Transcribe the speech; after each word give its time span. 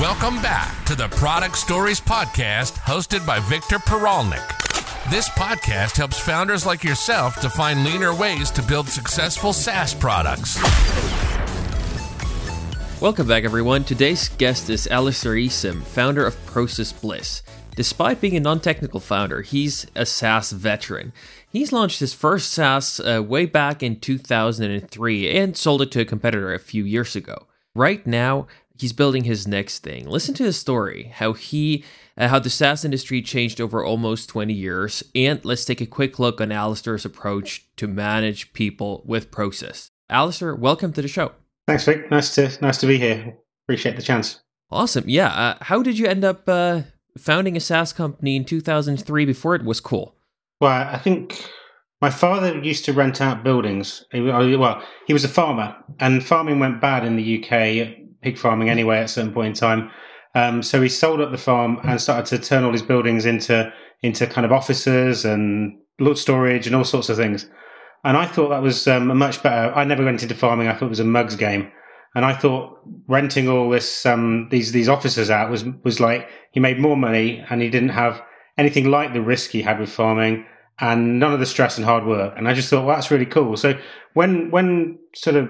Welcome 0.00 0.42
back 0.42 0.84
to 0.84 0.94
the 0.94 1.08
Product 1.08 1.56
Stories 1.56 2.02
Podcast, 2.02 2.74
hosted 2.80 3.26
by 3.26 3.40
Victor 3.40 3.78
Peralnik. 3.78 4.46
This 5.10 5.30
podcast 5.30 5.96
helps 5.96 6.20
founders 6.20 6.66
like 6.66 6.84
yourself 6.84 7.40
to 7.40 7.48
find 7.48 7.82
leaner 7.82 8.14
ways 8.14 8.50
to 8.50 8.62
build 8.62 8.90
successful 8.90 9.54
SaaS 9.54 9.94
products. 9.94 10.60
Welcome 13.00 13.26
back, 13.26 13.44
everyone. 13.44 13.84
Today's 13.84 14.28
guest 14.28 14.68
is 14.68 14.86
Alistair 14.88 15.32
Easom, 15.32 15.82
founder 15.82 16.26
of 16.26 16.44
Process 16.44 16.92
Bliss. 16.92 17.42
Despite 17.74 18.20
being 18.20 18.36
a 18.36 18.40
non 18.40 18.60
technical 18.60 19.00
founder, 19.00 19.40
he's 19.40 19.86
a 19.94 20.04
SaaS 20.04 20.52
veteran. 20.52 21.14
He's 21.48 21.72
launched 21.72 22.00
his 22.00 22.12
first 22.12 22.52
SaaS 22.52 23.00
uh, 23.00 23.22
way 23.22 23.46
back 23.46 23.82
in 23.82 23.98
2003 24.00 25.30
and 25.30 25.56
sold 25.56 25.80
it 25.80 25.90
to 25.92 26.00
a 26.02 26.04
competitor 26.04 26.52
a 26.52 26.58
few 26.58 26.84
years 26.84 27.16
ago. 27.16 27.46
Right 27.74 28.06
now, 28.06 28.46
he's 28.78 28.92
building 28.92 29.24
his 29.24 29.46
next 29.46 29.80
thing. 29.80 30.08
Listen 30.08 30.34
to 30.34 30.44
his 30.44 30.56
story, 30.56 31.12
how 31.14 31.32
he 31.32 31.84
uh, 32.18 32.28
how 32.28 32.38
the 32.38 32.50
SaaS 32.50 32.84
industry 32.84 33.20
changed 33.22 33.60
over 33.60 33.84
almost 33.84 34.28
20 34.28 34.52
years, 34.52 35.02
and 35.14 35.44
let's 35.44 35.64
take 35.64 35.80
a 35.80 35.86
quick 35.86 36.18
look 36.18 36.40
on 36.40 36.52
Alistair's 36.52 37.04
approach 37.04 37.66
to 37.76 37.86
manage 37.86 38.52
people 38.52 39.02
with 39.04 39.30
process. 39.30 39.90
Alistair, 40.08 40.54
welcome 40.54 40.92
to 40.92 41.02
the 41.02 41.08
show. 41.08 41.32
Thanks, 41.66 41.84
Vic. 41.84 42.10
Nice 42.10 42.34
to 42.36 42.50
nice 42.60 42.78
to 42.78 42.86
be 42.86 42.98
here. 42.98 43.36
Appreciate 43.64 43.96
the 43.96 44.02
chance. 44.02 44.40
Awesome. 44.70 45.04
Yeah. 45.06 45.28
Uh, 45.28 45.56
how 45.60 45.82
did 45.82 45.98
you 45.98 46.06
end 46.06 46.24
up 46.24 46.48
uh, 46.48 46.82
founding 47.18 47.56
a 47.56 47.60
SaaS 47.60 47.92
company 47.92 48.36
in 48.36 48.44
2003 48.44 49.24
before 49.24 49.54
it 49.54 49.64
was 49.64 49.80
cool? 49.80 50.16
Well, 50.60 50.70
I 50.70 50.98
think 50.98 51.44
my 52.00 52.10
father 52.10 52.58
used 52.60 52.84
to 52.86 52.92
rent 52.92 53.20
out 53.20 53.44
buildings. 53.44 54.04
Well, 54.12 54.82
he 55.06 55.12
was 55.12 55.24
a 55.24 55.28
farmer, 55.28 55.76
and 56.00 56.24
farming 56.24 56.60
went 56.60 56.80
bad 56.80 57.04
in 57.04 57.16
the 57.16 57.44
UK 57.44 58.05
pig 58.26 58.36
farming 58.36 58.68
anyway 58.68 58.98
at 58.98 59.04
a 59.04 59.08
certain 59.08 59.32
point 59.32 59.46
in 59.46 59.54
time. 59.54 59.88
Um, 60.34 60.60
so 60.60 60.82
he 60.82 60.88
sold 60.88 61.20
up 61.20 61.30
the 61.30 61.38
farm 61.38 61.78
and 61.84 62.00
started 62.00 62.26
to 62.26 62.44
turn 62.44 62.64
all 62.64 62.72
his 62.72 62.82
buildings 62.82 63.24
into 63.24 63.72
into 64.02 64.26
kind 64.26 64.44
of 64.44 64.52
offices 64.52 65.24
and 65.24 65.78
storage 66.14 66.66
and 66.66 66.74
all 66.74 66.84
sorts 66.84 67.08
of 67.08 67.16
things. 67.16 67.48
And 68.04 68.16
I 68.16 68.26
thought 68.26 68.50
that 68.50 68.62
was 68.62 68.86
um, 68.88 69.16
much 69.16 69.42
better. 69.42 69.72
I 69.74 69.84
never 69.84 70.04
went 70.04 70.22
into 70.22 70.34
farming. 70.34 70.68
I 70.68 70.74
thought 70.74 70.86
it 70.86 70.96
was 70.98 71.00
a 71.00 71.04
mugs 71.04 71.36
game. 71.36 71.70
And 72.14 72.24
I 72.24 72.34
thought 72.34 72.80
renting 73.06 73.48
all 73.48 73.70
this 73.70 74.04
um, 74.04 74.48
these 74.50 74.72
these 74.72 74.88
offices 74.88 75.30
out 75.30 75.50
was 75.50 75.64
was 75.84 76.00
like 76.00 76.28
he 76.50 76.60
made 76.60 76.80
more 76.80 76.96
money 76.96 77.44
and 77.48 77.62
he 77.62 77.70
didn't 77.70 77.90
have 77.90 78.20
anything 78.58 78.90
like 78.90 79.12
the 79.12 79.22
risk 79.22 79.50
he 79.50 79.62
had 79.62 79.78
with 79.78 79.90
farming 79.90 80.44
and 80.78 81.18
none 81.20 81.32
of 81.32 81.40
the 81.40 81.46
stress 81.54 81.76
and 81.78 81.86
hard 81.86 82.04
work. 82.04 82.34
And 82.36 82.48
I 82.48 82.54
just 82.54 82.68
thought, 82.68 82.84
well, 82.84 82.96
that's 82.96 83.10
really 83.10 83.26
cool. 83.26 83.56
So 83.56 83.78
when 84.14 84.50
when 84.50 84.98
sort 85.14 85.36
of 85.36 85.48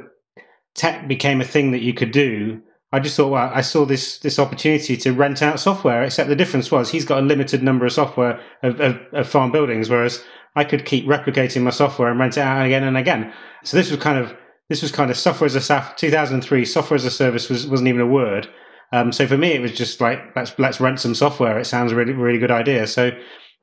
tech 0.74 1.08
became 1.08 1.40
a 1.40 1.50
thing 1.54 1.72
that 1.72 1.82
you 1.82 1.94
could 1.94 2.12
do, 2.12 2.62
I 2.96 3.00
just 3.00 3.14
thought, 3.14 3.28
well, 3.28 3.50
I 3.52 3.60
saw 3.60 3.84
this 3.84 4.18
this 4.18 4.38
opportunity 4.38 4.96
to 4.96 5.12
rent 5.12 5.42
out 5.42 5.60
software. 5.60 6.02
Except 6.02 6.30
the 6.30 6.34
difference 6.34 6.70
was 6.70 6.90
he's 6.90 7.04
got 7.04 7.18
a 7.18 7.26
limited 7.26 7.62
number 7.62 7.84
of 7.84 7.92
software 7.92 8.40
of, 8.62 8.80
of, 8.80 8.98
of, 9.12 9.28
farm 9.28 9.52
buildings, 9.52 9.90
whereas 9.90 10.24
I 10.54 10.64
could 10.64 10.86
keep 10.86 11.04
replicating 11.04 11.62
my 11.62 11.70
software 11.70 12.08
and 12.08 12.18
rent 12.18 12.38
it 12.38 12.40
out 12.40 12.64
again 12.64 12.84
and 12.84 12.96
again. 12.96 13.34
So 13.64 13.76
this 13.76 13.90
was 13.90 14.00
kind 14.00 14.18
of 14.18 14.34
this 14.70 14.80
was 14.80 14.92
kind 14.92 15.10
of 15.10 15.18
software 15.18 15.44
as 15.44 15.54
a 15.54 15.60
SaaS. 15.60 15.92
2003 15.98 16.64
software 16.64 16.96
as 16.96 17.04
a 17.04 17.10
service 17.10 17.50
was 17.50 17.66
wasn't 17.66 17.88
even 17.90 18.00
a 18.00 18.06
word. 18.06 18.48
Um, 18.92 19.12
so 19.12 19.26
for 19.26 19.36
me, 19.36 19.52
it 19.52 19.60
was 19.60 19.72
just 19.72 20.00
like 20.00 20.34
let's 20.34 20.58
let's 20.58 20.80
rent 20.80 20.98
some 20.98 21.14
software. 21.14 21.58
It 21.58 21.66
sounds 21.66 21.92
a 21.92 21.96
really 21.96 22.14
really 22.14 22.38
good 22.38 22.50
idea. 22.50 22.86
So 22.86 23.10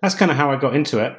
that's 0.04 0.14
kind 0.14 0.30
of 0.30 0.38
how 0.38 0.52
I 0.52 0.58
got 0.58 0.76
into 0.76 1.00
it. 1.00 1.18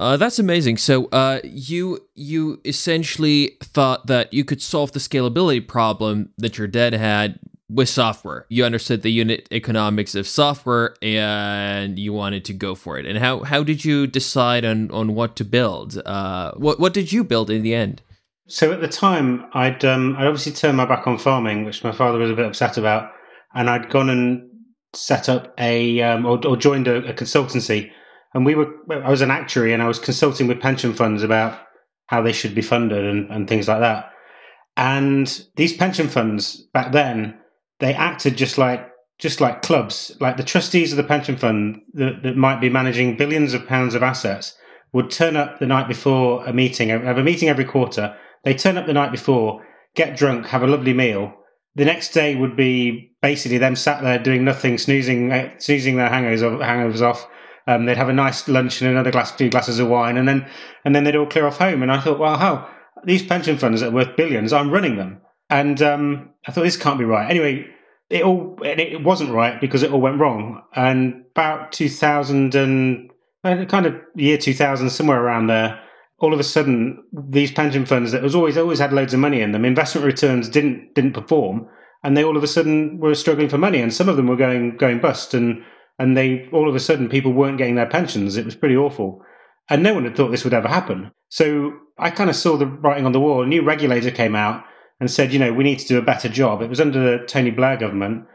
Uh, 0.00 0.16
that's 0.16 0.38
amazing. 0.38 0.78
So, 0.78 1.08
uh, 1.08 1.40
you 1.44 2.00
you 2.14 2.58
essentially 2.64 3.58
thought 3.62 4.06
that 4.06 4.32
you 4.32 4.46
could 4.46 4.62
solve 4.62 4.92
the 4.92 4.98
scalability 4.98 5.68
problem 5.68 6.30
that 6.38 6.56
your 6.56 6.66
dad 6.66 6.94
had 6.94 7.38
with 7.72 7.88
software. 7.88 8.46
You 8.48 8.64
understood 8.64 9.02
the 9.02 9.12
unit 9.12 9.48
economics 9.50 10.14
of 10.14 10.26
software, 10.26 10.94
and 11.02 11.98
you 11.98 12.12
wanted 12.12 12.44
to 12.46 12.52
go 12.52 12.74
for 12.74 12.98
it. 12.98 13.06
And 13.06 13.18
how 13.18 13.40
how 13.40 13.62
did 13.62 13.84
you 13.84 14.06
decide 14.06 14.64
on 14.64 14.90
on 14.90 15.14
what 15.14 15.36
to 15.36 15.44
build? 15.44 16.00
Uh, 16.04 16.52
what 16.56 16.80
what 16.80 16.94
did 16.94 17.12
you 17.12 17.24
build 17.24 17.50
in 17.50 17.62
the 17.62 17.74
end? 17.74 18.02
So 18.48 18.72
at 18.72 18.80
the 18.80 18.88
time, 18.88 19.46
I'd 19.54 19.84
um, 19.84 20.16
I 20.16 20.26
obviously 20.26 20.52
turned 20.52 20.76
my 20.76 20.86
back 20.86 21.06
on 21.06 21.18
farming, 21.18 21.64
which 21.64 21.84
my 21.84 21.92
father 21.92 22.18
was 22.18 22.30
a 22.30 22.34
bit 22.34 22.46
upset 22.46 22.76
about, 22.76 23.12
and 23.54 23.70
I'd 23.70 23.90
gone 23.90 24.10
and 24.10 24.48
set 24.92 25.28
up 25.28 25.54
a 25.58 26.02
um, 26.02 26.26
or, 26.26 26.44
or 26.46 26.56
joined 26.56 26.88
a, 26.88 27.08
a 27.08 27.14
consultancy 27.14 27.90
and 28.34 28.46
we 28.46 28.54
were 28.54 28.72
I 28.90 29.10
was 29.10 29.22
an 29.22 29.30
actuary 29.30 29.72
and 29.72 29.82
I 29.82 29.88
was 29.88 29.98
consulting 29.98 30.46
with 30.46 30.60
pension 30.60 30.94
funds 30.94 31.22
about 31.22 31.58
how 32.06 32.22
they 32.22 32.32
should 32.32 32.54
be 32.54 32.62
funded 32.62 33.04
and, 33.04 33.30
and 33.30 33.48
things 33.48 33.68
like 33.68 33.80
that. 33.80 34.10
And 34.76 35.44
these 35.56 35.76
pension 35.76 36.08
funds 36.08 36.56
back 36.72 36.92
then, 36.92 37.38
they 37.80 37.94
acted 37.94 38.36
just 38.36 38.58
like 38.58 38.86
just 39.18 39.40
like 39.40 39.60
clubs, 39.60 40.16
like 40.18 40.38
the 40.38 40.42
trustees 40.42 40.92
of 40.92 40.96
the 40.96 41.04
pension 41.04 41.36
fund 41.36 41.82
that, 41.92 42.22
that 42.22 42.36
might 42.36 42.58
be 42.58 42.70
managing 42.70 43.18
billions 43.18 43.52
of 43.52 43.66
pounds 43.66 43.94
of 43.94 44.02
assets 44.02 44.56
would 44.94 45.10
turn 45.10 45.36
up 45.36 45.58
the 45.58 45.66
night 45.66 45.88
before 45.88 46.44
a 46.46 46.52
meeting, 46.54 46.88
have 46.88 47.18
a 47.18 47.22
meeting 47.22 47.48
every 47.48 47.66
quarter. 47.66 48.16
They 48.44 48.54
turn 48.54 48.78
up 48.78 48.86
the 48.86 48.94
night 48.94 49.12
before, 49.12 49.62
get 49.94 50.16
drunk, 50.16 50.46
have 50.46 50.62
a 50.62 50.66
lovely 50.66 50.94
meal. 50.94 51.34
The 51.74 51.84
next 51.84 52.12
day 52.12 52.34
would 52.34 52.56
be 52.56 53.12
basically 53.20 53.58
them 53.58 53.76
sat 53.76 54.02
there 54.02 54.18
doing 54.18 54.42
nothing, 54.42 54.78
snoozing, 54.78 55.30
snoozing 55.58 55.96
their 55.96 56.08
hangovers, 56.08 56.40
hangovers 56.40 57.02
off, 57.02 57.28
um, 57.66 57.84
they'd 57.84 57.96
have 57.96 58.08
a 58.08 58.14
nice 58.14 58.48
lunch 58.48 58.80
and 58.80 58.90
another 58.90 59.10
glass, 59.10 59.30
few 59.32 59.50
glasses 59.50 59.78
of 59.78 59.88
wine, 59.88 60.16
and 60.16 60.26
then 60.26 60.46
and 60.84 60.94
then 60.94 61.04
they'd 61.04 61.16
all 61.16 61.26
clear 61.26 61.46
off 61.46 61.58
home. 61.58 61.82
And 61.82 61.92
I 61.92 62.00
thought, 62.00 62.18
well, 62.18 62.36
how 62.36 62.68
these 63.04 63.22
pension 63.22 63.58
funds 63.58 63.80
that 63.80 63.88
are 63.88 63.94
worth 63.94 64.16
billions, 64.16 64.52
I'm 64.52 64.70
running 64.70 64.96
them, 64.96 65.20
and 65.50 65.82
um, 65.82 66.30
I 66.46 66.52
thought 66.52 66.62
this 66.62 66.76
can't 66.76 66.98
be 66.98 67.04
right. 67.04 67.28
Anyway, 67.28 67.66
it 68.08 68.22
all 68.22 68.56
it 68.62 69.02
wasn't 69.02 69.32
right 69.32 69.60
because 69.60 69.82
it 69.82 69.92
all 69.92 70.00
went 70.00 70.20
wrong. 70.20 70.62
And 70.74 71.24
about 71.32 71.72
2000 71.72 72.54
and 72.54 73.10
kind 73.42 73.86
of 73.86 73.94
year 74.14 74.38
2000, 74.38 74.90
somewhere 74.90 75.22
around 75.22 75.48
there, 75.48 75.80
all 76.18 76.32
of 76.32 76.40
a 76.40 76.44
sudden 76.44 77.02
these 77.12 77.52
pension 77.52 77.84
funds 77.84 78.12
that 78.12 78.22
was 78.22 78.34
always 78.34 78.56
always 78.56 78.78
had 78.78 78.92
loads 78.92 79.12
of 79.12 79.20
money 79.20 79.40
in 79.40 79.52
them, 79.52 79.64
investment 79.64 80.06
returns 80.06 80.48
didn't 80.48 80.94
didn't 80.94 81.12
perform, 81.12 81.68
and 82.04 82.16
they 82.16 82.24
all 82.24 82.36
of 82.36 82.44
a 82.44 82.48
sudden 82.48 82.98
were 82.98 83.14
struggling 83.14 83.48
for 83.48 83.58
money, 83.58 83.80
and 83.80 83.92
some 83.92 84.08
of 84.08 84.16
them 84.16 84.28
were 84.28 84.36
going 84.36 84.76
going 84.76 85.00
bust 85.00 85.34
and 85.34 85.62
and 85.98 86.16
they 86.16 86.48
all 86.52 86.68
of 86.68 86.74
a 86.74 86.80
sudden 86.80 87.08
people 87.08 87.32
weren't 87.32 87.58
getting 87.58 87.74
their 87.74 87.86
pensions. 87.86 88.36
It 88.36 88.44
was 88.44 88.54
pretty 88.54 88.76
awful. 88.76 89.22
And 89.68 89.84
no 89.84 89.94
one 89.94 90.04
had 90.04 90.16
thought 90.16 90.32
this 90.32 90.42
would 90.42 90.54
ever 90.54 90.66
happen. 90.66 91.12
So 91.28 91.72
I 91.96 92.10
kind 92.10 92.28
of 92.28 92.34
saw 92.34 92.56
the 92.56 92.66
writing 92.66 93.06
on 93.06 93.12
the 93.12 93.20
wall. 93.20 93.44
A 93.44 93.46
new 93.46 93.62
regulator 93.62 94.10
came 94.10 94.34
out 94.34 94.64
and 95.00 95.10
said, 95.10 95.32
you 95.32 95.38
know, 95.38 95.52
we 95.52 95.64
need 95.64 95.78
to 95.80 95.88
do 95.88 95.98
a 95.98 96.02
better 96.02 96.28
job. 96.28 96.62
It 96.62 96.68
was 96.68 96.80
under 96.80 97.18
the 97.18 97.24
Tony 97.26 97.50
Blair 97.50 97.76
government. 97.76 98.26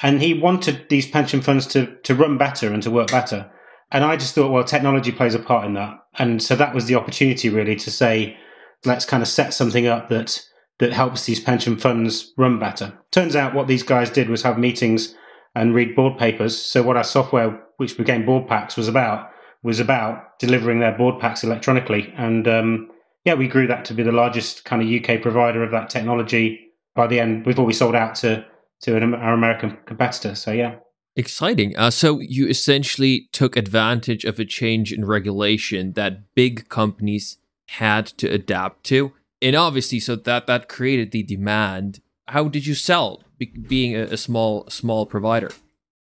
And 0.00 0.20
he 0.20 0.34
wanted 0.34 0.88
these 0.88 1.08
pension 1.08 1.40
funds 1.40 1.66
to, 1.68 1.94
to 2.02 2.14
run 2.14 2.36
better 2.36 2.72
and 2.72 2.82
to 2.82 2.90
work 2.90 3.10
better. 3.10 3.50
And 3.92 4.02
I 4.02 4.16
just 4.16 4.34
thought, 4.34 4.50
well, 4.50 4.64
technology 4.64 5.12
plays 5.12 5.34
a 5.34 5.38
part 5.38 5.66
in 5.66 5.74
that. 5.74 5.94
And 6.18 6.42
so 6.42 6.56
that 6.56 6.74
was 6.74 6.86
the 6.86 6.96
opportunity 6.96 7.48
really 7.48 7.76
to 7.76 7.90
say, 7.90 8.36
let's 8.84 9.04
kind 9.04 9.22
of 9.22 9.28
set 9.28 9.54
something 9.54 9.86
up 9.86 10.08
that 10.08 10.44
that 10.80 10.92
helps 10.92 11.24
these 11.24 11.38
pension 11.38 11.76
funds 11.76 12.32
run 12.36 12.58
better. 12.58 12.92
Turns 13.12 13.36
out 13.36 13.54
what 13.54 13.68
these 13.68 13.84
guys 13.84 14.10
did 14.10 14.28
was 14.28 14.42
have 14.42 14.58
meetings 14.58 15.14
and 15.54 15.74
read 15.74 15.94
board 15.94 16.18
papers. 16.18 16.60
So 16.60 16.82
what 16.82 16.96
our 16.96 17.04
software, 17.04 17.62
which 17.76 17.96
became 17.96 18.26
Board 18.26 18.48
Packs, 18.48 18.76
was 18.76 18.88
about 18.88 19.30
was 19.62 19.80
about 19.80 20.38
delivering 20.38 20.80
their 20.80 20.96
board 20.96 21.18
packs 21.20 21.42
electronically. 21.42 22.12
And 22.18 22.46
um, 22.46 22.90
yeah, 23.24 23.34
we 23.34 23.48
grew 23.48 23.66
that 23.66 23.84
to 23.86 23.94
be 23.94 24.02
the 24.02 24.12
largest 24.12 24.64
kind 24.64 24.82
of 24.82 24.88
UK 24.88 25.22
provider 25.22 25.62
of 25.62 25.70
that 25.70 25.90
technology 25.90 26.72
by 26.94 27.06
the 27.06 27.20
end 27.20 27.44
before 27.44 27.64
we 27.64 27.72
sold 27.72 27.94
out 27.94 28.14
to 28.16 28.44
to 28.82 28.96
an, 28.96 29.14
our 29.14 29.32
American 29.32 29.78
competitor. 29.86 30.34
So 30.34 30.52
yeah. 30.52 30.76
Exciting. 31.16 31.76
Uh, 31.76 31.90
so 31.90 32.18
you 32.18 32.48
essentially 32.48 33.28
took 33.32 33.56
advantage 33.56 34.24
of 34.24 34.40
a 34.40 34.44
change 34.44 34.92
in 34.92 35.04
regulation 35.04 35.92
that 35.92 36.34
big 36.34 36.68
companies 36.68 37.38
had 37.68 38.06
to 38.06 38.28
adapt 38.28 38.84
to, 38.84 39.12
and 39.40 39.54
obviously, 39.54 40.00
so 40.00 40.16
that 40.16 40.46
that 40.46 40.68
created 40.68 41.12
the 41.12 41.22
demand. 41.22 42.00
How 42.28 42.48
did 42.48 42.66
you 42.66 42.74
sell 42.74 43.22
be, 43.38 43.46
being 43.46 43.94
a, 43.94 44.04
a, 44.04 44.16
small 44.16 44.68
small 44.68 45.06
provider? 45.06 45.50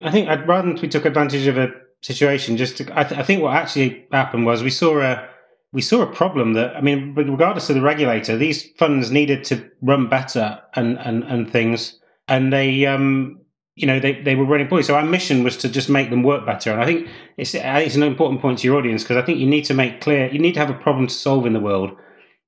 I 0.02 0.10
think 0.10 0.28
I'd 0.28 0.46
rather 0.46 0.72
we 0.74 0.88
took 0.88 1.06
advantage 1.06 1.46
of 1.46 1.56
a 1.56 1.70
situation. 2.02 2.56
Just 2.56 2.76
to, 2.76 2.98
I, 2.98 3.04
th- 3.04 3.18
I 3.18 3.22
think 3.22 3.42
what 3.42 3.56
actually 3.56 4.06
happened 4.12 4.44
was 4.44 4.62
we 4.62 4.70
saw 4.70 5.00
a 5.00 5.28
we 5.72 5.82
saw 5.82 6.02
a 6.02 6.12
problem 6.12 6.54
that 6.54 6.76
I 6.76 6.80
mean, 6.80 7.14
regardless 7.14 7.68
of 7.68 7.76
the 7.76 7.82
regulator, 7.82 8.36
these 8.36 8.70
funds 8.78 9.10
needed 9.10 9.44
to 9.44 9.68
run 9.82 10.08
better 10.08 10.60
and 10.74 10.98
and, 10.98 11.24
and 11.24 11.50
things, 11.50 11.98
and 12.26 12.52
they 12.52 12.86
um 12.86 13.40
you 13.74 13.86
know 13.86 14.00
they, 14.00 14.20
they 14.22 14.34
were 14.34 14.44
running 14.44 14.66
poorly. 14.66 14.82
So 14.82 14.96
our 14.96 15.04
mission 15.04 15.44
was 15.44 15.56
to 15.58 15.68
just 15.68 15.88
make 15.88 16.10
them 16.10 16.22
work 16.22 16.44
better. 16.44 16.72
And 16.72 16.80
I 16.80 16.86
think 16.86 17.08
it's 17.36 17.54
it's 17.54 17.96
an 17.96 18.02
important 18.02 18.40
point 18.40 18.60
to 18.60 18.66
your 18.66 18.76
audience 18.76 19.02
because 19.02 19.16
I 19.16 19.22
think 19.22 19.38
you 19.38 19.46
need 19.46 19.64
to 19.66 19.74
make 19.74 20.00
clear 20.00 20.28
you 20.32 20.38
need 20.38 20.54
to 20.54 20.60
have 20.60 20.70
a 20.70 20.74
problem 20.74 21.06
to 21.06 21.14
solve 21.14 21.46
in 21.46 21.52
the 21.52 21.60
world 21.60 21.92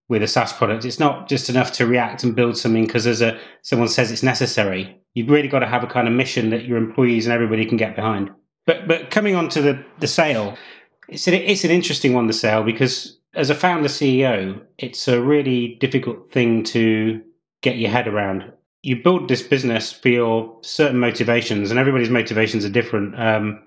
with 0.09 0.25
a 0.25 0.29
SaaS 0.29 0.53
product. 0.53 0.85
It's 0.85 0.99
not 0.99 1.29
just 1.29 1.49
enough 1.49 1.71
to 1.73 1.87
react 1.87 2.25
and 2.25 2.35
build 2.35 2.59
something 2.59 2.85
because 2.85 3.05
there's 3.05 3.23
a 3.23 3.39
someone 3.63 3.89
says 3.89 4.11
it's 4.11 4.25
necessary. 4.25 5.01
You've 5.15 5.31
really 5.31 5.49
got 5.49 5.61
to 5.61 5.67
have 5.67 5.85
a 5.85 5.89
kind 5.89 6.09
of 6.09 6.15
mission 6.15 6.51
that 6.51 6.65
your 6.65 6.79
employees 6.79 7.27
and 7.27 7.33
everybody 7.33 7.65
can 7.65 7.77
get 7.77 7.95
behind. 7.95 8.31
But 8.67 8.89
but 8.89 9.11
coming 9.11 9.37
on 9.37 9.49
to 9.51 9.63
the 9.63 9.85
the 10.01 10.09
sale, 10.09 10.57
it's 11.11 11.27
an, 11.27 11.35
it's 11.35 11.65
an 11.65 11.71
interesting 11.71 12.15
one 12.15 12.27
the 12.27 12.33
sale 12.33 12.63
because 12.63 13.19
as 13.35 13.51
a 13.51 13.55
founder 13.55 13.89
CEO, 13.89 14.61
it's 14.79 15.09
a 15.09 15.21
really 15.21 15.77
difficult 15.81 16.33
thing 16.33 16.65
to 16.65 17.21
get 17.63 17.79
your 17.79 17.91
head 17.91 18.09
around. 18.09 18.53
you 18.83 18.97
build 19.03 19.29
this 19.29 19.43
business 19.43 19.93
for 19.93 20.09
your 20.09 20.59
certain 20.63 20.99
motivations, 20.99 21.71
and 21.71 21.79
everybody's 21.79 22.11
motivations 22.11 22.65
are 22.65 22.71
different. 22.71 23.19
Um, 23.21 23.63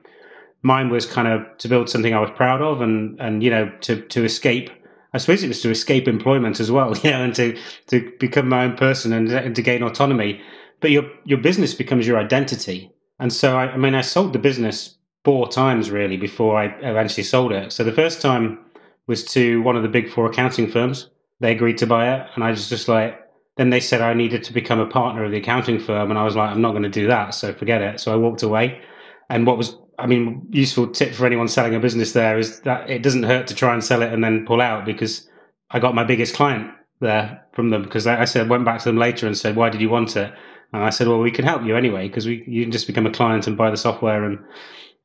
mine 0.63 0.89
was 0.89 1.05
kind 1.05 1.27
of 1.27 1.45
to 1.59 1.67
build 1.67 1.89
something 1.89 2.13
I 2.13 2.19
was 2.19 2.31
proud 2.35 2.61
of, 2.61 2.81
and 2.81 3.19
and 3.19 3.43
you 3.43 3.49
know 3.49 3.71
to 3.81 4.01
to 4.01 4.23
escape. 4.23 4.71
I 5.15 5.19
suppose 5.19 5.43
it 5.43 5.47
was 5.47 5.61
to 5.61 5.69
escape 5.69 6.07
employment 6.07 6.59
as 6.59 6.71
well, 6.71 6.97
you 7.03 7.11
know, 7.11 7.23
and 7.23 7.35
to 7.35 7.57
to 7.87 8.11
become 8.19 8.49
my 8.49 8.63
own 8.65 8.75
person 8.75 9.13
and, 9.13 9.31
and 9.31 9.55
to 9.55 9.61
gain 9.61 9.83
autonomy. 9.83 10.41
But 10.79 10.91
your 10.91 11.03
your 11.25 11.39
business 11.39 11.73
becomes 11.73 12.07
your 12.07 12.17
identity, 12.17 12.91
and 13.19 13.31
so 13.31 13.57
I, 13.57 13.73
I 13.73 13.77
mean, 13.77 13.95
I 13.95 14.01
sold 14.01 14.33
the 14.33 14.39
business 14.39 14.97
four 15.23 15.47
times 15.47 15.89
really 15.89 16.17
before 16.17 16.57
I 16.57 16.65
eventually 16.81 17.23
sold 17.23 17.51
it. 17.51 17.71
So 17.71 17.83
the 17.83 17.91
first 17.91 18.21
time 18.21 18.59
was 19.07 19.23
to 19.25 19.61
one 19.61 19.75
of 19.75 19.83
the 19.83 19.89
big 19.89 20.09
four 20.09 20.25
accounting 20.25 20.69
firms. 20.69 21.09
They 21.39 21.51
agreed 21.51 21.77
to 21.79 21.87
buy 21.87 22.13
it, 22.15 22.27
and 22.35 22.43
I 22.43 22.51
was 22.51 22.69
just 22.69 22.87
like, 22.87 23.19
then 23.57 23.69
they 23.69 23.79
said 23.79 24.01
I 24.01 24.13
needed 24.13 24.43
to 24.45 24.53
become 24.53 24.79
a 24.79 24.87
partner 24.87 25.23
of 25.25 25.31
the 25.31 25.37
accounting 25.37 25.79
firm, 25.79 26.09
and 26.09 26.17
I 26.17 26.23
was 26.23 26.35
like, 26.35 26.49
I'm 26.49 26.61
not 26.61 26.71
going 26.71 26.83
to 26.83 26.89
do 26.89 27.07
that, 27.07 27.33
so 27.33 27.53
forget 27.53 27.81
it. 27.81 27.99
So 27.99 28.13
I 28.13 28.15
walked 28.15 28.43
away. 28.43 28.81
And 29.29 29.45
what 29.45 29.57
was, 29.57 29.77
I 29.99 30.07
mean, 30.07 30.47
useful 30.51 30.87
tip 30.87 31.13
for 31.13 31.25
anyone 31.25 31.47
selling 31.47 31.75
a 31.75 31.79
business 31.79 32.13
there 32.13 32.37
is 32.37 32.61
that 32.61 32.89
it 32.89 33.03
doesn't 33.03 33.23
hurt 33.23 33.47
to 33.47 33.55
try 33.55 33.73
and 33.73 33.83
sell 33.83 34.01
it 34.01 34.13
and 34.13 34.23
then 34.23 34.45
pull 34.45 34.61
out 34.61 34.85
because 34.85 35.29
I 35.71 35.79
got 35.79 35.95
my 35.95 36.03
biggest 36.03 36.35
client 36.35 36.71
there 36.99 37.43
from 37.53 37.69
them 37.69 37.83
because 37.83 38.07
I 38.07 38.25
said 38.25 38.49
went 38.49 38.65
back 38.65 38.79
to 38.79 38.85
them 38.85 38.97
later 38.97 39.27
and 39.27 39.37
said, 39.37 39.55
why 39.55 39.69
did 39.69 39.81
you 39.81 39.89
want 39.89 40.15
it? 40.15 40.33
And 40.71 40.83
I 40.83 40.89
said, 40.89 41.07
well, 41.07 41.19
we 41.19 41.31
can 41.31 41.45
help 41.45 41.63
you 41.63 41.75
anyway 41.75 42.07
because 42.07 42.25
we 42.25 42.43
you 42.47 42.63
can 42.63 42.71
just 42.71 42.87
become 42.87 43.05
a 43.05 43.11
client 43.11 43.47
and 43.47 43.57
buy 43.57 43.69
the 43.69 43.77
software 43.77 44.23
and 44.23 44.39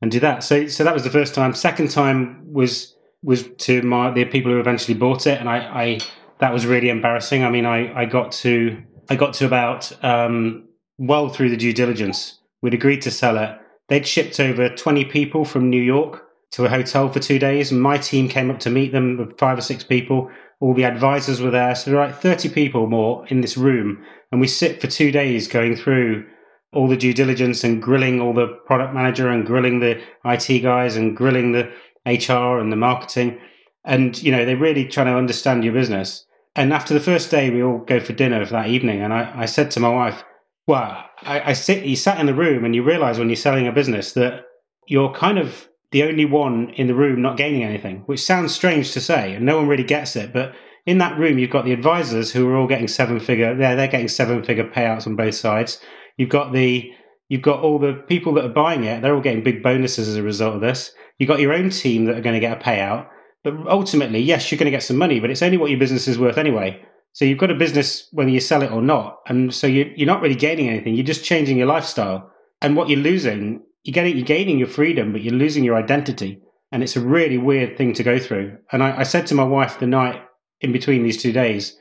and 0.01 0.11
do 0.11 0.19
that. 0.19 0.43
So 0.43 0.67
so 0.67 0.83
that 0.83 0.93
was 0.93 1.03
the 1.03 1.09
first 1.09 1.33
time. 1.33 1.53
Second 1.53 1.91
time 1.91 2.41
was 2.51 2.95
was 3.21 3.47
to 3.59 3.81
my 3.81 4.11
the 4.11 4.25
people 4.25 4.51
who 4.51 4.59
eventually 4.59 4.97
bought 4.97 5.27
it, 5.27 5.39
and 5.39 5.49
I, 5.49 5.57
I 5.57 5.99
that 6.39 6.53
was 6.53 6.65
really 6.65 6.89
embarrassing. 6.89 7.43
I 7.43 7.49
mean, 7.49 7.65
I, 7.65 7.93
I 8.01 8.05
got 8.05 8.31
to 8.33 8.81
I 9.09 9.15
got 9.15 9.33
to 9.35 9.45
about 9.45 9.91
um, 10.03 10.67
well 10.97 11.29
through 11.29 11.49
the 11.49 11.57
due 11.57 11.73
diligence. 11.73 12.39
We'd 12.61 12.73
agreed 12.73 13.01
to 13.03 13.11
sell 13.11 13.37
it. 13.37 13.57
They'd 13.87 14.07
shipped 14.07 14.39
over 14.39 14.69
twenty 14.69 15.05
people 15.05 15.45
from 15.45 15.69
New 15.69 15.81
York 15.81 16.25
to 16.51 16.65
a 16.65 16.69
hotel 16.69 17.09
for 17.09 17.19
two 17.19 17.39
days, 17.39 17.71
and 17.71 17.81
my 17.81 17.97
team 17.97 18.27
came 18.27 18.49
up 18.49 18.59
to 18.59 18.69
meet 18.69 18.91
them 18.91 19.17
with 19.17 19.37
five 19.37 19.57
or 19.57 19.61
six 19.61 19.83
people. 19.83 20.31
All 20.61 20.73
the 20.73 20.83
advisors 20.83 21.41
were 21.41 21.51
there, 21.51 21.75
so 21.75 21.89
there 21.89 21.99
were 21.99 22.05
like 22.05 22.21
thirty 22.21 22.49
people 22.49 22.87
more 22.87 23.25
in 23.27 23.41
this 23.41 23.57
room, 23.57 24.03
and 24.31 24.41
we 24.41 24.47
sit 24.47 24.81
for 24.81 24.87
two 24.87 25.11
days 25.11 25.47
going 25.47 25.75
through 25.75 26.25
all 26.73 26.87
the 26.87 26.97
due 26.97 27.13
diligence 27.13 27.63
and 27.63 27.81
grilling 27.81 28.21
all 28.21 28.33
the 28.33 28.47
product 28.65 28.93
manager 28.93 29.29
and 29.29 29.45
grilling 29.45 29.79
the 29.79 30.01
IT 30.25 30.59
guys 30.59 30.95
and 30.95 31.17
grilling 31.17 31.51
the 31.51 31.71
HR 32.05 32.59
and 32.59 32.71
the 32.71 32.75
marketing. 32.75 33.39
And, 33.85 34.21
you 34.21 34.31
know, 34.31 34.45
they're 34.45 34.57
really 34.57 34.85
trying 34.85 35.07
to 35.07 35.15
understand 35.15 35.63
your 35.63 35.73
business. 35.73 36.25
And 36.55 36.73
after 36.73 36.93
the 36.93 36.99
first 36.99 37.31
day, 37.31 37.49
we 37.49 37.63
all 37.63 37.79
go 37.79 37.99
for 37.99 38.13
dinner 38.13 38.45
for 38.45 38.53
that 38.53 38.67
evening. 38.67 39.01
And 39.01 39.13
I, 39.13 39.31
I 39.35 39.45
said 39.45 39.71
to 39.71 39.79
my 39.79 39.89
wife, 39.89 40.23
well, 40.67 41.05
I, 41.23 41.49
I 41.49 41.53
sit, 41.53 41.85
you 41.85 41.95
sat 41.95 42.19
in 42.19 42.27
the 42.27 42.33
room 42.33 42.65
and 42.65 42.75
you 42.75 42.83
realize 42.83 43.17
when 43.17 43.29
you're 43.29 43.35
selling 43.35 43.67
a 43.67 43.71
business 43.71 44.13
that 44.13 44.45
you're 44.87 45.13
kind 45.13 45.39
of 45.39 45.67
the 45.91 46.03
only 46.03 46.25
one 46.25 46.69
in 46.75 46.87
the 46.87 46.93
room 46.93 47.21
not 47.21 47.37
gaining 47.37 47.63
anything, 47.63 48.03
which 48.05 48.23
sounds 48.23 48.53
strange 48.53 48.91
to 48.91 49.01
say, 49.01 49.33
and 49.33 49.45
no 49.45 49.57
one 49.57 49.67
really 49.67 49.83
gets 49.83 50.15
it. 50.15 50.31
But 50.31 50.53
in 50.85 50.99
that 50.99 51.17
room, 51.17 51.39
you've 51.39 51.49
got 51.49 51.65
the 51.65 51.73
advisors 51.73 52.31
who 52.31 52.47
are 52.49 52.55
all 52.55 52.67
getting 52.67 52.87
seven 52.87 53.19
figure, 53.19 53.55
they're, 53.55 53.75
they're 53.75 53.87
getting 53.87 54.07
seven 54.07 54.43
figure 54.43 54.69
payouts 54.69 55.07
on 55.07 55.15
both 55.15 55.35
sides. 55.35 55.81
You've 56.19 56.29
got 56.29 56.51
the, 56.51 56.91
you've 57.29 57.41
got 57.41 57.61
all 57.61 57.79
the 57.79 57.93
people 57.93 58.33
that 58.33 58.45
are 58.45 58.49
buying 58.49 58.83
it, 58.83 59.01
they're 59.01 59.15
all 59.15 59.21
getting 59.21 59.41
big 59.41 59.63
bonuses 59.63 60.09
as 60.09 60.17
a 60.17 60.21
result 60.21 60.55
of 60.55 60.61
this. 60.61 60.91
You've 61.17 61.29
got 61.29 61.39
your 61.39 61.53
own 61.53 61.69
team 61.69 62.05
that 62.05 62.17
are 62.17 62.21
going 62.21 62.33
to 62.33 62.41
get 62.41 62.61
a 62.61 62.63
payout. 62.63 63.07
But 63.43 63.53
ultimately, 63.67 64.19
yes, 64.19 64.51
you're 64.51 64.59
going 64.59 64.65
to 64.65 64.77
get 64.77 64.83
some 64.83 64.97
money, 64.97 65.21
but 65.21 65.29
it's 65.29 65.41
only 65.41 65.57
what 65.57 65.69
your 65.69 65.79
business 65.79 66.09
is 66.09 66.19
worth 66.19 66.37
anyway. 66.37 66.81
So 67.13 67.23
you've 67.23 67.39
got 67.39 67.51
a 67.51 67.55
business 67.55 68.09
whether 68.11 68.29
you 68.29 68.41
sell 68.41 68.61
it 68.61 68.71
or 68.71 68.81
not, 68.81 69.19
and 69.27 69.53
so 69.53 69.65
you, 69.65 69.91
you're 69.95 70.07
not 70.07 70.21
really 70.21 70.35
gaining 70.35 70.67
anything. 70.67 70.93
You're 70.93 71.05
just 71.05 71.23
changing 71.23 71.57
your 71.57 71.67
lifestyle, 71.67 72.29
and 72.61 72.75
what 72.75 72.89
you're 72.89 72.99
losing, 72.99 73.63
you 73.83 73.93
get 73.93 74.05
it, 74.05 74.15
you're 74.15 74.25
gaining 74.25 74.59
your 74.59 74.67
freedom, 74.67 75.13
but 75.13 75.21
you're 75.21 75.33
losing 75.33 75.63
your 75.63 75.75
identity, 75.75 76.41
and 76.71 76.83
it's 76.83 76.97
a 76.97 77.01
really 77.01 77.37
weird 77.37 77.77
thing 77.77 77.93
to 77.93 78.03
go 78.03 78.19
through. 78.19 78.57
And 78.73 78.83
I, 78.83 78.99
I 78.99 79.03
said 79.03 79.25
to 79.27 79.35
my 79.35 79.45
wife 79.45 79.79
the 79.79 79.87
night 79.87 80.21
in 80.59 80.73
between 80.73 81.03
these 81.03 81.21
two 81.21 81.31
days, 81.31 81.77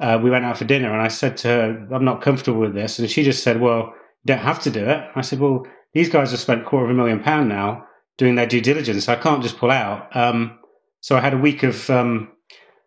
uh, 0.00 0.18
we 0.22 0.30
went 0.30 0.44
out 0.44 0.58
for 0.58 0.64
dinner, 0.64 0.92
and 0.92 1.00
I 1.00 1.08
said 1.08 1.36
to 1.38 1.48
her, 1.48 1.88
"I'm 1.92 2.04
not 2.04 2.22
comfortable 2.22 2.60
with 2.60 2.74
this," 2.74 2.98
and 2.98 3.10
she 3.10 3.22
just 3.22 3.42
said, 3.42 3.60
"Well, 3.60 3.92
you 4.24 4.26
don't 4.26 4.38
have 4.38 4.60
to 4.62 4.70
do 4.70 4.84
it." 4.84 5.04
I 5.14 5.20
said, 5.20 5.40
"Well, 5.40 5.66
these 5.92 6.08
guys 6.08 6.30
have 6.32 6.40
spent 6.40 6.64
quarter 6.64 6.86
of 6.86 6.90
a 6.90 6.94
million 6.94 7.20
pound 7.20 7.48
now 7.48 7.86
doing 8.18 8.34
their 8.34 8.46
due 8.46 8.60
diligence. 8.60 9.08
I 9.08 9.16
can't 9.16 9.42
just 9.42 9.58
pull 9.58 9.70
out." 9.70 10.14
Um, 10.16 10.58
so 11.00 11.16
I 11.16 11.20
had 11.20 11.34
a 11.34 11.38
week 11.38 11.62
of 11.62 11.88
um, 11.90 12.32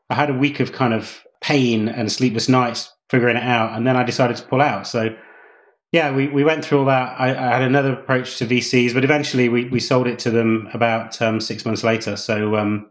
I 0.10 0.16
had 0.16 0.30
a 0.30 0.34
week 0.34 0.60
of 0.60 0.72
kind 0.74 0.94
of 0.94 1.24
pain 1.42 1.88
and 1.88 2.12
sleepless 2.12 2.50
nights 2.50 2.92
figuring 3.10 3.38
it 3.38 3.44
out, 3.44 3.78
and 3.78 3.88
then 3.88 3.96
I 3.96 4.04
decided 4.04 4.38
to 4.38 4.44
pull 4.44 4.62
out. 4.62 4.88
So 4.88 5.16
yeah, 5.92 6.14
we, 6.14 6.28
we 6.28 6.44
went 6.44 6.66
through 6.66 6.80
all 6.80 6.86
that. 6.86 7.16
I, 7.18 7.30
I 7.30 7.54
had 7.54 7.62
another 7.62 7.94
approach 7.94 8.38
to 8.38 8.46
VCs, 8.46 8.94
but 8.94 9.06
eventually 9.06 9.48
we, 9.48 9.70
we 9.70 9.80
sold 9.80 10.08
it 10.08 10.20
to 10.20 10.32
them 10.32 10.68
about 10.74 11.22
um, 11.22 11.40
six 11.40 11.66
months 11.66 11.84
later. 11.84 12.18
So 12.18 12.58
um, 12.58 12.90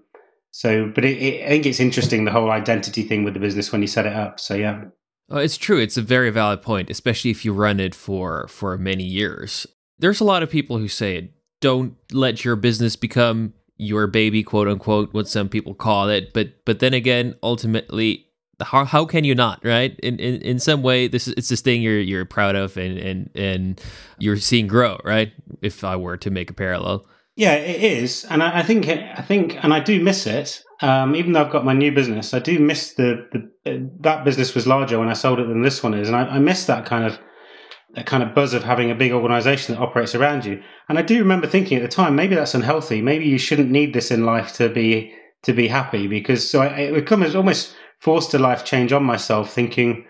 so, 0.57 0.91
but 0.95 1.05
it, 1.05 1.19
it, 1.19 1.45
I 1.45 1.49
think 1.49 1.67
it's 1.67 1.81
interesting 1.81 2.25
the 2.25 2.33
whole 2.33 2.51
identity 2.51 3.03
thing 3.03 3.25
with 3.25 3.35
the 3.35 3.41
business 3.41 3.71
when 3.71 3.83
you 3.83 3.87
set 3.87 4.07
it 4.07 4.15
up. 4.15 4.41
So 4.41 4.55
yeah. 4.55 4.85
Oh, 5.29 5.37
it's 5.37 5.59
true. 5.59 5.79
It's 5.79 5.99
a 5.99 6.03
very 6.03 6.31
valid 6.31 6.63
point, 6.63 6.89
especially 6.89 7.31
if 7.31 7.45
you 7.45 7.53
run 7.53 7.79
it 7.79 7.95
for 7.95 8.49
for 8.49 8.79
many 8.79 9.05
years. 9.05 9.67
There's 9.99 10.19
a 10.19 10.25
lot 10.25 10.43
of 10.43 10.49
people 10.49 10.79
who 10.79 10.89
say, 10.89 11.31
"Don't 11.61 11.97
let 12.11 12.43
your 12.43 12.57
business 12.57 12.97
become 12.97 13.53
your 13.77 14.07
baby, 14.07 14.43
quote 14.43 14.67
unquote, 14.67 15.13
what 15.13 15.29
some 15.29 15.51
people 15.51 15.75
call 15.75 16.09
it. 16.09 16.33
But 16.33 16.65
but 16.65 16.79
then 16.79 16.95
again, 16.95 17.35
ultimately, 17.43 18.25
how 18.63 18.87
how 18.87 19.05
can 19.05 19.25
you 19.25 19.35
not, 19.35 19.63
right? 19.63 19.95
In 20.01 20.19
in, 20.19 20.41
in 20.41 20.59
some 20.59 20.83
way, 20.83 21.07
this 21.07 21.29
is 21.29 21.35
it's 21.37 21.51
this 21.51 21.61
thing 21.61 21.83
you're 21.83 22.01
you're 22.01 22.25
proud 22.25 22.57
of 22.57 22.79
and 22.79 22.97
and 22.97 23.31
and 23.35 23.81
you're 24.19 24.39
seeing 24.39 24.69
grow, 24.69 24.99
right? 25.05 25.33
If 25.61 25.85
I 25.85 25.97
were 25.97 26.17
to 26.17 26.31
make 26.31 26.49
a 26.49 26.55
parallel. 26.55 27.07
Yeah, 27.37 27.53
it 27.53 27.83
is, 27.83 28.25
and 28.25 28.43
I, 28.43 28.61
I 28.61 28.63
think 28.63 28.89
I 28.89 29.21
think, 29.21 29.63
and 29.63 29.73
I 29.75 29.81
do 29.81 30.03
miss 30.03 30.27
it. 30.27 30.63
Um, 30.81 31.15
even 31.15 31.33
though 31.33 31.43
I've 31.43 31.53
got 31.53 31.67
my 31.67 31.75
new 31.75 31.93
business, 31.93 32.33
I 32.33 32.39
do 32.39 32.59
miss 32.59 32.95
the, 32.95 33.29
the 33.65 33.91
that 34.01 34.25
business 34.25 34.55
was 34.55 34.67
larger 34.67 34.99
when 34.99 35.09
I 35.09 35.13
sold 35.13 35.39
it 35.39 35.47
than 35.47 35.61
this 35.61 35.83
one 35.83 35.93
is, 35.93 36.09
and 36.09 36.17
I, 36.17 36.23
I 36.23 36.39
miss 36.39 36.65
that 36.65 36.87
kind 36.87 37.05
of 37.05 37.19
a 37.95 38.03
kind 38.03 38.23
of 38.23 38.35
buzz 38.35 38.55
of 38.55 38.65
having 38.65 38.91
a 38.91 38.95
big 38.95 39.13
organization 39.13 39.75
that 39.75 39.81
operates 39.81 40.15
around 40.15 40.45
you. 40.45 40.63
And 40.89 40.99
I 40.99 41.03
do 41.03 41.19
remember 41.19 41.47
thinking 41.47 41.77
at 41.79 41.83
the 41.83 41.89
time, 41.89 42.15
maybe 42.17 42.35
that's 42.35 42.55
unhealthy. 42.55 43.01
Maybe 43.03 43.27
you 43.27 43.39
shouldn't 43.39 43.71
need 43.71 43.95
this 43.95 44.11
in 44.11 44.25
life 44.25 44.55
to 44.55 44.69
be 44.69 45.13
to 45.43 45.53
be 45.53 45.69
happy. 45.69 46.07
Because 46.07 46.49
so 46.49 46.63
I, 46.63 46.69
it 46.69 46.95
becomes 46.95 47.35
almost 47.35 47.75
forced 48.01 48.33
a 48.35 48.39
life 48.39 48.65
change 48.65 48.93
on 48.93 49.05
myself, 49.05 49.53
thinking, 49.53 50.07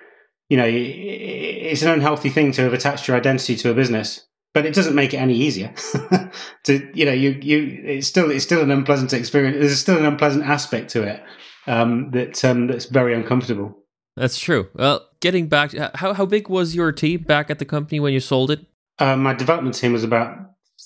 you 0.49 0.57
know, 0.57 0.69
it's 0.69 1.83
an 1.83 1.91
unhealthy 1.91 2.31
thing 2.31 2.53
to 2.53 2.63
have 2.63 2.73
attached 2.73 3.09
your 3.09 3.17
identity 3.17 3.57
to 3.57 3.71
a 3.71 3.75
business. 3.75 4.26
But 4.57 4.65
it 4.65 4.73
doesn't 4.73 4.95
make 4.95 5.13
it 5.13 5.19
any 5.19 5.35
easier. 5.35 5.71
to 6.65 6.91
you 6.95 7.05
know, 7.05 7.13
you 7.13 7.39
you 7.43 7.79
it's 7.85 8.07
still 8.07 8.31
it's 8.31 8.43
still 8.43 8.63
an 8.63 8.71
unpleasant 8.71 9.13
experience. 9.13 9.59
There's 9.59 9.79
still 9.79 9.99
an 9.99 10.07
unpleasant 10.07 10.47
aspect 10.47 10.89
to 10.93 11.03
it 11.03 11.23
um, 11.67 12.11
that 12.13 12.43
um, 12.43 12.67
that's 12.67 12.87
very 12.87 13.15
uncomfortable. 13.15 13.77
That's 14.17 14.39
true. 14.39 14.71
Well, 14.73 15.07
getting 15.21 15.49
back, 15.49 15.75
how 15.97 16.15
how 16.15 16.25
big 16.25 16.49
was 16.49 16.75
your 16.75 16.91
team 16.91 17.25
back 17.25 17.51
at 17.51 17.59
the 17.59 17.67
company 17.67 18.01
when 18.01 18.15
you 18.15 18.21
sold 18.21 18.51
it? 18.51 18.65
Um, 18.99 19.23
my 19.25 19.35
development 19.35 19.77
team 19.77 19.93
was 19.93 20.05
about 20.05 20.39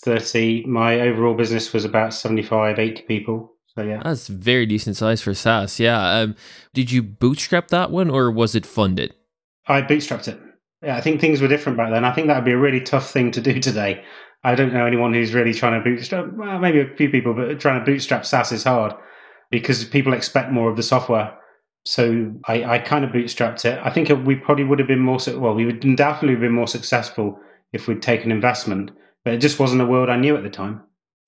thirty. 0.04 0.64
My 0.66 1.02
overall 1.02 1.34
business 1.34 1.72
was 1.72 1.84
about 1.84 2.12
75, 2.12 2.76
80 2.76 3.02
people. 3.02 3.52
So 3.76 3.84
yeah, 3.84 4.02
that's 4.02 4.26
very 4.26 4.66
decent 4.66 4.96
size 4.96 5.22
for 5.22 5.32
SaaS. 5.32 5.78
Yeah. 5.78 6.04
Um, 6.10 6.34
did 6.74 6.90
you 6.90 7.04
bootstrap 7.04 7.68
that 7.68 7.92
one, 7.92 8.10
or 8.10 8.32
was 8.32 8.56
it 8.56 8.66
funded? 8.66 9.14
I 9.68 9.80
bootstrapped 9.82 10.26
it. 10.26 10.40
Yeah, 10.82 10.96
I 10.96 11.00
think 11.00 11.20
things 11.20 11.40
were 11.40 11.48
different 11.48 11.76
back 11.76 11.90
then. 11.90 12.04
I 12.04 12.12
think 12.12 12.28
that 12.28 12.36
would 12.36 12.44
be 12.44 12.52
a 12.52 12.58
really 12.58 12.80
tough 12.80 13.10
thing 13.10 13.30
to 13.32 13.40
do 13.40 13.60
today. 13.60 14.02
I 14.42 14.54
don't 14.54 14.72
know 14.72 14.86
anyone 14.86 15.12
who's 15.12 15.34
really 15.34 15.52
trying 15.52 15.82
to 15.82 15.84
bootstrap. 15.84 16.32
Well, 16.32 16.58
maybe 16.58 16.80
a 16.80 16.96
few 16.96 17.10
people, 17.10 17.34
but 17.34 17.60
trying 17.60 17.78
to 17.78 17.84
bootstrap 17.84 18.24
SaaS 18.24 18.52
is 18.52 18.64
hard 18.64 18.94
because 19.50 19.84
people 19.84 20.14
expect 20.14 20.50
more 20.50 20.70
of 20.70 20.76
the 20.76 20.82
software. 20.82 21.36
So 21.84 22.32
I, 22.46 22.64
I 22.64 22.78
kind 22.78 23.04
of 23.04 23.10
bootstrapped 23.10 23.64
it. 23.64 23.78
I 23.82 23.90
think 23.90 24.08
we 24.26 24.36
probably 24.36 24.64
would 24.64 24.78
have 24.78 24.88
been 24.88 25.00
more 25.00 25.18
well. 25.36 25.54
We 25.54 25.66
would 25.66 25.80
definitely 25.96 26.34
have 26.34 26.40
been 26.40 26.52
more 26.52 26.68
successful 26.68 27.38
if 27.72 27.86
we'd 27.86 28.02
taken 28.02 28.30
investment, 28.30 28.90
but 29.24 29.34
it 29.34 29.38
just 29.38 29.58
wasn't 29.58 29.82
a 29.82 29.86
world 29.86 30.08
I 30.08 30.16
knew 30.16 30.36
at 30.36 30.42
the 30.42 30.50
time. 30.50 30.82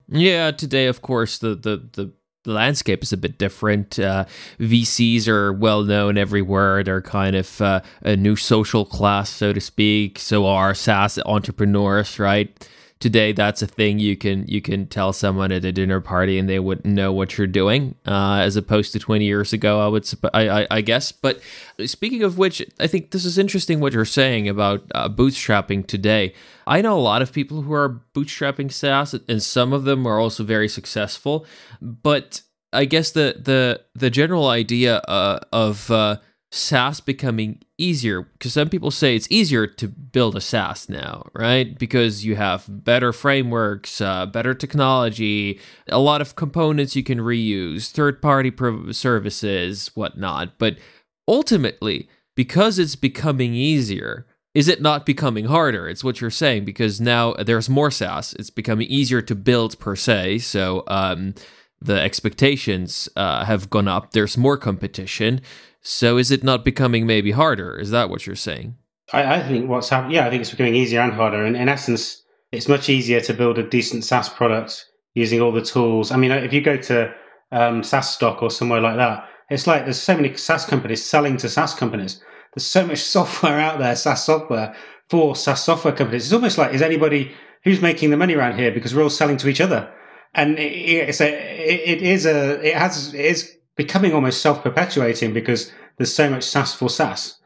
Yeah, 0.07 0.51
today, 0.51 0.87
of 0.87 1.01
course, 1.01 1.37
the 1.37 1.55
the 1.55 1.89
the, 1.93 2.13
the 2.43 2.51
landscape 2.51 3.03
is 3.03 3.13
a 3.13 3.17
bit 3.17 3.37
different. 3.37 3.97
Uh, 3.97 4.25
VCs 4.59 5.27
are 5.27 5.53
well 5.53 5.83
known 5.83 6.17
everywhere. 6.17 6.83
They're 6.83 7.01
kind 7.01 7.35
of 7.35 7.61
uh, 7.61 7.81
a 8.01 8.15
new 8.15 8.35
social 8.35 8.85
class, 8.85 9.29
so 9.29 9.53
to 9.53 9.61
speak. 9.61 10.19
So 10.19 10.45
are 10.45 10.73
SaaS 10.73 11.19
entrepreneurs, 11.25 12.19
right? 12.19 12.69
Today 12.99 13.31
that's 13.31 13.61
a 13.61 13.67
thing 13.67 13.99
you 13.99 14.15
can 14.15 14.47
you 14.47 14.61
can 14.61 14.87
tell 14.87 15.11
someone 15.11 15.51
at 15.51 15.65
a 15.65 15.71
dinner 15.71 15.99
party 15.99 16.39
and 16.39 16.47
they 16.47 16.59
wouldn't 16.59 16.85
know 16.85 17.11
what 17.11 17.37
you're 17.37 17.47
doing 17.47 17.95
uh, 18.05 18.37
as 18.37 18.55
opposed 18.55 18.93
to 18.93 18.99
20 18.99 19.25
years 19.25 19.51
ago 19.51 19.81
i 19.81 19.87
would 19.87 20.09
I, 20.33 20.49
I, 20.61 20.67
I, 20.71 20.81
guess. 20.81 21.11
But 21.11 21.41
speaking 21.85 22.23
of 22.23 22.37
which 22.37 22.65
i 22.79 22.87
think 22.87 23.11
this 23.11 23.25
is 23.25 23.37
interesting 23.37 23.79
what 23.79 23.93
you're 23.93 24.05
saying 24.05 24.47
about 24.47 24.83
uh, 24.95 25.09
bootstrapping 25.09 25.85
today. 25.87 26.33
I 26.65 26.81
know 26.81 26.97
a 26.97 27.01
lot 27.01 27.21
of 27.21 27.33
people 27.33 27.63
who 27.63 27.73
are 27.73 28.01
bootstrapping 28.13 28.71
saas 28.71 29.13
and 29.27 29.43
some 29.43 29.73
of 29.73 29.83
them 29.83 30.07
are 30.07 30.19
also 30.19 30.43
very 30.43 30.69
successful 30.69 31.45
but 31.81 32.41
i 32.71 32.85
guess 32.85 33.11
the 33.11 33.35
the 33.37 33.81
the 33.95 34.09
general 34.09 34.47
idea 34.47 34.97
uh, 34.99 35.39
of 35.51 35.91
uh, 35.91 36.17
SaaS 36.53 36.99
becoming 36.99 37.63
easier? 37.79 38.21
Because 38.21 38.53
some 38.53 38.69
people 38.69 38.91
say 38.91 39.15
it's 39.15 39.27
easier 39.31 39.65
to 39.65 39.87
build 39.87 40.35
a 40.35 40.41
SaaS 40.41 40.87
now, 40.87 41.23
right? 41.33 41.77
Because 41.79 42.23
you 42.23 42.35
have 42.35 42.65
better 42.67 43.11
frameworks, 43.11 43.99
uh, 43.99 44.27
better 44.27 44.53
technology, 44.53 45.59
a 45.87 45.97
lot 45.97 46.21
of 46.21 46.35
components 46.35 46.95
you 46.95 47.01
can 47.01 47.17
reuse, 47.17 47.89
third 47.89 48.21
party 48.21 48.51
pro- 48.51 48.91
services, 48.91 49.89
whatnot. 49.95 50.59
But 50.59 50.77
ultimately, 51.27 52.07
because 52.35 52.77
it's 52.77 52.95
becoming 52.95 53.55
easier, 53.55 54.27
is 54.53 54.67
it 54.67 54.79
not 54.79 55.07
becoming 55.07 55.45
harder? 55.45 55.89
It's 55.89 56.03
what 56.03 56.21
you're 56.21 56.29
saying 56.29 56.65
because 56.65 57.01
now 57.01 57.33
there's 57.33 57.67
more 57.67 57.89
SaaS. 57.89 58.33
It's 58.33 58.51
becoming 58.51 58.87
easier 58.89 59.23
to 59.23 59.33
build 59.33 59.79
per 59.79 59.95
se. 59.95 60.37
So 60.39 60.83
um, 60.87 61.33
the 61.85 61.99
expectations 61.99 63.09
uh, 63.15 63.45
have 63.45 63.69
gone 63.69 63.87
up. 63.87 64.11
There's 64.11 64.37
more 64.37 64.57
competition. 64.57 65.41
So 65.81 66.17
is 66.17 66.31
it 66.31 66.43
not 66.43 66.63
becoming 66.63 67.05
maybe 67.05 67.31
harder? 67.31 67.77
Is 67.77 67.91
that 67.91 68.09
what 68.09 68.25
you're 68.25 68.35
saying? 68.35 68.75
I, 69.11 69.35
I 69.35 69.47
think 69.47 69.69
what's 69.69 69.89
happening, 69.89 70.15
yeah, 70.15 70.25
I 70.25 70.29
think 70.29 70.41
it's 70.41 70.51
becoming 70.51 70.75
easier 70.75 71.01
and 71.01 71.13
harder. 71.13 71.45
And 71.45 71.55
in 71.55 71.69
essence, 71.69 72.23
it's 72.51 72.67
much 72.67 72.89
easier 72.89 73.19
to 73.21 73.33
build 73.33 73.57
a 73.57 73.67
decent 73.67 74.03
SaaS 74.05 74.29
product 74.29 74.85
using 75.13 75.41
all 75.41 75.51
the 75.51 75.61
tools. 75.61 76.11
I 76.11 76.17
mean, 76.17 76.31
if 76.31 76.53
you 76.53 76.61
go 76.61 76.77
to 76.77 77.13
um, 77.51 77.81
SaaStock 77.81 78.41
or 78.41 78.49
somewhere 78.49 78.81
like 78.81 78.95
that, 78.97 79.27
it's 79.49 79.67
like 79.67 79.83
there's 79.83 80.01
so 80.01 80.15
many 80.15 80.35
SaaS 80.35 80.65
companies 80.65 81.03
selling 81.03 81.37
to 81.37 81.49
SaaS 81.49 81.73
companies. 81.75 82.21
There's 82.53 82.65
so 82.65 82.85
much 82.85 82.99
software 83.03 83.59
out 83.59 83.79
there, 83.79 83.95
SaaS 83.95 84.23
software 84.23 84.75
for 85.09 85.35
SaaS 85.35 85.63
software 85.63 85.93
companies. 85.93 86.25
It's 86.25 86.33
almost 86.33 86.57
like 86.57 86.73
is 86.73 86.81
anybody 86.81 87.31
who's 87.63 87.81
making 87.81 88.09
the 88.09 88.17
money 88.17 88.35
around 88.35 88.57
here 88.57 88.71
because 88.71 88.93
we're 88.93 89.03
all 89.03 89.09
selling 89.09 89.37
to 89.37 89.47
each 89.47 89.61
other, 89.61 89.91
and 90.33 90.57
it, 90.57 90.63
it 90.63 92.01
is 92.01 92.25
a 92.25 92.59
it 92.65 92.75
has 92.75 93.13
it 93.13 93.25
is 93.25 93.55
becoming 93.75 94.13
almost 94.13 94.41
self 94.41 94.63
perpetuating 94.63 95.33
because 95.33 95.71
there's 95.97 96.13
so 96.13 96.29
much 96.29 96.43
SaaS 96.43 96.73
for 96.73 96.89
SaaS. 96.89 97.39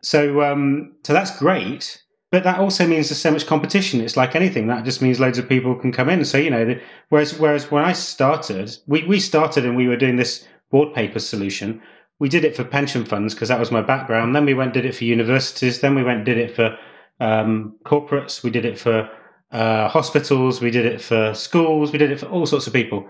So 0.00 0.42
um, 0.42 0.94
so 1.04 1.12
that's 1.12 1.36
great. 1.38 2.02
But 2.30 2.44
that 2.44 2.58
also 2.58 2.86
means 2.86 3.10
there's 3.10 3.20
so 3.20 3.30
much 3.30 3.46
competition. 3.46 4.00
It's 4.00 4.16
like 4.16 4.34
anything. 4.34 4.66
That 4.66 4.86
just 4.86 5.02
means 5.02 5.20
loads 5.20 5.36
of 5.36 5.46
people 5.46 5.74
can 5.74 5.92
come 5.92 6.08
in. 6.08 6.24
So 6.24 6.38
you 6.38 6.50
know, 6.50 6.64
the, 6.64 6.80
whereas 7.10 7.38
whereas 7.38 7.70
when 7.70 7.84
I 7.84 7.92
started, 7.92 8.76
we 8.86 9.04
we 9.04 9.20
started 9.20 9.64
and 9.64 9.76
we 9.76 9.86
were 9.86 9.96
doing 9.96 10.16
this 10.16 10.46
board 10.70 10.94
paper 10.94 11.20
solution. 11.20 11.82
We 12.18 12.28
did 12.28 12.44
it 12.44 12.56
for 12.56 12.64
pension 12.64 13.04
funds 13.04 13.34
because 13.34 13.48
that 13.48 13.60
was 13.60 13.70
my 13.70 13.82
background. 13.82 14.34
Then 14.34 14.46
we 14.46 14.54
went 14.54 14.74
did 14.74 14.86
it 14.86 14.94
for 14.94 15.04
universities. 15.04 15.80
Then 15.80 15.94
we 15.94 16.02
went 16.02 16.24
did 16.24 16.38
it 16.38 16.56
for 16.56 16.76
um, 17.20 17.76
corporates. 17.84 18.42
We 18.42 18.50
did 18.50 18.64
it 18.64 18.78
for 18.78 19.10
uh, 19.52 19.88
hospitals. 19.88 20.60
We 20.60 20.70
did 20.70 20.86
it 20.86 21.00
for 21.00 21.34
schools. 21.34 21.92
We 21.92 21.98
did 21.98 22.10
it 22.10 22.20
for 22.20 22.26
all 22.26 22.46
sorts 22.46 22.66
of 22.66 22.72
people, 22.72 23.08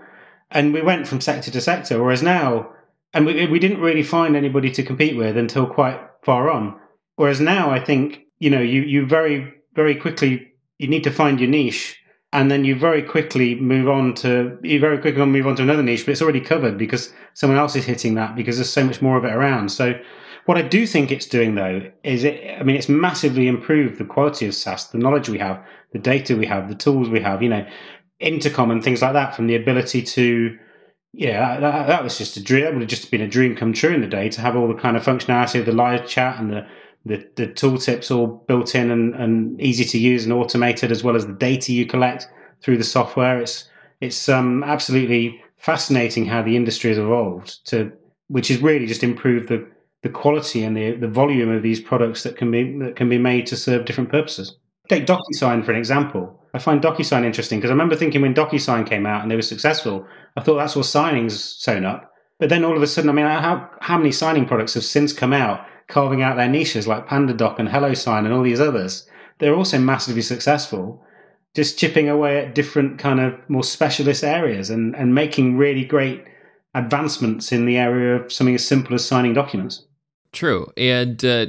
and 0.51 0.73
we 0.73 0.81
went 0.81 1.07
from 1.07 1.21
sector 1.21 1.51
to 1.51 1.61
sector. 1.61 2.01
Whereas 2.01 2.23
now, 2.23 2.71
and 3.13 3.25
we 3.25 3.47
we 3.47 3.59
didn't 3.59 3.81
really 3.81 4.03
find 4.03 4.35
anybody 4.35 4.71
to 4.71 4.83
compete 4.83 5.17
with 5.17 5.37
until 5.37 5.65
quite 5.65 5.99
far 6.23 6.49
on. 6.49 6.79
Whereas 7.15 7.39
now, 7.39 7.71
I 7.71 7.79
think 7.79 8.21
you 8.39 8.49
know 8.49 8.61
you 8.61 8.81
you 8.81 9.05
very 9.05 9.53
very 9.73 9.95
quickly 9.95 10.53
you 10.77 10.87
need 10.87 11.03
to 11.03 11.11
find 11.11 11.39
your 11.39 11.49
niche 11.49 11.97
and 12.33 12.49
then 12.49 12.65
you 12.65 12.75
very 12.75 13.03
quickly 13.03 13.55
move 13.55 13.87
on 13.87 14.13
to 14.15 14.57
you 14.63 14.79
very 14.79 14.97
quickly 14.97 15.23
move 15.25 15.47
on 15.47 15.55
to 15.55 15.61
another 15.61 15.83
niche, 15.83 16.05
but 16.05 16.11
it's 16.11 16.21
already 16.21 16.41
covered 16.41 16.77
because 16.77 17.13
someone 17.35 17.59
else 17.59 17.75
is 17.75 17.85
hitting 17.85 18.15
that 18.15 18.35
because 18.35 18.57
there's 18.57 18.73
so 18.73 18.83
much 18.83 19.01
more 19.01 19.17
of 19.17 19.23
it 19.23 19.31
around. 19.31 19.69
So 19.69 19.93
what 20.45 20.57
I 20.57 20.61
do 20.61 20.85
think 20.85 21.11
it's 21.11 21.25
doing 21.25 21.55
though 21.55 21.89
is 22.03 22.23
it 22.23 22.59
I 22.59 22.63
mean 22.63 22.75
it's 22.75 22.89
massively 22.89 23.47
improved 23.47 23.97
the 23.97 24.05
quality 24.05 24.47
of 24.47 24.55
SaaS, 24.55 24.87
the 24.87 24.97
knowledge 24.97 25.29
we 25.29 25.39
have, 25.39 25.63
the 25.91 25.99
data 25.99 26.35
we 26.35 26.45
have, 26.45 26.69
the 26.69 26.75
tools 26.75 27.09
we 27.09 27.21
have, 27.21 27.41
you 27.41 27.49
know, 27.49 27.65
intercom 28.19 28.71
and 28.71 28.83
things 28.83 29.01
like 29.01 29.13
that 29.13 29.35
from 29.35 29.47
the 29.47 29.55
ability 29.55 30.01
to 30.01 30.57
yeah, 31.15 31.59
that, 31.59 31.87
that 31.87 32.03
was 32.03 32.17
just 32.17 32.37
a 32.37 32.43
dream. 32.43 32.63
That 32.63 32.73
would 32.73 32.81
have 32.81 32.89
just 32.89 33.11
been 33.11 33.21
a 33.21 33.27
dream 33.27 33.55
come 33.55 33.71
true 33.71 33.93
in 33.93 34.01
the 34.01 34.07
day 34.07 34.29
to 34.29 34.41
have 34.41 34.55
all 34.55 34.67
the 34.67 34.73
kind 34.73 34.97
of 34.97 35.03
functionality 35.03 35.59
of 35.59 35.67
the 35.67 35.71
live 35.71 36.07
chat 36.07 36.39
and 36.39 36.51
the 36.51 36.65
the, 37.05 37.27
the 37.35 37.47
tooltips 37.47 38.15
all 38.15 38.45
built 38.47 38.75
in 38.75 38.89
and, 38.89 39.13
and 39.15 39.59
easy 39.61 39.83
to 39.83 39.97
use 39.97 40.23
and 40.23 40.31
automated, 40.31 40.89
as 40.89 41.03
well 41.03 41.17
as 41.17 41.27
the 41.27 41.33
data 41.33 41.73
you 41.73 41.85
collect 41.85 42.29
through 42.61 42.77
the 42.77 42.83
software. 42.83 43.39
It's 43.39 43.69
it's 44.01 44.27
um, 44.27 44.63
absolutely 44.63 45.41
fascinating 45.57 46.25
how 46.25 46.41
the 46.41 46.55
industry 46.55 46.89
has 46.89 46.97
evolved 46.97 47.65
to, 47.67 47.91
which 48.27 48.49
is 48.49 48.61
really 48.61 48.85
just 48.87 49.03
improved 49.03 49.49
the 49.49 49.69
the 50.03 50.09
quality 50.09 50.63
and 50.63 50.77
the, 50.77 50.91
the 50.91 51.07
volume 51.07 51.49
of 51.49 51.63
these 51.63 51.79
products 51.79 52.23
that 52.23 52.37
can 52.37 52.51
be 52.51 52.77
that 52.79 52.95
can 52.95 53.09
be 53.09 53.17
made 53.17 53.45
to 53.47 53.57
serve 53.57 53.85
different 53.85 54.11
purposes. 54.11 54.57
Take 54.89 55.05
DocuSign 55.05 55.65
for 55.65 55.71
an 55.71 55.77
example. 55.77 56.39
I 56.53 56.59
find 56.59 56.81
DocuSign 56.81 57.25
interesting 57.25 57.59
because 57.59 57.71
I 57.71 57.73
remember 57.73 57.95
thinking 57.95 58.21
when 58.21 58.35
DocuSign 58.35 58.87
came 58.87 59.05
out 59.05 59.21
and 59.21 59.31
they 59.31 59.35
were 59.35 59.41
successful, 59.41 60.05
I 60.37 60.41
thought 60.41 60.57
that's 60.57 60.75
all 60.75 60.83
signing's 60.83 61.41
sewn 61.41 61.85
up. 61.85 62.11
But 62.39 62.49
then 62.49 62.65
all 62.65 62.75
of 62.75 62.83
a 62.83 62.87
sudden, 62.87 63.09
I 63.09 63.13
mean, 63.13 63.25
how 63.25 63.69
how 63.79 63.97
many 63.97 64.11
signing 64.11 64.45
products 64.45 64.73
have 64.75 64.83
since 64.83 65.13
come 65.13 65.33
out 65.33 65.65
carving 65.87 66.21
out 66.21 66.37
their 66.37 66.49
niches 66.49 66.87
like 66.87 67.07
PandaDoc 67.07 67.59
and 67.59 67.69
HelloSign 67.69 68.25
and 68.25 68.33
all 68.33 68.43
these 68.43 68.59
others. 68.59 69.07
They're 69.39 69.55
also 69.55 69.79
massively 69.79 70.21
successful, 70.21 71.03
just 71.55 71.77
chipping 71.77 72.09
away 72.09 72.39
at 72.39 72.55
different 72.55 72.99
kind 72.99 73.19
of 73.19 73.33
more 73.49 73.63
specialist 73.63 74.23
areas 74.23 74.69
and, 74.69 74.95
and 74.95 75.13
making 75.13 75.57
really 75.57 75.85
great 75.85 76.23
advancements 76.75 77.51
in 77.51 77.65
the 77.65 77.77
area 77.77 78.15
of 78.15 78.31
something 78.31 78.55
as 78.55 78.67
simple 78.67 78.95
as 78.95 79.05
signing 79.05 79.33
documents. 79.33 79.85
True. 80.33 80.71
And 80.75 81.23
uh, 81.23 81.47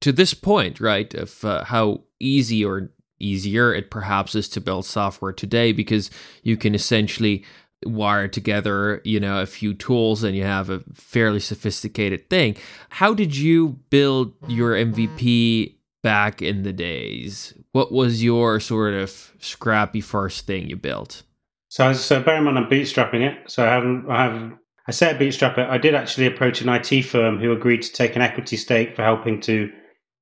to 0.00 0.12
this 0.12 0.34
point, 0.34 0.80
right, 0.80 1.12
of 1.14 1.44
uh, 1.44 1.64
how 1.64 2.02
easy 2.18 2.64
or 2.64 2.90
easier 3.20 3.72
it 3.72 3.90
perhaps 3.90 4.34
is 4.34 4.48
to 4.50 4.60
build 4.60 4.86
software 4.86 5.32
today 5.32 5.72
because 5.72 6.10
you 6.42 6.56
can 6.56 6.74
essentially 6.74 7.44
wire 7.86 8.28
together, 8.28 9.00
you 9.04 9.20
know, 9.20 9.40
a 9.40 9.46
few 9.46 9.74
tools 9.74 10.24
and 10.24 10.36
you 10.36 10.42
have 10.42 10.70
a 10.70 10.80
fairly 10.94 11.40
sophisticated 11.40 12.28
thing. 12.30 12.56
How 12.88 13.14
did 13.14 13.36
you 13.36 13.78
build 13.90 14.32
your 14.48 14.72
MVP 14.72 15.76
back 16.02 16.42
in 16.42 16.62
the 16.62 16.72
days? 16.72 17.54
What 17.72 17.92
was 17.92 18.22
your 18.22 18.60
sort 18.60 18.94
of 18.94 19.32
scrappy 19.38 20.00
first 20.00 20.46
thing 20.46 20.68
you 20.68 20.76
built? 20.76 21.22
So, 21.68 21.92
so 21.92 22.22
bear 22.22 22.36
in 22.36 22.44
mind, 22.44 22.58
I'm 22.58 22.70
bootstrapping 22.70 23.20
it. 23.20 23.50
So 23.50 23.64
I 23.64 23.70
haven't, 23.70 24.08
I 24.08 24.24
have, 24.24 24.52
I 24.86 24.92
said 24.92 25.18
bootstrap 25.18 25.58
it. 25.58 25.68
I 25.68 25.78
did 25.78 25.94
actually 25.94 26.26
approach 26.26 26.60
an 26.60 26.68
IT 26.68 27.02
firm 27.04 27.38
who 27.38 27.52
agreed 27.52 27.82
to 27.82 27.92
take 27.92 28.16
an 28.16 28.22
equity 28.22 28.56
stake 28.56 28.94
for 28.94 29.02
helping 29.02 29.40
to 29.42 29.70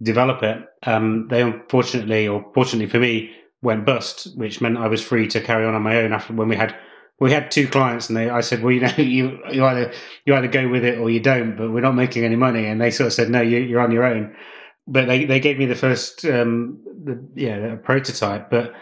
develop 0.02 0.42
it. 0.42 0.58
Um, 0.84 1.26
they 1.28 1.42
unfortunately, 1.42 2.28
or 2.28 2.44
fortunately 2.54 2.88
for 2.88 2.98
me, 2.98 3.32
went 3.60 3.86
bust, 3.86 4.28
which 4.36 4.60
meant 4.60 4.78
I 4.78 4.88
was 4.88 5.02
free 5.02 5.28
to 5.28 5.40
carry 5.40 5.64
on 5.64 5.74
on 5.74 5.82
my 5.82 5.96
own 5.96 6.12
after 6.12 6.32
when 6.32 6.48
we 6.48 6.56
had 6.56 6.76
we 7.20 7.30
had 7.30 7.52
two 7.52 7.68
clients, 7.68 8.08
and 8.08 8.16
they, 8.16 8.28
I 8.28 8.40
said, 8.40 8.62
well, 8.62 8.72
you 8.72 8.80
know, 8.80 8.92
you, 8.96 9.38
you 9.52 9.64
either 9.64 9.92
you 10.26 10.34
either 10.34 10.48
go 10.48 10.68
with 10.68 10.84
it 10.84 10.98
or 10.98 11.08
you 11.08 11.20
don't, 11.20 11.56
but 11.56 11.70
we're 11.70 11.80
not 11.80 11.94
making 11.94 12.24
any 12.24 12.36
money. 12.36 12.66
And 12.66 12.80
they 12.80 12.90
sort 12.90 13.06
of 13.06 13.12
said, 13.12 13.30
no, 13.30 13.40
you, 13.40 13.78
are 13.78 13.80
on 13.80 13.92
your 13.92 14.04
own. 14.04 14.34
But 14.88 15.06
they, 15.06 15.24
they 15.24 15.38
gave 15.38 15.58
me 15.58 15.66
the 15.66 15.76
first, 15.76 16.24
um, 16.24 16.80
the, 17.04 17.24
yeah, 17.36 17.76
prototype. 17.76 18.50
But 18.50 18.72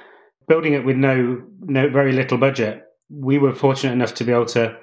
building 0.49 0.73
it 0.73 0.85
with 0.85 0.97
no 0.97 1.43
no 1.61 1.91
very 1.91 2.13
little 2.13 2.39
budget, 2.39 2.85
we 3.11 3.37
were 3.39 3.55
fortunate 3.55 3.93
enough 3.93 4.15
to 4.15 4.25
be 4.25 4.33
able 4.33 4.47
to 4.47 4.77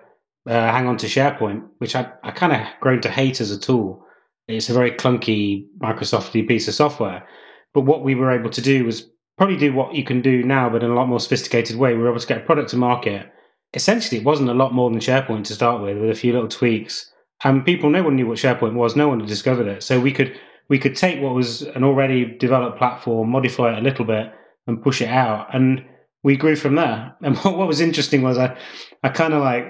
uh, 0.48 0.72
hang 0.72 0.88
on 0.88 0.98
to 0.98 1.08
SharePoint, 1.08 1.68
which 1.80 1.96
I 1.96 2.12
I 2.24 2.32
kind 2.32 2.54
of 2.54 2.68
grown 2.80 3.02
to 3.02 3.10
hate 3.10 3.42
as 3.42 3.52
a 3.52 3.60
tool. 3.60 4.06
It's 4.48 4.70
a 4.70 4.74
very 4.74 4.92
clunky 4.92 5.66
Microsofty 5.80 6.48
piece 6.48 6.68
of 6.68 6.74
software. 6.74 7.28
But 7.74 7.82
what 7.82 8.04
we 8.04 8.16
were 8.16 8.32
able 8.32 8.50
to 8.52 8.62
do 8.62 8.86
was 8.86 9.10
probably 9.38 9.58
do 9.58 9.74
what 9.74 9.94
you 9.94 10.04
can 10.04 10.22
do 10.22 10.42
now, 10.42 10.70
but 10.70 10.84
in 10.84 10.90
a 10.90 10.96
lot 10.96 11.08
more 11.08 11.20
sophisticated 11.20 11.76
way. 11.76 11.94
We 11.94 12.00
were 12.00 12.10
able 12.10 12.20
to 12.20 12.28
get 12.28 12.40
a 12.40 12.46
product 12.46 12.70
to 12.70 12.78
market 12.78 13.32
essentially 13.74 14.20
it 14.20 14.26
wasn't 14.26 14.50
a 14.50 14.54
lot 14.54 14.74
more 14.74 14.90
than 14.90 15.00
SharePoint 15.00 15.46
to 15.46 15.54
start 15.54 15.82
with, 15.82 15.98
with 15.98 16.10
a 16.10 16.16
few 16.16 16.34
little 16.34 16.48
tweaks. 16.48 17.12
And 17.44 17.66
people, 17.66 17.90
no 17.90 18.04
one 18.04 18.16
knew 18.16 18.28
what 18.28 18.38
SharePoint 18.38 18.74
was. 18.74 18.96
No 18.96 19.08
one 19.08 19.20
had 19.20 19.30
discovered 19.30 19.68
it. 19.68 19.84
So 19.84 20.00
we 20.00 20.12
could 20.12 20.40
we 20.70 20.80
could 20.80 20.96
take 20.96 21.22
what 21.22 21.34
was 21.34 21.62
an 21.62 21.84
already 21.84 22.26
developed 22.26 22.78
platform, 22.78 23.30
modify 23.30 23.74
it 23.74 23.80
a 23.80 23.82
little 23.82 24.04
bit, 24.04 24.34
and 24.66 24.82
push 24.84 25.02
it 25.02 25.08
out. 25.08 25.54
And 25.56 25.86
we 26.24 26.36
grew 26.36 26.56
from 26.56 26.76
there. 26.76 27.16
And 27.22 27.38
what, 27.38 27.58
what 27.58 27.68
was 27.68 27.82
interesting 27.82 28.22
was 28.22 28.38
I 28.38 28.58
I 29.04 29.10
kind 29.10 29.34
of 29.34 29.44
like 29.44 29.66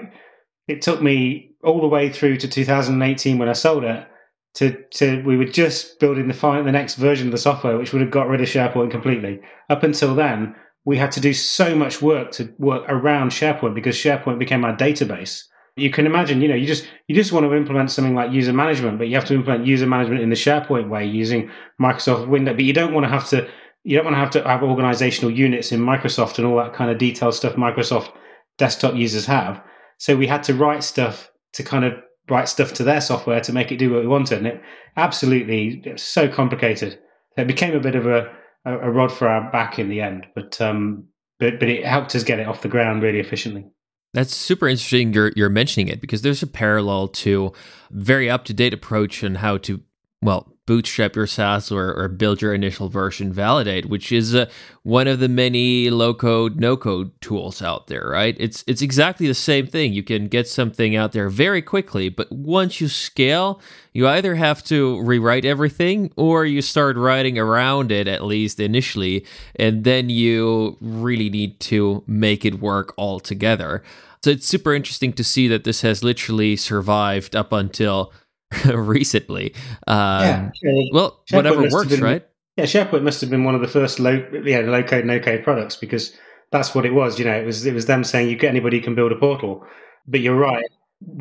it 0.68 0.82
took 0.82 1.02
me 1.02 1.50
all 1.64 1.80
the 1.80 1.88
way 1.88 2.10
through 2.10 2.36
to 2.36 2.48
2018 2.48 3.38
when 3.38 3.48
I 3.48 3.54
sold 3.54 3.84
it. 3.84 4.06
To, 4.54 4.82
to 4.94 5.22
we 5.22 5.36
were 5.36 5.44
just 5.44 6.00
building 6.00 6.26
the 6.26 6.34
final, 6.34 6.64
the 6.64 6.72
next 6.72 6.96
version 6.96 7.28
of 7.28 7.32
the 7.32 7.38
software, 7.38 7.78
which 7.78 7.92
would 7.92 8.02
have 8.02 8.10
got 8.10 8.28
rid 8.28 8.40
of 8.40 8.48
SharePoint 8.48 8.90
completely. 8.90 9.40
Up 9.68 9.82
until 9.82 10.14
then, 10.14 10.54
we 10.84 10.96
had 10.96 11.12
to 11.12 11.20
do 11.20 11.32
so 11.32 11.76
much 11.76 12.02
work 12.02 12.32
to 12.32 12.52
work 12.58 12.84
around 12.88 13.30
SharePoint 13.30 13.74
because 13.74 13.96
SharePoint 13.96 14.38
became 14.38 14.64
our 14.64 14.76
database. 14.76 15.44
You 15.76 15.90
can 15.90 16.06
imagine, 16.06 16.40
you 16.40 16.48
know, 16.48 16.56
you 16.56 16.66
just 16.66 16.88
you 17.06 17.14
just 17.14 17.30
want 17.30 17.44
to 17.44 17.54
implement 17.54 17.90
something 17.90 18.14
like 18.14 18.32
user 18.32 18.52
management, 18.52 18.98
but 18.98 19.08
you 19.08 19.14
have 19.14 19.26
to 19.26 19.34
implement 19.34 19.66
user 19.66 19.86
management 19.86 20.22
in 20.22 20.30
the 20.30 20.34
SharePoint 20.34 20.88
way 20.88 21.06
using 21.06 21.50
Microsoft 21.80 22.26
Windows. 22.26 22.56
But 22.56 22.64
you 22.64 22.72
don't 22.72 22.94
want 22.94 23.04
to 23.04 23.10
have 23.10 23.28
to 23.28 23.48
you 23.84 23.96
don't 23.96 24.06
want 24.06 24.16
to 24.16 24.20
have 24.20 24.30
to 24.30 24.42
have 24.42 24.62
organizational 24.62 25.30
units 25.30 25.70
in 25.70 25.80
Microsoft 25.80 26.38
and 26.38 26.46
all 26.46 26.56
that 26.56 26.74
kind 26.74 26.90
of 26.90 26.98
detailed 26.98 27.34
stuff 27.34 27.54
Microsoft 27.54 28.10
desktop 28.56 28.94
users 28.94 29.26
have. 29.26 29.62
So 29.98 30.16
we 30.16 30.26
had 30.26 30.42
to 30.44 30.54
write 30.54 30.82
stuff 30.82 31.30
to 31.52 31.62
kind 31.62 31.84
of 31.84 31.94
write 32.30 32.48
stuff 32.48 32.72
to 32.74 32.84
their 32.84 33.00
software 33.00 33.40
to 33.40 33.52
make 33.52 33.72
it 33.72 33.78
do 33.78 33.92
what 33.92 34.00
we 34.00 34.08
wanted. 34.08 34.38
And 34.38 34.46
it 34.46 34.62
absolutely 34.96 35.82
it 35.84 36.00
so 36.00 36.28
complicated. 36.28 36.98
It 37.36 37.46
became 37.46 37.74
a 37.74 37.80
bit 37.80 37.94
of 37.94 38.06
a 38.06 38.30
a, 38.64 38.90
rod 38.90 39.12
for 39.12 39.28
our 39.28 39.50
back 39.50 39.78
in 39.78 39.88
the 39.88 40.00
end. 40.00 40.26
But 40.34 40.60
um, 40.60 41.04
but 41.38 41.58
but 41.58 41.68
it 41.68 41.84
helped 41.84 42.14
us 42.14 42.24
get 42.24 42.38
it 42.38 42.46
off 42.46 42.62
the 42.62 42.68
ground 42.68 43.02
really 43.02 43.20
efficiently. 43.20 43.66
That's 44.14 44.34
super 44.34 44.68
interesting. 44.68 45.12
You're 45.12 45.32
you're 45.36 45.48
mentioning 45.48 45.88
it 45.88 46.00
because 46.00 46.22
there's 46.22 46.42
a 46.42 46.46
parallel 46.46 47.08
to 47.08 47.52
very 47.90 48.30
up 48.30 48.44
to 48.46 48.54
date 48.54 48.74
approach 48.74 49.22
on 49.22 49.36
how 49.36 49.58
to 49.58 49.80
well 50.22 50.52
bootstrap 50.68 51.16
your 51.16 51.26
SaaS 51.26 51.72
or, 51.72 51.94
or 51.94 52.08
build 52.08 52.42
your 52.42 52.52
initial 52.52 52.90
version 52.90 53.32
validate, 53.32 53.86
which 53.86 54.12
is 54.12 54.34
uh, 54.34 54.44
one 54.82 55.08
of 55.08 55.18
the 55.18 55.28
many 55.28 55.88
low 55.88 56.12
code, 56.12 56.60
no 56.60 56.76
code 56.76 57.10
tools 57.22 57.62
out 57.62 57.86
there, 57.86 58.06
right? 58.10 58.36
It's 58.38 58.64
it's 58.66 58.82
exactly 58.82 59.26
the 59.26 59.32
same 59.32 59.66
thing. 59.66 59.94
You 59.94 60.02
can 60.02 60.28
get 60.28 60.46
something 60.46 60.94
out 60.94 61.12
there 61.12 61.30
very 61.30 61.62
quickly, 61.62 62.10
but 62.10 62.30
once 62.30 62.82
you 62.82 62.88
scale, 62.88 63.62
you 63.94 64.06
either 64.06 64.34
have 64.34 64.62
to 64.64 65.00
rewrite 65.00 65.46
everything 65.46 66.12
or 66.16 66.44
you 66.44 66.60
start 66.60 66.98
writing 66.98 67.38
around 67.38 67.90
it 67.90 68.06
at 68.06 68.22
least 68.22 68.60
initially, 68.60 69.24
and 69.56 69.84
then 69.84 70.10
you 70.10 70.76
really 70.82 71.30
need 71.30 71.60
to 71.60 72.04
make 72.06 72.44
it 72.44 72.60
work 72.60 72.92
all 72.98 73.20
together. 73.20 73.82
So 74.22 74.30
it's 74.30 74.46
super 74.46 74.74
interesting 74.74 75.14
to 75.14 75.24
see 75.24 75.48
that 75.48 75.64
this 75.64 75.80
has 75.80 76.04
literally 76.04 76.56
survived 76.56 77.34
up 77.34 77.52
until 77.54 78.12
recently. 78.74 79.54
Um, 79.86 80.52
yeah, 80.62 80.82
well, 80.92 81.22
SharePoint 81.30 81.36
whatever 81.36 81.68
works, 81.68 81.88
been, 81.88 82.00
right? 82.00 82.26
Yeah, 82.56 82.64
SharePoint 82.64 83.02
must 83.02 83.20
have 83.20 83.30
been 83.30 83.44
one 83.44 83.54
of 83.54 83.60
the 83.60 83.68
first 83.68 84.00
low, 84.00 84.24
yeah, 84.44 84.60
low 84.60 84.82
code, 84.82 85.04
no 85.04 85.20
code 85.20 85.44
products 85.44 85.76
because 85.76 86.16
that's 86.50 86.74
what 86.74 86.86
it 86.86 86.94
was. 86.94 87.18
You 87.18 87.24
know, 87.24 87.34
it 87.34 87.44
was 87.44 87.66
it 87.66 87.74
was 87.74 87.86
them 87.86 88.04
saying 88.04 88.28
you 88.28 88.36
get 88.36 88.50
anybody 88.50 88.80
can 88.80 88.94
build 88.94 89.12
a 89.12 89.16
portal. 89.16 89.64
But 90.06 90.20
you're 90.20 90.36
right. 90.36 90.64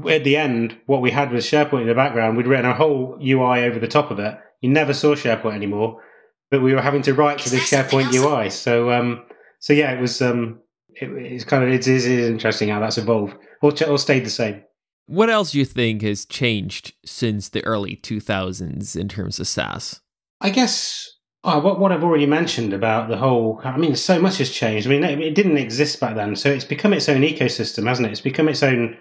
At 0.10 0.24
the 0.24 0.38
end, 0.38 0.77
what 0.86 1.01
we 1.01 1.12
had 1.12 1.31
was 1.31 1.46
SharePoint 1.46 1.81
in 1.81 1.88
the 1.88 1.93
background. 1.93 2.38
We'd 2.38 2.48
written 2.48 2.65
a 2.65 2.74
whole 2.74 3.19
UI 3.22 3.63
over 3.63 3.77
the 3.77 3.88
top 3.88 4.10
of 4.10 4.19
it. 4.19 4.38
You 4.62 4.69
never 4.69 4.93
saw 4.93 5.13
SharePoint 5.13 5.55
anymore, 5.55 6.01
but 6.50 6.62
we 6.62 6.74
were 6.74 6.81
having 6.81 7.03
to 7.03 7.13
write 7.13 7.39
to 7.39 7.50
the 7.50 7.57
SharePoint 7.57 8.13
UI. 8.13 8.50
So, 8.50 8.91
um, 8.91 9.24
so 9.60 9.74
yeah, 9.74 9.91
it 9.91 10.01
was. 10.01 10.22
Um, 10.22 10.62
it, 10.96 11.10
it's 11.12 11.43
kind 11.43 11.63
of 11.63 11.69
it 11.69 11.88
is, 11.88 12.05
it 12.05 12.19
is 12.19 12.29
interesting 12.29 12.69
how 12.69 12.79
that's 12.79 12.98
evolved 12.98 13.36
or, 13.62 13.72
or 13.88 13.98
stayed 13.98 14.25
the 14.25 14.31
same. 14.31 14.63
What 15.08 15.30
else 15.30 15.52
do 15.52 15.60
you 15.60 15.66
think 15.66 16.02
has 16.02 16.26
changed 16.26 16.94
since 17.06 17.50
the 17.50 17.64
early 17.64 17.96
2000s 17.96 18.96
in 18.96 19.08
terms 19.08 19.40
of 19.40 19.48
SaaS? 19.48 20.02
I 20.42 20.50
guess 20.50 21.10
oh, 21.46 21.60
what, 21.60 21.80
what 21.80 21.92
I've 21.92 22.04
already 22.04 22.26
mentioned 22.26 22.74
about 22.74 23.10
the 23.10 23.18
whole, 23.18 23.62
I 23.64 23.78
mean, 23.78 23.96
so 23.96 24.20
much 24.20 24.38
has 24.38 24.52
changed. 24.52 24.86
I 24.86 24.90
mean, 24.90 25.04
it 25.04 25.34
didn't 25.34 25.58
exist 25.58 26.00
back 26.00 26.16
then. 26.16 26.36
So 26.36 26.50
it's 26.52 26.66
become 26.66 26.94
its 26.94 27.08
own 27.08 27.22
ecosystem, 27.22 27.88
hasn't 27.88 28.08
it? 28.08 28.12
It's 28.12 28.22
become 28.22 28.50
its 28.50 28.64
own 28.64 28.98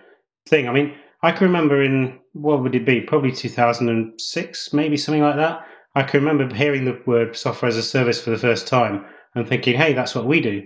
thing. 0.48 0.68
I 0.68 0.72
mean, 0.72 0.94
I 1.22 1.32
can 1.32 1.48
remember 1.48 1.82
in, 1.82 2.18
what 2.32 2.62
would 2.62 2.74
it 2.74 2.86
be? 2.86 3.00
Probably 3.00 3.32
2006, 3.32 4.72
maybe 4.72 4.96
something 4.96 5.22
like 5.22 5.36
that. 5.36 5.66
I 5.96 6.04
can 6.04 6.24
remember 6.24 6.54
hearing 6.54 6.84
the 6.84 7.00
word 7.06 7.36
software 7.36 7.68
as 7.68 7.76
a 7.76 7.82
service 7.82 8.22
for 8.22 8.30
the 8.30 8.38
first 8.38 8.68
time 8.68 9.04
and 9.34 9.48
thinking, 9.48 9.76
hey, 9.76 9.92
that's 9.92 10.14
what 10.14 10.26
we 10.26 10.40
do. 10.40 10.62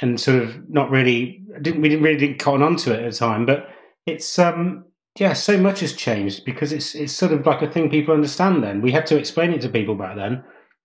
And 0.00 0.18
sort 0.18 0.42
of 0.42 0.68
not 0.68 0.90
really, 0.90 1.44
didn't, 1.62 1.80
we 1.80 1.90
didn't 1.90 2.04
really 2.04 2.18
didn't 2.18 2.38
cotton 2.38 2.62
on 2.62 2.76
to 2.76 2.92
it 2.92 3.04
at 3.04 3.12
the 3.12 3.16
time. 3.16 3.46
But 3.46 3.68
it's 4.06 4.38
um 4.38 4.84
yeah, 5.18 5.32
so 5.32 5.58
much 5.58 5.80
has 5.80 5.92
changed 5.92 6.44
because 6.44 6.72
it's 6.72 6.94
it's 6.94 7.12
sort 7.12 7.32
of 7.32 7.44
like 7.44 7.62
a 7.62 7.70
thing 7.70 7.90
people 7.90 8.14
understand. 8.14 8.62
Then 8.62 8.80
we 8.80 8.92
had 8.92 9.06
to 9.06 9.18
explain 9.18 9.52
it 9.52 9.60
to 9.62 9.68
people 9.68 9.94
back 9.94 10.16
then. 10.16 10.44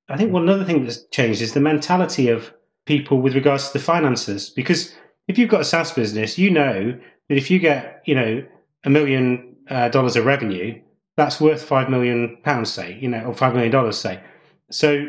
I 0.10 0.18
think 0.18 0.32
one 0.32 0.50
other 0.50 0.66
thing 0.66 0.84
that's 0.84 1.06
changed 1.06 1.42
is 1.42 1.54
the 1.54 1.60
mentality 1.60 2.30
of 2.30 2.54
people 2.86 3.22
with 3.22 3.36
regards 3.36 3.68
to 3.68 3.74
the 3.74 3.84
finances. 3.84 4.50
Because 4.50 4.96
if 5.28 5.38
you've 5.38 5.50
got 5.50 5.62
a 5.62 5.66
SaaS 5.66 5.94
business, 5.94 6.38
you 6.38 6.50
know 6.50 7.00
that 7.30 7.38
if 7.38 7.52
you 7.52 7.60
get 7.60 8.02
you 8.06 8.16
know 8.16 8.44
a 8.84 8.90
million 8.90 9.56
uh, 9.70 9.90
dollars 9.90 10.16
of 10.16 10.26
revenue, 10.26 10.82
that's 11.18 11.40
worth 11.40 11.64
five 11.64 11.90
million 11.90 12.38
pounds, 12.44 12.72
say, 12.72 12.98
you 13.00 13.08
know, 13.08 13.26
or 13.26 13.34
five 13.34 13.54
million 13.54 13.72
dollars, 13.72 13.98
say. 13.98 14.22
So 14.72 15.08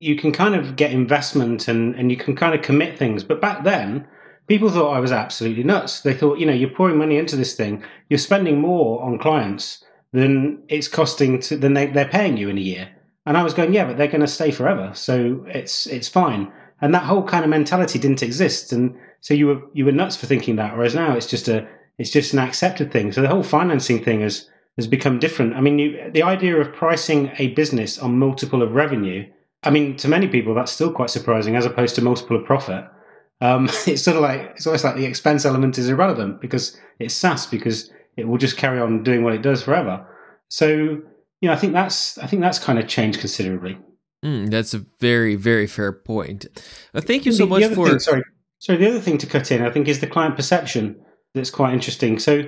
you 0.00 0.16
can 0.16 0.32
kind 0.32 0.54
of 0.54 0.76
get 0.76 0.90
investment 0.90 1.68
and 1.68 1.94
and 1.94 2.10
you 2.10 2.16
can 2.16 2.34
kind 2.34 2.54
of 2.54 2.62
commit 2.62 2.98
things. 2.98 3.22
But 3.22 3.40
back 3.40 3.64
then, 3.64 4.06
people 4.46 4.70
thought 4.70 4.92
I 4.92 5.00
was 5.00 5.12
absolutely 5.12 5.64
nuts. 5.64 6.00
They 6.00 6.14
thought, 6.14 6.38
you 6.38 6.46
know, 6.46 6.52
you're 6.52 6.70
pouring 6.70 6.98
money 6.98 7.18
into 7.18 7.36
this 7.36 7.54
thing, 7.54 7.82
you're 8.08 8.18
spending 8.18 8.60
more 8.60 9.02
on 9.02 9.18
clients 9.18 9.84
than 10.12 10.62
it's 10.68 10.88
costing 10.88 11.40
to, 11.40 11.56
than 11.56 11.74
they, 11.74 11.86
they're 11.86 12.08
paying 12.08 12.36
you 12.36 12.48
in 12.48 12.58
a 12.58 12.62
year. 12.62 12.88
And 13.26 13.36
I 13.36 13.42
was 13.42 13.54
going, 13.54 13.74
yeah, 13.74 13.84
but 13.84 13.96
they're 13.96 14.06
going 14.06 14.20
to 14.20 14.28
stay 14.28 14.52
forever, 14.52 14.92
so 14.94 15.44
it's 15.48 15.86
it's 15.88 16.08
fine. 16.08 16.52
And 16.80 16.94
that 16.94 17.02
whole 17.02 17.24
kind 17.24 17.44
of 17.44 17.50
mentality 17.50 17.98
didn't 17.98 18.22
exist, 18.22 18.72
and 18.72 18.96
so 19.20 19.34
you 19.34 19.48
were 19.48 19.62
you 19.72 19.84
were 19.84 19.92
nuts 19.92 20.16
for 20.16 20.26
thinking 20.26 20.56
that. 20.56 20.76
Whereas 20.76 20.94
now 20.94 21.14
it's 21.14 21.26
just 21.26 21.48
a 21.48 21.66
it's 21.98 22.10
just 22.10 22.32
an 22.32 22.38
accepted 22.38 22.92
thing. 22.92 23.10
So 23.10 23.22
the 23.22 23.28
whole 23.28 23.42
financing 23.42 24.04
thing 24.04 24.20
has 24.20 24.48
has 24.76 24.86
become 24.86 25.18
different. 25.18 25.54
I 25.54 25.60
mean, 25.60 25.78
you, 25.80 26.10
the 26.12 26.22
idea 26.22 26.56
of 26.56 26.72
pricing 26.72 27.32
a 27.38 27.48
business 27.48 27.98
on 27.98 28.18
multiple 28.18 28.62
of 28.62 28.74
revenue. 28.74 29.28
I 29.64 29.70
mean, 29.70 29.96
to 29.96 30.08
many 30.08 30.28
people, 30.28 30.54
that's 30.54 30.70
still 30.70 30.92
quite 30.92 31.10
surprising, 31.10 31.56
as 31.56 31.66
opposed 31.66 31.96
to 31.96 32.02
multiple 32.02 32.36
of 32.36 32.44
profit 32.44 32.84
um, 33.40 33.68
it's 33.86 34.02
sort 34.02 34.16
of 34.16 34.22
like 34.22 34.52
it's 34.56 34.66
almost 34.66 34.84
like 34.84 34.96
the 34.96 35.04
expense 35.04 35.44
element 35.44 35.78
is 35.78 35.88
irrelevant 35.88 36.40
because 36.40 36.78
it's 36.98 37.14
SaaS 37.14 37.46
because 37.46 37.90
it 38.16 38.26
will 38.26 38.38
just 38.38 38.56
carry 38.56 38.80
on 38.80 39.02
doing 39.02 39.22
what 39.22 39.34
it 39.34 39.42
does 39.42 39.62
forever. 39.62 40.06
So 40.48 40.68
you 41.40 41.48
know, 41.48 41.52
I 41.52 41.56
think 41.56 41.72
that's 41.72 42.18
I 42.18 42.26
think 42.26 42.42
that's 42.42 42.58
kind 42.58 42.78
of 42.78 42.88
changed 42.88 43.20
considerably. 43.20 43.78
Mm, 44.24 44.50
that's 44.50 44.74
a 44.74 44.84
very 45.00 45.34
very 45.34 45.66
fair 45.66 45.92
point. 45.92 46.46
Uh, 46.94 47.00
thank 47.00 47.26
you 47.26 47.32
so 47.32 47.44
the, 47.44 47.50
much 47.50 47.68
the 47.68 47.74
for. 47.74 47.88
Thing, 47.88 47.98
sorry, 47.98 48.22
sorry. 48.58 48.78
The 48.78 48.88
other 48.88 49.00
thing 49.00 49.18
to 49.18 49.26
cut 49.26 49.50
in, 49.52 49.62
I 49.62 49.70
think, 49.70 49.88
is 49.88 50.00
the 50.00 50.06
client 50.06 50.36
perception. 50.36 50.98
That's 51.34 51.50
quite 51.50 51.74
interesting. 51.74 52.18
So 52.18 52.44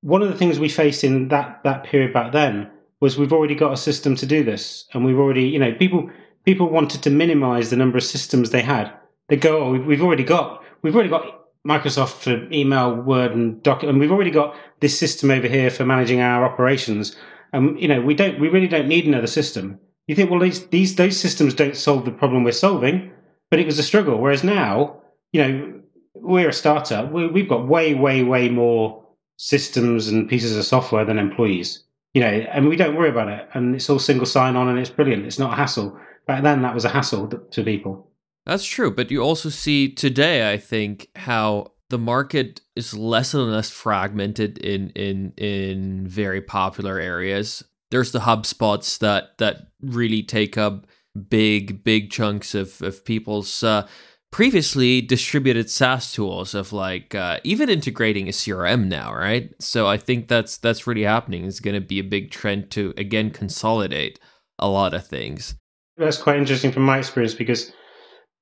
one 0.00 0.22
of 0.22 0.28
the 0.28 0.36
things 0.36 0.58
we 0.58 0.68
faced 0.68 1.04
in 1.04 1.28
that 1.28 1.60
that 1.62 1.84
period 1.84 2.12
back 2.12 2.32
then 2.32 2.70
was 3.00 3.16
we've 3.16 3.32
already 3.32 3.54
got 3.54 3.72
a 3.72 3.76
system 3.76 4.16
to 4.16 4.26
do 4.26 4.42
this, 4.42 4.86
and 4.92 5.04
we've 5.04 5.18
already 5.18 5.44
you 5.44 5.60
know 5.60 5.72
people 5.74 6.10
people 6.44 6.68
wanted 6.68 7.02
to 7.02 7.10
minimize 7.10 7.70
the 7.70 7.76
number 7.76 7.96
of 7.96 8.04
systems 8.04 8.50
they 8.50 8.62
had 8.62 8.92
they 9.28 9.36
go, 9.36 9.58
oh, 9.58 9.72
we've 9.72 10.02
already 10.02 10.24
got 10.24 10.62
we've 10.82 10.94
already 10.94 11.10
got 11.10 11.46
Microsoft 11.66 12.22
for 12.22 12.50
email, 12.52 12.94
Word, 12.94 13.32
and 13.32 13.62
document, 13.62 13.94
and 13.94 14.00
we've 14.00 14.12
already 14.12 14.30
got 14.30 14.54
this 14.80 14.98
system 14.98 15.30
over 15.30 15.48
here 15.48 15.70
for 15.70 15.84
managing 15.84 16.20
our 16.20 16.44
operations. 16.44 17.16
And 17.52 17.80
you 17.80 17.88
know, 17.88 18.00
we 18.00 18.14
don't 18.14 18.40
we 18.40 18.48
really 18.48 18.68
don't 18.68 18.88
need 18.88 19.06
another 19.06 19.26
system. 19.26 19.78
You 20.06 20.14
think, 20.14 20.30
well, 20.30 20.40
these 20.40 20.66
these 20.68 20.94
those 20.94 21.18
systems 21.18 21.54
don't 21.54 21.76
solve 21.76 22.04
the 22.04 22.12
problem 22.12 22.44
we're 22.44 22.52
solving, 22.52 23.10
but 23.50 23.58
it 23.58 23.66
was 23.66 23.78
a 23.78 23.82
struggle. 23.82 24.18
Whereas 24.18 24.44
now, 24.44 25.00
you 25.32 25.42
know, 25.42 25.80
we're 26.14 26.48
a 26.48 26.52
startup. 26.52 27.10
We, 27.12 27.26
we've 27.26 27.48
got 27.48 27.68
way, 27.68 27.94
way, 27.94 28.22
way 28.22 28.48
more 28.48 29.04
systems 29.36 30.08
and 30.08 30.28
pieces 30.28 30.56
of 30.56 30.64
software 30.64 31.04
than 31.04 31.18
employees. 31.18 31.82
You 32.14 32.22
know, 32.22 32.28
and 32.28 32.68
we 32.68 32.76
don't 32.76 32.96
worry 32.96 33.10
about 33.10 33.28
it. 33.28 33.48
And 33.52 33.74
it's 33.74 33.90
all 33.90 33.98
single 33.98 34.26
sign 34.26 34.56
on, 34.56 34.68
and 34.68 34.78
it's 34.78 34.88
brilliant. 34.88 35.26
It's 35.26 35.38
not 35.38 35.52
a 35.52 35.56
hassle. 35.56 35.98
Back 36.26 36.42
then, 36.42 36.62
that 36.62 36.74
was 36.74 36.84
a 36.84 36.88
hassle 36.88 37.28
to 37.28 37.64
people. 37.64 38.05
That's 38.46 38.64
true, 38.64 38.92
but 38.92 39.10
you 39.10 39.20
also 39.20 39.48
see 39.48 39.92
today, 39.92 40.52
I 40.52 40.56
think, 40.56 41.08
how 41.16 41.72
the 41.90 41.98
market 41.98 42.60
is 42.76 42.94
less 42.94 43.34
and 43.34 43.50
less 43.50 43.70
fragmented 43.70 44.58
in 44.58 44.90
in 44.90 45.32
in 45.36 46.06
very 46.06 46.40
popular 46.40 46.98
areas. 47.00 47.64
There's 47.90 48.12
the 48.12 48.20
HubSpots 48.20 48.98
that 49.00 49.36
that 49.38 49.68
really 49.80 50.22
take 50.22 50.56
up 50.56 50.86
big 51.28 51.82
big 51.82 52.10
chunks 52.10 52.54
of 52.54 52.80
of 52.82 53.04
people's 53.04 53.62
uh, 53.64 53.88
previously 54.30 55.00
distributed 55.00 55.70
SaaS 55.70 56.12
tools 56.12 56.54
of 56.54 56.72
like 56.72 57.14
uh, 57.14 57.40
even 57.42 57.68
integrating 57.68 58.28
a 58.28 58.32
CRM 58.32 58.86
now, 58.86 59.12
right? 59.12 59.50
So 59.60 59.88
I 59.88 59.96
think 59.96 60.28
that's 60.28 60.56
that's 60.56 60.86
really 60.86 61.04
happening. 61.04 61.44
It's 61.44 61.60
going 61.60 61.74
to 61.74 61.80
be 61.80 61.98
a 61.98 62.04
big 62.04 62.30
trend 62.30 62.70
to 62.72 62.94
again 62.96 63.30
consolidate 63.30 64.20
a 64.58 64.68
lot 64.68 64.94
of 64.94 65.06
things. 65.06 65.56
That's 65.96 66.18
quite 66.18 66.36
interesting 66.36 66.70
from 66.72 66.82
my 66.82 66.98
experience 66.98 67.34
because 67.34 67.72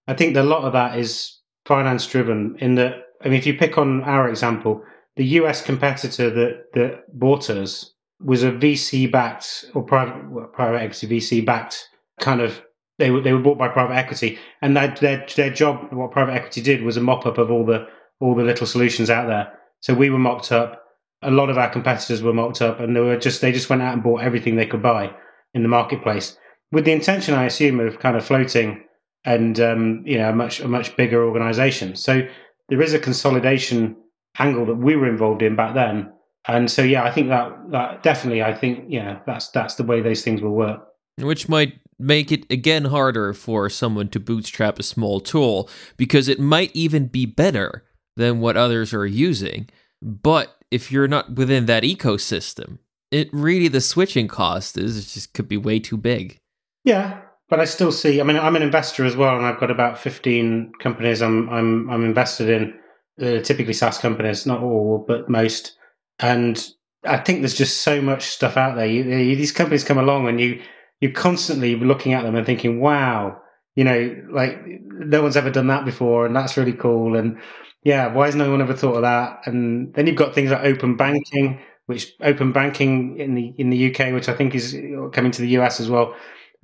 I 0.07 0.14
think 0.14 0.37
a 0.37 0.43
lot 0.43 0.64
of 0.64 0.73
that 0.73 0.99
is 0.99 1.38
finance 1.64 2.07
driven. 2.07 2.57
In 2.59 2.75
that, 2.77 3.07
I 3.23 3.29
mean, 3.29 3.38
if 3.38 3.47
you 3.47 3.55
pick 3.55 3.79
on 3.79 4.03
our 4.05 4.29
example, 4.29 4.83
the 5.17 5.25
US 5.40 5.62
competitor 5.62 6.31
that 6.31 6.73
that 6.75 7.19
bought 7.19 7.51
us 7.51 7.93
was 8.21 8.43
a 8.43 8.53
VC 8.53 9.11
backed 9.11 9.67
or 9.75 9.83
private 9.83 10.31
well, 10.31 10.47
private 10.47 10.83
equity 10.83 11.07
VC 11.09 11.45
backed 11.45 11.88
kind 12.21 12.40
of. 12.40 12.62
They 12.99 13.11
were 13.11 13.21
they 13.21 13.33
were 13.33 13.40
bought 13.40 13.59
by 13.59 13.69
private 13.69 13.95
equity, 13.95 14.38
and 14.62 14.77
their 14.77 14.95
their 15.01 15.27
their 15.37 15.51
job, 15.51 15.93
what 15.93 16.12
private 16.12 16.35
equity 16.35 16.61
did, 16.61 16.83
was 16.83 16.97
a 16.97 17.01
mop 17.01 17.27
up 17.27 17.38
of 17.38 17.51
all 17.51 17.64
the 17.64 17.88
all 18.21 18.35
the 18.35 18.45
little 18.45 18.67
solutions 18.67 19.11
out 19.11 19.27
there. 19.27 19.53
So 19.81 19.95
we 19.95 20.11
were 20.11 20.19
mocked 20.19 20.53
up. 20.53 20.81
A 21.23 21.31
lot 21.31 21.51
of 21.51 21.59
our 21.59 21.71
competitors 21.71 22.23
were 22.23 22.33
mocked 22.33 22.62
up, 22.62 22.79
and 22.79 22.95
they 22.95 23.01
were 23.01 23.17
just 23.17 23.40
they 23.40 23.51
just 23.51 23.69
went 23.69 23.83
out 23.83 23.95
and 23.95 24.03
bought 24.03 24.23
everything 24.23 24.55
they 24.55 24.67
could 24.67 24.83
buy 24.83 25.12
in 25.55 25.62
the 25.62 25.69
marketplace 25.69 26.37
with 26.75 26.85
the 26.85 26.93
intention, 26.93 27.35
I 27.35 27.45
assume, 27.45 27.81
of 27.81 28.01
kind 28.01 28.17
of 28.17 28.25
floating 28.25 28.83
and 29.25 29.59
um, 29.61 30.03
you 30.07 30.19
know 30.19 30.31
a 30.31 30.35
much 30.35 30.61
a 30.61 30.69
much 30.69 30.97
bigger 30.97 31.25
organization. 31.25 31.97
So 31.97 32.27
there 32.69 32.83
is 32.83 32.95
a 32.95 32.99
consolidation 32.99 33.97
angle 34.39 34.67
that 34.67 34.77
we 34.77 34.97
were 34.97 35.09
involved 35.09 35.43
in 35.43 35.57
back 35.57 35.75
then. 35.75 36.13
And 36.47 36.71
so 36.71 36.83
yeah, 36.83 37.05
I 37.05 37.11
think 37.11 37.29
that 37.29 37.53
that 37.71 38.03
definitely 38.03 38.43
I 38.43 38.55
think 38.55 38.87
yeah, 38.89 39.21
that's 39.27 39.49
that's 39.49 39.77
the 39.77 39.85
way 39.85 40.01
those 40.01 40.23
things 40.23 40.43
will 40.43 40.55
work. 40.55 40.87
Which 41.19 41.49
might 41.49 41.75
make 41.99 42.33
it 42.33 42.51
again 42.51 42.87
harder 42.87 43.33
for 43.33 43.71
someone 43.71 44.09
to 44.09 44.21
bootstrap 44.21 44.79
a 44.79 44.83
small 44.83 45.21
tool 45.21 45.71
because 45.97 46.29
it 46.29 46.41
might 46.41 46.71
even 46.75 47.07
be 47.07 47.25
better 47.25 47.85
than 48.17 48.41
what 48.41 48.57
others 48.57 48.93
are 48.93 49.07
using. 49.07 49.69
But 50.03 50.57
if 50.71 50.93
you're 50.93 51.09
not 51.09 51.35
within 51.35 51.67
that 51.67 51.83
ecosystem, 51.83 52.79
it 53.11 53.31
really 53.33 53.69
the 53.69 53.81
switching 53.81 54.29
cost 54.29 54.77
is 54.77 55.15
just 55.15 55.33
could 55.33 55.49
be 55.49 55.57
way 55.57 55.79
too 55.79 55.97
big. 55.97 56.41
Yeah, 56.85 57.23
but 57.48 57.61
I 57.61 57.64
still 57.64 57.92
see. 57.92 58.20
I 58.20 58.24
mean, 58.24 58.37
I'm 58.38 58.57
an 58.57 58.62
investor 58.62 59.04
as 59.04 59.16
well, 59.16 59.37
and 59.37 59.44
I've 59.46 59.61
got 59.61 59.70
about 59.70 59.98
15 59.98 60.72
companies 60.80 61.22
I'm 61.22 61.48
I'm 61.50 61.90
I'm 61.90 62.04
invested 62.04 62.48
in. 62.50 62.74
uh, 63.22 63.40
typically 63.42 63.74
SaaS 63.74 63.98
companies, 63.98 64.46
not 64.46 64.62
all, 64.62 65.04
but 65.07 65.28
most. 65.30 65.76
And 66.20 66.64
I 67.04 67.18
think 67.18 67.40
there's 67.40 67.54
just 67.54 67.83
so 67.83 68.00
much 68.02 68.24
stuff 68.26 68.57
out 68.57 68.76
there. 68.76 68.87
You, 68.87 69.04
you, 69.04 69.37
these 69.37 69.52
companies 69.52 69.85
come 69.85 69.98
along 69.98 70.28
and 70.28 70.40
you 70.40 70.62
you're 71.00 71.12
constantly 71.12 71.76
looking 71.76 72.12
at 72.14 72.24
them 72.24 72.35
and 72.37 72.46
thinking, 72.46 72.80
"Wow, 72.80 73.40
you 73.76 73.85
know, 73.85 74.16
like 74.33 74.59
no 74.66 75.22
one's 75.22 75.37
ever 75.37 75.50
done 75.50 75.68
that 75.68 75.85
before, 75.85 76.26
and 76.26 76.35
that's 76.37 76.57
really 76.57 76.72
cool." 76.72 77.16
And 77.16 77.38
yeah, 77.85 78.12
why 78.12 78.26
has 78.26 78.35
no 78.37 78.50
one 78.50 78.62
ever 78.62 78.74
thought 78.74 78.96
of 78.96 79.02
that? 79.02 79.40
And 79.46 79.92
then 79.94 80.07
you've 80.07 80.16
got 80.16 80.35
things 80.35 80.50
like 80.50 80.64
open 80.64 80.96
banking, 80.96 81.61
which 81.87 82.12
open 82.22 82.52
banking 82.52 83.18
in 83.18 83.35
the 83.35 83.52
in 83.59 83.70
the 83.70 83.76
UK, 83.94 84.12
which 84.12 84.28
I 84.28 84.35
think 84.35 84.54
is 84.54 84.74
coming 85.12 85.33
to 85.33 85.42
the 85.42 85.48
US 85.59 85.80
as 85.80 85.90
well, 85.90 86.14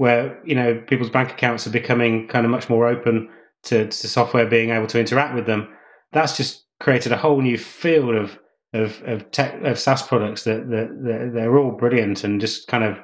where 0.00 0.40
you 0.46 0.54
know 0.54 0.82
people's 0.86 1.10
bank 1.10 1.30
accounts 1.30 1.66
are 1.66 1.70
becoming 1.70 2.26
kind 2.26 2.46
of 2.46 2.50
much 2.50 2.70
more 2.70 2.88
open 2.88 3.28
to, 3.62 3.84
to 3.84 4.08
software 4.08 4.46
being 4.46 4.70
able 4.70 4.86
to 4.86 4.98
interact 4.98 5.34
with 5.34 5.44
them. 5.44 5.68
That's 6.12 6.38
just 6.38 6.64
created 6.80 7.12
a 7.12 7.18
whole 7.18 7.42
new 7.42 7.58
field 7.58 8.14
of 8.14 8.38
of 8.72 9.02
of 9.04 9.30
tech 9.30 9.62
of 9.62 9.78
SaaS 9.78 10.00
products 10.00 10.44
that 10.44 10.70
that 10.70 11.32
they're 11.34 11.58
all 11.58 11.72
brilliant 11.72 12.24
and 12.24 12.40
just 12.40 12.66
kind 12.66 12.82
of 12.82 12.98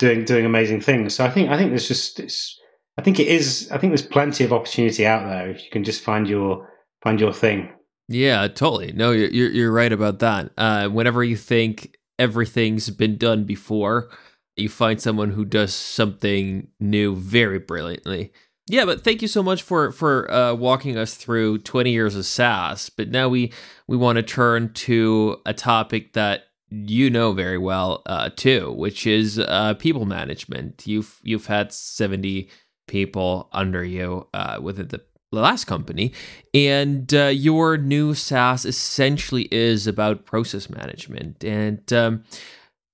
doing 0.00 0.24
doing 0.24 0.44
amazing 0.44 0.80
things. 0.80 1.14
So 1.14 1.24
I 1.24 1.30
think 1.30 1.48
I 1.48 1.56
think 1.56 1.70
there's 1.70 1.86
just 1.86 2.18
it's 2.18 2.58
I 2.98 3.02
think 3.02 3.20
it 3.20 3.28
is 3.28 3.70
I 3.70 3.78
think 3.78 3.92
there's 3.92 4.02
plenty 4.02 4.42
of 4.42 4.52
opportunity 4.52 5.06
out 5.06 5.24
there 5.24 5.48
if 5.48 5.62
you 5.62 5.70
can 5.70 5.84
just 5.84 6.02
find 6.02 6.26
your 6.26 6.68
find 7.04 7.20
your 7.20 7.32
thing. 7.32 7.70
Yeah, 8.08 8.48
totally. 8.48 8.90
No, 8.90 9.12
you're 9.12 9.30
you're 9.30 9.70
right 9.70 9.92
about 9.92 10.18
that. 10.18 10.50
Uh, 10.58 10.88
whenever 10.88 11.22
you 11.22 11.36
think 11.36 11.96
everything's 12.18 12.90
been 12.90 13.16
done 13.16 13.44
before, 13.44 14.10
you 14.56 14.68
find 14.68 15.00
someone 15.00 15.30
who 15.30 15.44
does 15.44 15.74
something 15.74 16.68
new 16.78 17.14
very 17.14 17.58
brilliantly. 17.58 18.32
Yeah, 18.68 18.84
but 18.84 19.02
thank 19.02 19.22
you 19.22 19.28
so 19.28 19.42
much 19.42 19.62
for 19.62 19.90
for 19.92 20.30
uh, 20.30 20.54
walking 20.54 20.96
us 20.96 21.14
through 21.14 21.58
20 21.58 21.90
years 21.90 22.14
of 22.14 22.24
SaaS. 22.24 22.90
But 22.90 23.10
now 23.10 23.28
we 23.28 23.52
we 23.88 23.96
want 23.96 24.16
to 24.16 24.22
turn 24.22 24.72
to 24.74 25.40
a 25.44 25.52
topic 25.52 26.12
that 26.12 26.44
you 26.70 27.10
know 27.10 27.32
very 27.32 27.58
well 27.58 28.02
uh, 28.06 28.30
too, 28.34 28.72
which 28.72 29.06
is 29.06 29.38
uh, 29.38 29.74
people 29.74 30.06
management. 30.06 30.86
You've 30.86 31.18
you've 31.22 31.46
had 31.46 31.72
70 31.72 32.48
people 32.86 33.48
under 33.52 33.84
you 33.84 34.28
uh, 34.32 34.58
within 34.62 34.88
the 34.88 35.02
last 35.32 35.64
company, 35.64 36.12
and 36.54 37.12
uh, 37.12 37.26
your 37.26 37.76
new 37.76 38.14
SaaS 38.14 38.64
essentially 38.64 39.48
is 39.50 39.86
about 39.86 40.24
process 40.24 40.70
management 40.70 41.44
and. 41.44 41.92
Um, 41.92 42.24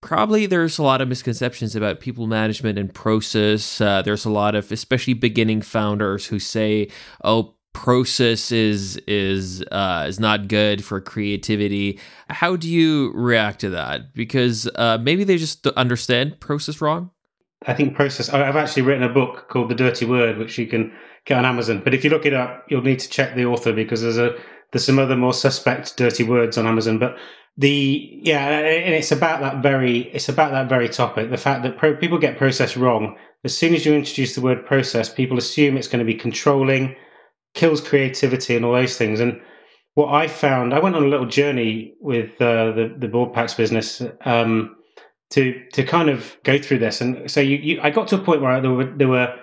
probably 0.01 0.47
there's 0.47 0.79
a 0.79 0.83
lot 0.83 1.01
of 1.01 1.09
misconceptions 1.09 1.75
about 1.75 2.01
people 2.01 2.27
management 2.27 2.79
and 2.79 2.93
process. 2.93 3.81
Uh, 3.81 4.03
there's 4.03 4.25
a 4.25 4.31
lot 4.31 4.55
of, 4.55 4.71
especially 4.73 5.15
beginning 5.15 5.63
founders, 5.63 6.27
who 6.27 6.39
say, 6.39 6.89
"Oh, 7.25 7.55
process 7.73 8.51
is 8.53 8.97
is 9.07 9.63
uh, 9.71 10.07
is 10.09 10.21
not 10.21 10.49
good 10.49 10.85
for 10.85 11.01
creativity." 11.01 11.99
How 12.29 12.57
do 12.57 12.69
you 12.69 13.13
react 13.13 13.61
to 13.61 13.71
that? 13.71 14.15
Because 14.15 14.69
uh, 14.75 14.99
maybe 15.01 15.25
they 15.25 15.37
just 15.37 15.67
understand 15.69 16.41
process 16.41 16.81
wrong. 16.81 17.11
I 17.67 17.75
think 17.75 17.97
process. 17.97 18.29
I've 18.29 18.57
actually 18.57 18.83
written 18.83 19.03
a 19.03 19.09
book 19.13 19.49
called 19.49 19.69
The 19.69 19.75
Dirty 19.75 20.07
Word, 20.07 20.39
which 20.39 20.59
you 20.59 20.67
can 20.67 20.93
get 21.25 21.39
on 21.39 21.45
Amazon. 21.45 21.83
But 21.83 21.93
if 21.93 22.05
you 22.05 22.11
look 22.11 22.25
it 22.25 22.33
up, 22.33 22.65
you'll 22.69 22.83
need 22.83 23.01
to 23.01 23.09
check 23.09 23.35
the 23.35 23.47
author 23.47 23.73
because 23.73 24.03
there's 24.03 24.19
a 24.19 24.37
there's 24.73 24.85
some 24.85 24.99
other 24.99 25.17
more 25.17 25.33
suspect 25.33 25.97
dirty 25.97 26.25
words 26.25 26.59
on 26.59 26.67
Amazon. 26.67 26.99
But 26.99 27.17
the 27.59 28.21
yeah, 28.23 28.61
and 28.61 28.95
it's 28.95 29.11
about 29.11 29.41
that 29.41 29.63
very 29.63 30.03
it's 30.15 30.29
about 30.29 30.53
that 30.53 30.69
very 30.69 30.89
topic. 30.89 31.31
The 31.31 31.37
fact 31.37 31.65
that 31.65 31.77
pro, 31.77 31.97
people 31.97 32.17
get 32.19 32.39
process 32.39 32.77
wrong. 32.77 33.17
As 33.45 33.57
soon 33.57 33.75
as 33.75 33.85
you 33.85 33.95
introduce 33.95 34.37
the 34.37 34.41
word 34.41 34.65
process, 34.65 35.13
people 35.13 35.39
assume 35.39 35.77
it's 35.77 35.89
going 35.89 36.05
to 36.05 36.13
be 36.13 36.19
controlling, 36.19 36.95
kills 37.55 37.81
creativity, 37.81 38.55
and 38.55 38.65
all 38.65 38.73
those 38.73 38.97
things. 38.97 39.19
And 39.19 39.41
what 39.95 40.13
I 40.13 40.29
found, 40.29 40.73
I 40.73 40.79
went 40.79 40.95
on 40.95 41.05
a 41.05 41.09
little 41.09 41.27
journey 41.27 41.95
with 42.01 42.31
uh, 42.41 42.71
the 42.73 42.95
the 42.97 43.09
Boardpacks 43.09 43.57
business 43.57 44.03
um, 44.25 44.77
to 45.31 45.61
to 45.73 45.83
kind 45.83 46.09
of 46.09 46.37
go 46.45 46.59
through 46.59 46.79
this. 46.79 47.01
And 47.01 47.29
so 47.29 47.41
you, 47.41 47.57
you, 47.57 47.81
I 47.83 47.91
got 47.91 48.07
to 48.09 48.17
a 48.17 48.23
point 48.23 48.41
where 48.41 48.61
there 48.61 48.71
were 48.71 48.93
there 48.97 49.09
were 49.09 49.35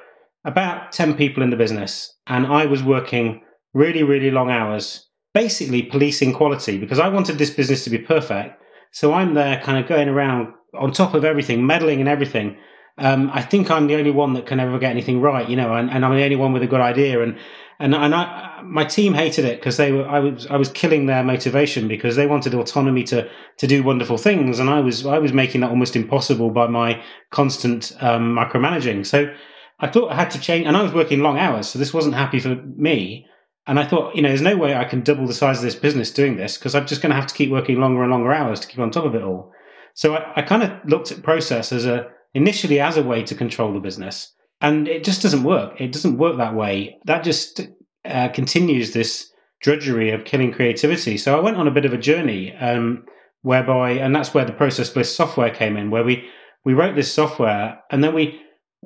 about 0.46 0.94
ten 0.94 1.16
people 1.16 1.44
in 1.44 1.50
the 1.50 1.58
business, 1.58 2.16
and 2.28 2.48
I 2.48 2.66
was 2.66 2.82
working 2.82 3.42
really 3.74 4.04
really 4.04 4.32
long 4.32 4.50
hours 4.50 5.06
basically 5.36 5.84
policing 5.84 6.34
quality 6.34 6.78
because 6.78 6.98
I 6.98 7.10
wanted 7.10 7.38
this 7.38 7.52
business 7.52 7.84
to 7.84 7.90
be 7.90 7.98
perfect. 8.00 8.60
So 8.92 9.14
I'm 9.14 9.34
there 9.34 9.60
kind 9.60 9.78
of 9.78 9.88
going 9.88 10.08
around 10.08 10.54
on 10.74 10.94
top 10.94 11.14
of 11.14 11.26
everything, 11.26 11.68
meddling 11.68 12.00
in 12.00 12.08
everything. 12.08 12.58
Um, 12.98 13.30
I 13.34 13.42
think 13.42 13.70
I'm 13.70 13.88
the 13.88 13.96
only 13.96 14.12
one 14.12 14.34
that 14.34 14.46
can 14.46 14.62
ever 14.62 14.80
get 14.80 14.92
anything 14.92 15.20
right, 15.20 15.48
you 15.50 15.58
know, 15.58 15.76
and, 15.76 15.92
and 15.92 16.06
I'm 16.06 16.16
the 16.16 16.24
only 16.24 16.38
one 16.38 16.54
with 16.54 16.64
a 16.64 16.68
good 16.68 16.80
idea. 16.80 17.22
And 17.22 17.38
and 17.80 17.94
and 17.94 18.16
I, 18.16 18.62
my 18.64 18.86
team 18.86 19.14
hated 19.14 19.44
it 19.44 19.60
because 19.60 19.76
they 19.76 19.92
were 19.92 20.08
I 20.08 20.20
was 20.20 20.48
I 20.48 20.56
was 20.56 20.70
killing 20.70 21.06
their 21.06 21.22
motivation 21.22 21.90
because 21.90 22.16
they 22.16 22.28
wanted 22.28 22.54
autonomy 22.54 23.04
to 23.04 23.30
to 23.58 23.68
do 23.68 23.84
wonderful 23.84 24.18
things, 24.18 24.60
and 24.60 24.70
I 24.70 24.80
was 24.80 25.06
I 25.06 25.20
was 25.20 25.34
making 25.34 25.60
that 25.62 25.70
almost 25.70 25.98
impossible 25.98 26.50
by 26.52 26.68
my 26.68 27.04
constant 27.32 27.92
um, 28.00 28.34
micromanaging. 28.34 29.06
So 29.06 29.34
I 29.82 29.88
thought 29.90 30.14
I 30.14 30.16
had 30.16 30.32
to 30.32 30.40
change, 30.40 30.66
and 30.66 30.78
I 30.78 30.84
was 30.84 30.94
working 30.94 31.20
long 31.20 31.38
hours, 31.38 31.68
so 31.68 31.78
this 31.78 31.94
wasn't 31.94 32.16
happy 32.16 32.40
for 32.40 32.56
me. 32.56 33.28
And 33.68 33.80
I 33.80 33.86
thought, 33.86 34.16
you 34.16 34.22
know, 34.22 34.30
there's 34.30 34.42
no 34.42 34.58
way 34.58 34.76
I 34.76 34.86
can 34.86 35.02
double 35.02 35.26
the 35.26 35.34
size 35.34 35.58
of 35.58 35.64
this 35.64 35.76
business 35.76 36.12
doing 36.12 36.38
this 36.38 36.58
because 36.58 36.76
I'm 36.76 36.86
just 36.86 37.02
going 37.02 37.10
to 37.10 37.16
have 37.16 37.28
to 37.28 37.34
keep 37.34 37.50
working 37.50 37.80
longer 37.80 38.04
and 38.04 38.12
longer 38.12 38.32
hours 38.32 38.60
to 38.60 38.68
keep 38.68 38.80
on 38.80 38.92
top 38.92 39.06
of 39.06 39.16
it 39.16 39.24
all. 39.24 39.52
So 39.96 40.16
I, 40.16 40.34
I 40.38 40.42
kind 40.44 40.62
of 40.62 40.72
looked 40.86 41.12
at 41.12 41.24
process 41.24 41.72
as 41.72 41.86
a 41.86 42.08
initially 42.34 42.80
as 42.80 42.98
a 42.98 43.04
way 43.04 43.24
to 43.24 43.34
control 43.34 43.74
the 43.74 43.80
business, 43.80 44.32
and 44.62 44.88
it 44.88 45.04
just 45.04 45.22
doesn't 45.22 45.44
work. 45.44 45.80
It 45.80 45.92
doesn't 45.92 46.18
work 46.18 46.38
that 46.38 46.54
way. 46.54 46.98
That 47.06 47.24
just 47.24 47.62
uh, 48.04 48.30
continues 48.30 48.92
this 48.92 49.32
drudgery 49.62 50.12
of 50.12 50.26
killing 50.26 50.52
creativity. 50.52 51.18
So 51.18 51.36
I 51.36 51.42
went 51.42 51.58
on 51.58 51.68
a 51.68 51.72
bit 51.72 51.86
of 51.86 51.94
a 51.94 51.98
journey 51.98 52.54
um, 52.58 53.06
whereby, 53.42 53.92
and 53.92 54.14
that's 54.16 54.34
where 54.34 54.46
the 54.46 54.52
Process 54.52 54.90
Bliss 54.90 55.16
software 55.16 55.50
came 55.50 55.76
in, 55.76 55.90
where 55.90 56.04
we 56.04 56.28
we 56.66 56.74
wrote 56.74 56.96
this 56.96 57.12
software, 57.12 57.80
and 57.90 58.04
then 58.04 58.14
we 58.14 58.40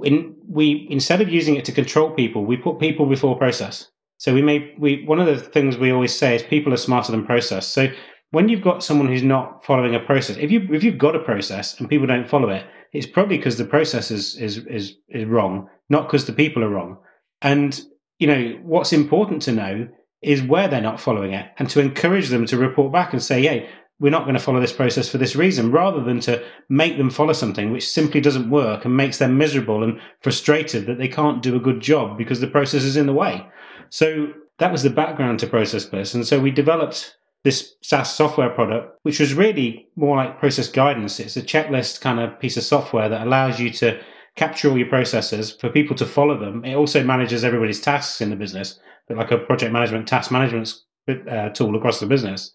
in, 0.03 0.35
we 0.47 0.87
instead 0.89 1.19
of 1.19 1.27
using 1.27 1.55
it 1.55 1.65
to 1.65 1.73
control 1.73 2.11
people, 2.11 2.45
we 2.45 2.55
put 2.55 2.79
people 2.79 3.05
before 3.07 3.37
process. 3.37 3.89
So 4.19 4.33
we 4.33 4.41
may 4.41 4.75
we 4.77 5.05
one 5.05 5.21
of 5.21 5.27
the 5.27 5.37
things 5.37 5.77
we 5.77 5.91
always 5.91 6.15
say 6.15 6.35
is 6.35 6.43
people 6.43 6.73
are 6.73 6.77
smarter 6.77 7.11
than 7.11 7.25
process. 7.25 7.65
So 7.65 7.87
when 8.31 8.49
you've 8.49 8.61
got 8.61 8.83
someone 8.83 9.07
who's 9.07 9.23
not 9.23 9.63
following 9.65 9.95
a 9.95 9.99
process, 9.99 10.35
if 10.35 10.51
you 10.51 10.67
if 10.73 10.83
you've 10.83 10.97
got 10.97 11.15
a 11.15 11.19
process 11.23 11.79
and 11.79 11.89
people 11.89 12.05
don't 12.05 12.29
follow 12.29 12.49
it, 12.49 12.65
it's 12.91 13.07
probably 13.07 13.37
because 13.37 13.57
the 13.57 13.63
process 13.65 14.11
is 14.11 14.35
is 14.35 14.57
is, 14.67 14.97
is 15.07 15.25
wrong, 15.25 15.69
not 15.89 16.07
because 16.07 16.25
the 16.25 16.33
people 16.33 16.65
are 16.65 16.69
wrong. 16.69 16.97
And 17.41 17.81
you 18.19 18.27
know 18.27 18.59
what's 18.61 18.91
important 18.91 19.41
to 19.43 19.53
know 19.53 19.87
is 20.21 20.43
where 20.43 20.67
they're 20.67 20.81
not 20.81 20.99
following 20.99 21.31
it, 21.31 21.49
and 21.57 21.69
to 21.69 21.79
encourage 21.79 22.27
them 22.27 22.45
to 22.47 22.57
report 22.57 22.91
back 22.91 23.13
and 23.13 23.23
say, 23.23 23.43
"Hey, 23.43 23.69
we're 24.01 24.09
not 24.09 24.23
going 24.23 24.35
to 24.35 24.43
follow 24.43 24.59
this 24.59 24.73
process 24.73 25.07
for 25.07 25.17
this 25.17 25.37
reason," 25.37 25.71
rather 25.71 26.03
than 26.03 26.19
to 26.21 26.43
make 26.67 26.97
them 26.97 27.09
follow 27.09 27.31
something 27.31 27.71
which 27.71 27.87
simply 27.87 28.19
doesn't 28.19 28.49
work 28.49 28.83
and 28.83 28.97
makes 28.97 29.17
them 29.17 29.37
miserable 29.37 29.81
and 29.81 29.97
frustrated 30.19 30.87
that 30.87 30.97
they 30.97 31.07
can't 31.07 31.41
do 31.41 31.55
a 31.55 31.65
good 31.67 31.79
job 31.79 32.17
because 32.17 32.41
the 32.41 32.47
process 32.47 32.83
is 32.83 32.97
in 32.97 33.05
the 33.05 33.13
way. 33.13 33.45
So 33.89 34.33
that 34.59 34.71
was 34.71 34.83
the 34.83 34.89
background 34.89 35.39
to 35.39 35.47
Process 35.47 35.85
Bliss. 35.85 36.13
And 36.13 36.25
so 36.25 36.39
we 36.39 36.51
developed 36.51 37.15
this 37.43 37.75
SaaS 37.81 38.13
software 38.13 38.49
product, 38.49 38.97
which 39.03 39.19
was 39.19 39.33
really 39.33 39.87
more 39.95 40.17
like 40.17 40.39
process 40.39 40.67
guidance. 40.69 41.19
It's 41.19 41.37
a 41.37 41.41
checklist 41.41 42.01
kind 42.01 42.19
of 42.19 42.39
piece 42.39 42.57
of 42.57 42.63
software 42.63 43.07
that 43.07 43.25
allows 43.25 43.59
you 43.59 43.69
to 43.71 43.99
capture 44.35 44.69
all 44.69 44.77
your 44.77 44.89
processes 44.89 45.51
for 45.51 45.69
people 45.69 45.95
to 45.95 46.05
follow 46.05 46.37
them. 46.37 46.65
It 46.65 46.75
also 46.75 47.03
manages 47.03 47.43
everybody's 47.43 47.81
tasks 47.81 48.21
in 48.21 48.29
the 48.29 48.35
business, 48.35 48.79
but 49.07 49.17
like 49.17 49.31
a 49.31 49.37
project 49.37 49.71
management, 49.71 50.07
task 50.07 50.31
management 50.31 50.73
uh, 51.29 51.49
tool 51.49 51.75
across 51.75 51.99
the 51.99 52.05
business. 52.05 52.51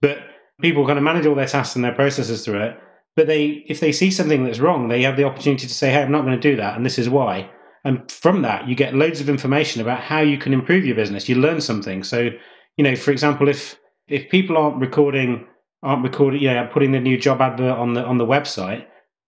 But 0.00 0.18
people 0.60 0.86
kind 0.86 0.98
of 0.98 1.04
manage 1.04 1.26
all 1.26 1.34
their 1.34 1.46
tasks 1.46 1.74
and 1.74 1.84
their 1.84 1.94
processes 1.94 2.44
through 2.44 2.62
it. 2.62 2.78
But 3.16 3.26
they, 3.26 3.64
if 3.66 3.80
they 3.80 3.92
see 3.92 4.10
something 4.10 4.44
that's 4.44 4.60
wrong, 4.60 4.88
they 4.88 5.02
have 5.02 5.16
the 5.16 5.24
opportunity 5.24 5.66
to 5.66 5.74
say, 5.74 5.90
"Hey, 5.90 6.02
I'm 6.02 6.12
not 6.12 6.24
going 6.24 6.40
to 6.40 6.50
do 6.50 6.56
that, 6.56 6.76
and 6.76 6.86
this 6.86 6.98
is 6.98 7.08
why." 7.08 7.50
And 7.84 8.10
from 8.10 8.42
that, 8.42 8.68
you 8.68 8.74
get 8.74 8.94
loads 8.94 9.20
of 9.20 9.28
information 9.28 9.80
about 9.80 10.00
how 10.00 10.20
you 10.20 10.38
can 10.38 10.52
improve 10.52 10.84
your 10.84 10.96
business. 10.96 11.28
You 11.28 11.36
learn 11.36 11.60
something. 11.60 12.02
So, 12.04 12.30
you 12.76 12.84
know, 12.84 12.94
for 12.94 13.10
example, 13.10 13.48
if 13.48 13.78
if 14.08 14.28
people 14.28 14.58
aren't 14.58 14.80
recording, 14.80 15.46
aren't 15.82 16.02
recording, 16.02 16.42
yeah, 16.42 16.66
putting 16.66 16.92
the 16.92 17.00
new 17.00 17.18
job 17.18 17.40
advert 17.40 17.78
on 17.78 17.94
the 17.94 18.04
on 18.04 18.18
the 18.18 18.26
website, 18.26 18.86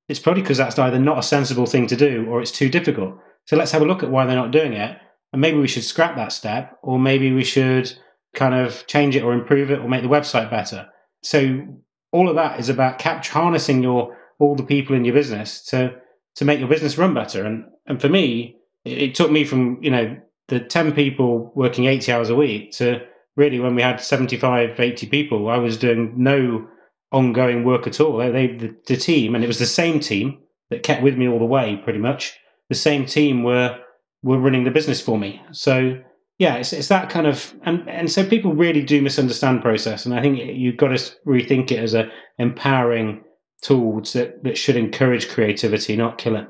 it's 0.09 0.21
probably 0.21 0.43
because 0.43 0.59
that's 0.59 0.79
either 0.79 0.99
not 0.99 1.19
a 1.19 1.23
sensible 1.23 1.67
thing 1.67 1.87
to 1.87 1.97
do 1.97 2.27
or 2.29 2.41
it's 2.41 2.51
too 2.51 2.69
difficult. 2.69 3.17
So 3.47 3.57
let's 3.57 3.73
have 3.73 3.83
a 3.83 3.87
look 3.87 4.03
at 4.03 4.11
why 4.11 4.27
they're 4.27 4.37
not 4.37 4.51
doing 4.51 4.75
it, 4.75 4.99
and 5.33 5.41
maybe 5.41 5.59
we 5.59 5.69
should 5.69 5.85
scrap 5.85 6.17
that 6.17 6.33
step, 6.33 6.79
or 6.83 6.99
maybe 6.99 7.33
we 7.33 7.45
should 7.45 7.93
kind 8.35 8.55
of 8.55 8.87
change 8.87 9.17
it 9.17 9.23
or 9.23 9.33
improve 9.33 9.71
it 9.71 9.81
or 9.81 9.89
make 9.89 10.03
the 10.03 10.09
website 10.09 10.51
better. 10.51 10.89
So 11.23 11.67
all 12.13 12.29
of 12.29 12.37
that 12.37 12.61
is 12.61 12.69
about 12.69 12.99
capture 12.99 13.33
harnessing 13.33 13.83
your 13.83 14.17
all 14.39 14.57
the 14.57 14.63
people 14.63 14.97
in 14.97 15.05
your 15.05 15.15
business 15.15 15.65
to 15.67 15.95
to 16.37 16.45
make 16.45 16.59
your 16.59 16.69
business 16.69 16.99
run 16.99 17.15
better. 17.15 17.45
And 17.45 17.65
and 17.87 18.01
for 18.01 18.09
me, 18.09 18.57
it, 18.85 19.15
took 19.15 19.31
me 19.31 19.45
from 19.45 19.79
you 19.83 19.91
know 19.91 20.17
the 20.49 20.61
ten 20.61 20.93
people 20.93 21.53
working 21.55 21.87
eighty 21.87 22.13
hours 22.13 22.31
a 22.31 22.37
week 22.37 22.73
to 22.73 23.01
really 23.37 23.59
when 23.61 23.75
we 23.75 23.83
had 23.83 24.01
75, 24.01 24.79
80 24.79 25.07
people, 25.07 25.49
I 25.49 25.57
was 25.57 25.79
doing 25.79 26.13
no 26.17 26.69
ongoing 27.13 27.65
work 27.65 27.87
at 27.87 28.01
all. 28.01 28.19
They, 28.19 28.49
the, 28.49 28.77
the 28.87 28.97
team, 28.97 29.35
and 29.35 29.43
it 29.43 29.47
was 29.47 29.59
the 29.59 29.67
same 29.67 30.01
team 30.01 30.39
that 30.71 30.83
kept 30.83 31.03
with 31.03 31.17
me 31.17 31.29
all 31.29 31.39
the 31.39 31.45
way, 31.45 31.81
pretty 31.83 31.99
much. 31.99 32.39
The 32.69 32.75
same 32.75 33.07
team 33.07 33.43
were 33.43 33.79
were 34.23 34.39
running 34.39 34.65
the 34.65 34.71
business 34.71 35.01
for 35.01 35.19
me. 35.19 35.43
So 35.51 36.01
yeah, 36.39 36.57
it's, 36.57 36.73
it's 36.73 36.89
that 36.89 37.11
kind 37.11 37.27
of, 37.27 37.55
and, 37.63 37.89
and 37.89 38.11
so 38.11 38.25
people 38.25 38.55
really 38.55 38.83
do 38.83 39.03
misunderstand 39.03 39.63
process. 39.63 40.07
And 40.07 40.15
I 40.15 40.23
think 40.23 40.39
you've 40.39 40.77
got 40.77 40.89
to 40.89 41.13
rethink 41.27 41.71
it 41.71 41.79
as 41.79 41.95
a 41.95 42.09
empowering 42.39 43.23
tool 43.63 44.01
that, 44.13 44.43
that 44.43 44.59
should 44.59 44.77
encourage 44.77 45.29
creativity, 45.29 45.97
not 45.97 46.19
kill 46.19 46.37
it. 46.37 46.49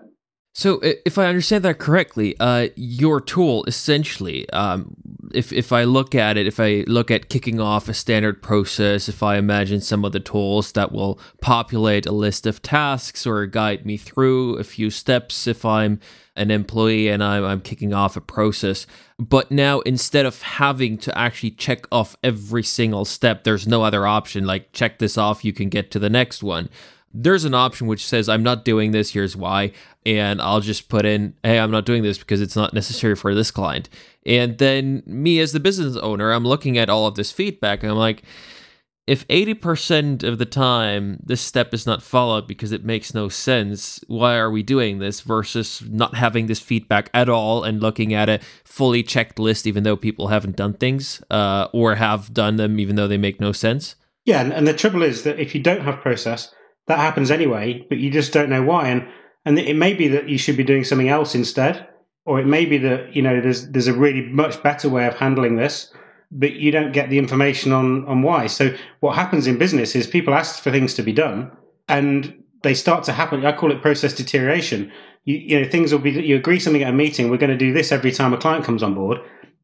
So, 0.55 0.81
if 0.83 1.17
I 1.17 1.27
understand 1.27 1.65
that 1.65 1.79
correctly, 1.79 2.37
uh, 2.39 2.69
your 2.77 3.23
tool 3.23 3.65
essentially, 3.65 4.49
um, 4.51 4.95
if 5.33 5.51
if 5.51 5.73
I 5.73 5.85
look 5.85 6.15
at 6.15 6.37
it, 6.37 6.47
if 6.47 6.61
I 6.61 6.85
look 6.87 7.11
at 7.11 7.31
kicking 7.31 7.59
off 7.59 7.89
a 7.89 7.95
standard 7.95 8.43
process, 8.43 9.09
if 9.09 9.23
I 9.23 9.37
imagine 9.37 9.81
some 9.81 10.05
of 10.05 10.13
the 10.13 10.21
tools 10.21 10.73
that 10.73 10.93
will 10.93 11.19
populate 11.41 12.05
a 12.05 12.13
list 12.13 12.47
of 12.47 12.61
tasks 12.61 13.27
or 13.27 13.47
guide 13.47 13.87
me 13.87 13.97
through 13.97 14.59
a 14.59 14.65
few 14.65 14.91
steps, 14.91 15.47
if 15.47 15.65
I'm 15.65 16.01
an 16.37 16.51
employee 16.51 17.09
and 17.09 17.25
I'm, 17.25 17.45
I'm 17.45 17.61
kicking 17.63 17.95
off 17.95 18.17
a 18.19 18.21
process, 18.21 18.87
but 19.19 19.51
now 19.51 19.81
instead 19.81 20.27
of 20.27 20.43
having 20.43 20.99
to 20.99 21.17
actually 21.17 21.53
check 21.53 21.87
off 21.91 22.15
every 22.23 22.63
single 22.63 23.07
step, 23.07 23.45
there's 23.45 23.67
no 23.67 23.85
other 23.85 24.07
option 24.07 24.45
like 24.45 24.73
check 24.73 24.99
this 24.99 25.17
off, 25.17 25.47
you 25.47 25.55
can 25.55 25.71
get 25.71 25.91
to 25.93 25.99
the 25.99 26.11
next 26.11 26.43
one 26.43 26.69
there's 27.15 27.45
an 27.45 27.55
option 27.55 27.87
which 27.87 28.07
says 28.07 28.29
I'm 28.29 28.43
not 28.43 28.65
doing 28.65 28.93
this, 28.93 29.11
here's 29.11 29.37
why, 29.37 29.73
and 30.05 30.41
I'll 30.41 30.61
just 30.61 30.89
put 30.89 31.05
in, 31.05 31.35
hey, 31.43 31.59
I'm 31.59 31.71
not 31.71 31.87
doing 31.87 32.03
this 32.03 32.19
because 32.19 32.41
it's 32.41 32.57
not 32.57 32.75
necessary 32.75 33.15
for 33.15 33.35
this 33.35 33.51
client. 33.51 33.89
And 34.25 34.59
then 34.59 35.03
me 35.07 35.41
as 35.41 35.53
the 35.53 35.61
business 35.61 35.97
owner, 35.97 36.33
I'm 36.33 36.45
looking 36.45 36.79
at 36.79 36.89
all 36.89 37.07
of 37.07 37.15
this 37.15 37.33
feedback 37.33 37.83
and 37.83 37.93
I'm 37.93 37.99
like, 37.99 38.23
if 39.07 39.27
80% 39.27 40.23
of 40.23 40.39
the 40.39 40.47
time 40.47 41.19
this 41.25 41.41
step 41.41 41.75
is 41.75 41.87
not 41.87 42.05
followed 42.05 42.47
because 42.47 42.71
it 42.71 42.85
makes 42.85 43.13
no 43.13 43.29
sense, 43.29 44.01
why 44.07 44.37
are 44.37 44.51
we 44.51 44.63
doing 44.63 45.01
this 45.01 45.23
versus 45.23 45.83
not 45.89 46.15
having 46.15 46.47
this 46.47 46.61
feedback 46.61 47.11
at 47.13 47.29
all 47.29 47.65
and 47.65 47.83
looking 47.83 48.15
at 48.15 48.29
a 48.29 48.39
fully 48.65 49.03
checked 49.03 49.41
list 49.41 49.67
even 49.67 49.83
though 49.83 49.97
people 49.97 50.29
haven't 50.29 50.55
done 50.55 50.75
things 50.75 51.21
uh, 51.31 51.67
or 51.73 51.97
have 51.97 52.33
done 52.33 52.57
them 52.57 52.79
even 52.79 52.95
though 52.95 53.09
they 53.09 53.19
make 53.19 53.41
no 53.41 53.51
sense? 53.51 53.97
Yeah, 54.25 54.43
and 54.43 54.69
the 54.69 54.73
trouble 54.73 55.03
is 55.03 55.25
that 55.25 55.41
if 55.41 55.53
you 55.53 55.61
don't 55.61 55.81
have 55.81 56.01
process, 56.01 56.55
that 56.87 56.99
happens 56.99 57.31
anyway, 57.31 57.85
but 57.89 57.99
you 57.99 58.11
just 58.11 58.33
don't 58.33 58.51
know 58.51 58.63
why. 58.63 58.89
And 58.89 59.07
and 59.45 59.59
it 59.59 59.77
may 59.77 59.95
be 59.95 60.09
that 60.09 60.29
you 60.29 60.39
should 60.39 60.57
be 60.57 60.65
doing 60.65 60.85
something 60.85 61.09
else 61.09 61.35
instead, 61.35 61.89
or 62.25 62.41
it 62.41 62.47
may 62.47 62.65
be 62.65 62.79
that 62.79 63.15
you 63.15 63.23
know 63.23 63.41
there's 63.41 63.69
there's 63.69 63.89
a 63.89 63.93
really 63.93 64.23
much 64.23 64.63
better 64.63 64.89
way 64.89 65.07
of 65.07 65.15
handling 65.15 65.57
this, 65.57 65.93
but 66.31 66.53
you 66.53 66.71
don't 66.71 66.93
get 66.93 67.11
the 67.11 67.19
information 67.19 67.73
on 67.73 68.07
on 68.07 68.23
why. 68.23 68.47
So 68.47 68.75
what 69.01 69.17
happens 69.17 69.47
in 69.47 69.59
business 69.59 69.95
is 69.95 70.07
people 70.07 70.35
ask 70.35 70.63
for 70.63 70.71
things 70.71 70.95
to 70.95 71.03
be 71.03 71.13
done, 71.13 71.51
and 71.89 72.43
they 72.63 72.75
start 72.75 73.05
to 73.05 73.13
happen. 73.13 73.45
I 73.45 73.53
call 73.53 73.73
it 73.73 73.83
process 73.83 74.15
deterioration. 74.15 74.93
You, 75.25 75.37
you 75.37 75.61
know 75.61 75.69
things 75.69 75.93
will 75.93 76.01
be 76.01 76.11
you 76.11 76.37
agree 76.37 76.61
something 76.61 76.83
at 76.83 76.91
a 76.91 76.97
meeting. 76.97 77.31
We're 77.31 77.37
going 77.37 77.51
to 77.51 77.57
do 77.57 77.73
this 77.73 77.93
every 77.93 78.13
time 78.13 78.33
a 78.33 78.39
client 78.39 78.65
comes 78.65 78.83
on 78.83 78.95
board, 78.95 79.19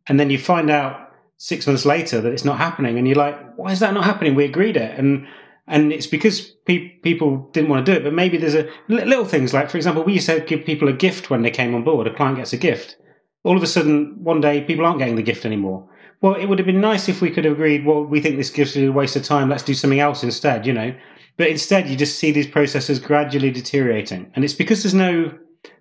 and 0.08 0.18
then 0.18 0.30
you 0.30 0.38
find 0.38 0.70
out 0.70 1.12
six 1.36 1.68
months 1.68 1.84
later 1.84 2.20
that 2.20 2.32
it's 2.32 2.44
not 2.44 2.58
happening, 2.58 2.98
and 2.98 3.06
you're 3.06 3.16
like, 3.16 3.56
why 3.56 3.70
is 3.70 3.80
that 3.80 3.94
not 3.94 4.04
happening? 4.04 4.34
We 4.34 4.44
agreed 4.44 4.76
it, 4.76 4.98
and 4.98 5.26
and 5.68 5.92
it's 5.92 6.06
because 6.06 6.40
pe- 6.66 6.88
people 7.02 7.48
didn't 7.52 7.68
want 7.68 7.84
to 7.84 7.92
do 7.92 7.98
it. 7.98 8.04
But 8.04 8.14
maybe 8.14 8.38
there's 8.38 8.54
a 8.54 8.68
little 8.88 9.24
things 9.24 9.52
like, 9.52 9.70
for 9.70 9.76
example, 9.76 10.02
we 10.02 10.14
used 10.14 10.26
to 10.26 10.40
give 10.40 10.64
people 10.64 10.88
a 10.88 10.92
gift 10.92 11.30
when 11.30 11.42
they 11.42 11.50
came 11.50 11.74
on 11.74 11.84
board. 11.84 12.06
A 12.06 12.14
client 12.14 12.38
gets 12.38 12.52
a 12.52 12.56
gift. 12.56 12.96
All 13.44 13.56
of 13.56 13.62
a 13.62 13.66
sudden, 13.66 14.16
one 14.22 14.40
day, 14.40 14.62
people 14.62 14.84
aren't 14.84 14.98
getting 14.98 15.16
the 15.16 15.22
gift 15.22 15.44
anymore. 15.44 15.88
Well, 16.20 16.34
it 16.34 16.46
would 16.46 16.58
have 16.58 16.66
been 16.66 16.80
nice 16.80 17.08
if 17.08 17.20
we 17.20 17.30
could 17.30 17.44
have 17.44 17.54
agreed. 17.54 17.86
Well, 17.86 18.02
we 18.04 18.20
think 18.20 18.36
this 18.36 18.50
gift 18.50 18.76
is 18.76 18.88
a 18.88 18.92
waste 18.92 19.14
of 19.14 19.22
time. 19.22 19.48
Let's 19.48 19.62
do 19.62 19.74
something 19.74 20.00
else 20.00 20.24
instead. 20.24 20.66
You 20.66 20.72
know, 20.72 20.94
but 21.36 21.48
instead, 21.48 21.88
you 21.88 21.96
just 21.96 22.18
see 22.18 22.32
these 22.32 22.48
processes 22.48 22.98
gradually 22.98 23.50
deteriorating, 23.50 24.30
and 24.34 24.44
it's 24.44 24.54
because 24.54 24.82
there's 24.82 24.94
no 24.94 25.32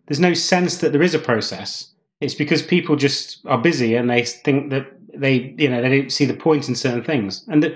there's 0.08 0.20
no 0.20 0.34
sense 0.34 0.78
that 0.78 0.92
there 0.92 1.02
is 1.02 1.16
a 1.16 1.20
process. 1.20 1.94
It's 2.22 2.36
because 2.36 2.62
people 2.62 2.96
just 2.96 3.46
are 3.46 3.58
busy 3.58 3.96
and 3.96 4.10
they 4.10 4.24
think 4.24 4.70
that 4.72 4.88
they 5.16 5.56
you 5.58 5.70
know 5.70 5.82
they 5.82 5.98
don't 5.98 6.12
see 6.12 6.26
the 6.26 6.36
point 6.36 6.70
in 6.70 6.76
certain 6.76 7.04
things, 7.04 7.44
and 7.48 7.64
that 7.64 7.76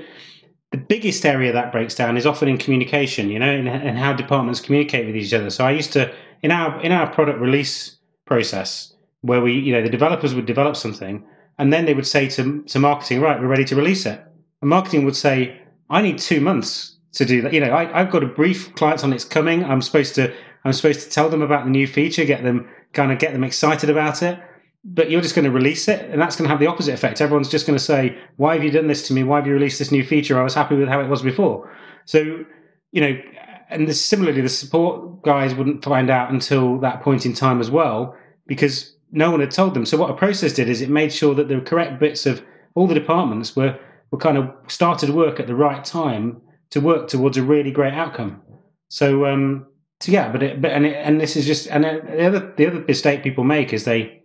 the 0.72 0.78
biggest 0.78 1.26
area 1.26 1.52
that 1.52 1.72
breaks 1.72 1.96
down 1.96 2.18
is 2.18 2.26
often 2.26 2.48
in 2.48 2.58
communication, 2.58 3.30
you 3.30 3.40
know, 3.40 3.50
and, 3.50 3.98
how 3.98 4.14
departments 4.14 4.62
communicate 4.62 5.06
with 5.06 5.16
each 5.16 5.34
other. 5.34 5.50
So 5.50 5.66
I 5.66 5.72
used 5.72 5.94
to 5.94 6.12
in 6.42 6.52
our 6.52 6.82
in 6.82 6.92
our 6.92 7.12
product 7.12 7.40
release 7.40 7.98
process 8.26 8.94
where 9.22 9.42
we, 9.42 9.54
you 9.54 9.74
know, 9.74 9.84
the 9.84 9.90
developers 9.90 10.34
would 10.34 10.46
develop 10.46 10.76
something 10.76 11.24
and 11.60 11.72
then 11.72 11.86
they 11.86 11.94
would 11.94 12.08
say 12.08 12.28
to 12.30 12.62
to 12.64 12.80
marketing, 12.80 13.20
right, 13.22 13.40
we're 13.40 13.48
ready 13.48 13.66
to 13.66 13.76
release 13.76 14.06
it. 14.06 14.24
And 14.62 14.70
marketing 14.70 15.06
would 15.06 15.16
say, 15.16 15.60
I 15.90 16.02
need 16.02 16.20
two 16.20 16.40
months 16.40 16.98
to 17.14 17.26
do 17.26 17.42
that. 17.42 17.54
You 17.54 17.60
know, 17.60 17.72
I, 17.72 18.00
I've 18.00 18.12
got 18.12 18.20
to 18.20 18.28
brief 18.28 18.74
clients 18.76 19.04
on 19.04 19.12
it's 19.12 19.26
coming. 19.26 19.66
I'm 19.66 19.82
supposed 19.82 20.16
to 20.16 20.34
I'm 20.64 20.74
supposed 20.74 21.02
to 21.02 21.10
tell 21.10 21.28
them 21.30 21.42
about 21.42 21.66
the 21.66 21.72
new 21.72 21.88
feature, 21.88 22.24
get 22.24 22.44
them 22.44 22.70
kind 22.94 23.12
of 23.12 23.20
get 23.20 23.34
them 23.34 23.44
excited 23.44 23.90
about 23.90 24.24
it 24.24 24.40
but 24.84 25.12
you're 25.12 25.22
just 25.22 25.36
going 25.36 25.46
to 25.46 25.52
release 25.52 25.88
it 25.88 26.10
and 26.10 26.20
that's 26.20 26.36
going 26.36 26.46
to 26.46 26.50
have 26.50 26.60
the 26.60 26.68
opposite 26.68 26.94
effect. 26.94 27.22
Everyone's 27.22 27.50
just 27.50 27.68
going 27.68 27.78
to 27.78 27.84
say 27.84 28.18
why 28.38 28.56
have 28.56 28.64
you 28.64 28.72
done 28.72 28.88
this 28.88 29.08
to 29.08 29.14
me? 29.14 29.24
Why 29.24 29.38
have 29.38 29.48
you 29.48 29.54
released 29.54 29.80
this 29.80 29.92
new 29.92 30.04
feature? 30.04 30.40
I 30.40 30.44
was 30.44 30.56
happy 30.56 30.76
with 30.76 30.90
how 30.90 31.02
it 31.02 31.08
was 31.08 31.22
before. 31.22 31.72
So 32.06 32.44
you 32.92 33.02
know 33.02 33.22
and 33.70 33.88
this, 33.88 34.04
similarly 34.04 34.42
the 34.42 34.50
support 34.50 35.24
guys 35.24 35.56
wouldn't 35.56 35.84
find 35.84 36.10
out 36.10 36.32
until 36.32 36.78
that 36.80 37.02
point 37.02 37.26
in 37.26 37.34
time 37.34 37.60
as 37.60 37.72
well 37.72 38.16
because 38.48 38.96
no 39.12 39.32
one 39.32 39.40
had 39.40 39.52
told 39.52 39.74
them. 39.74 39.86
So 39.86 39.98
what 39.98 40.10
a 40.10 40.16
process 40.16 40.54
did 40.54 40.70
is 40.70 40.82
it 40.82 40.90
made 40.90 41.14
sure 41.14 41.36
that 41.36 41.48
the 41.48 41.62
correct 41.62 42.00
bits 42.00 42.26
of 42.26 42.44
all 42.76 42.88
the 42.88 42.94
departments 42.94 43.56
were 43.56 43.78
were 44.12 44.18
kind 44.18 44.38
of 44.38 44.52
started 44.68 45.12
work 45.12 45.40
at 45.40 45.48
the 45.48 45.56
right 45.56 45.84
time 45.86 46.42
to 46.72 46.82
work 46.82 47.08
towards 47.08 47.38
a 47.38 47.44
really 47.44 47.72
great 47.72 47.94
outcome. 47.94 48.42
So 48.90 49.26
um 49.26 49.68
so 50.00 50.12
yeah 50.12 50.32
but 50.32 50.42
it 50.42 50.62
but 50.62 50.72
and 50.72 50.86
it, 50.86 50.96
and 50.96 51.22
this 51.22 51.36
is 51.36 51.46
just 51.46 51.68
and 51.68 51.84
the 51.84 52.26
other 52.26 52.54
the 52.58 52.68
other 52.68 52.80
mistake 52.88 53.24
people 53.24 53.44
make 53.44 53.74
is 53.74 53.86
they 53.86 54.21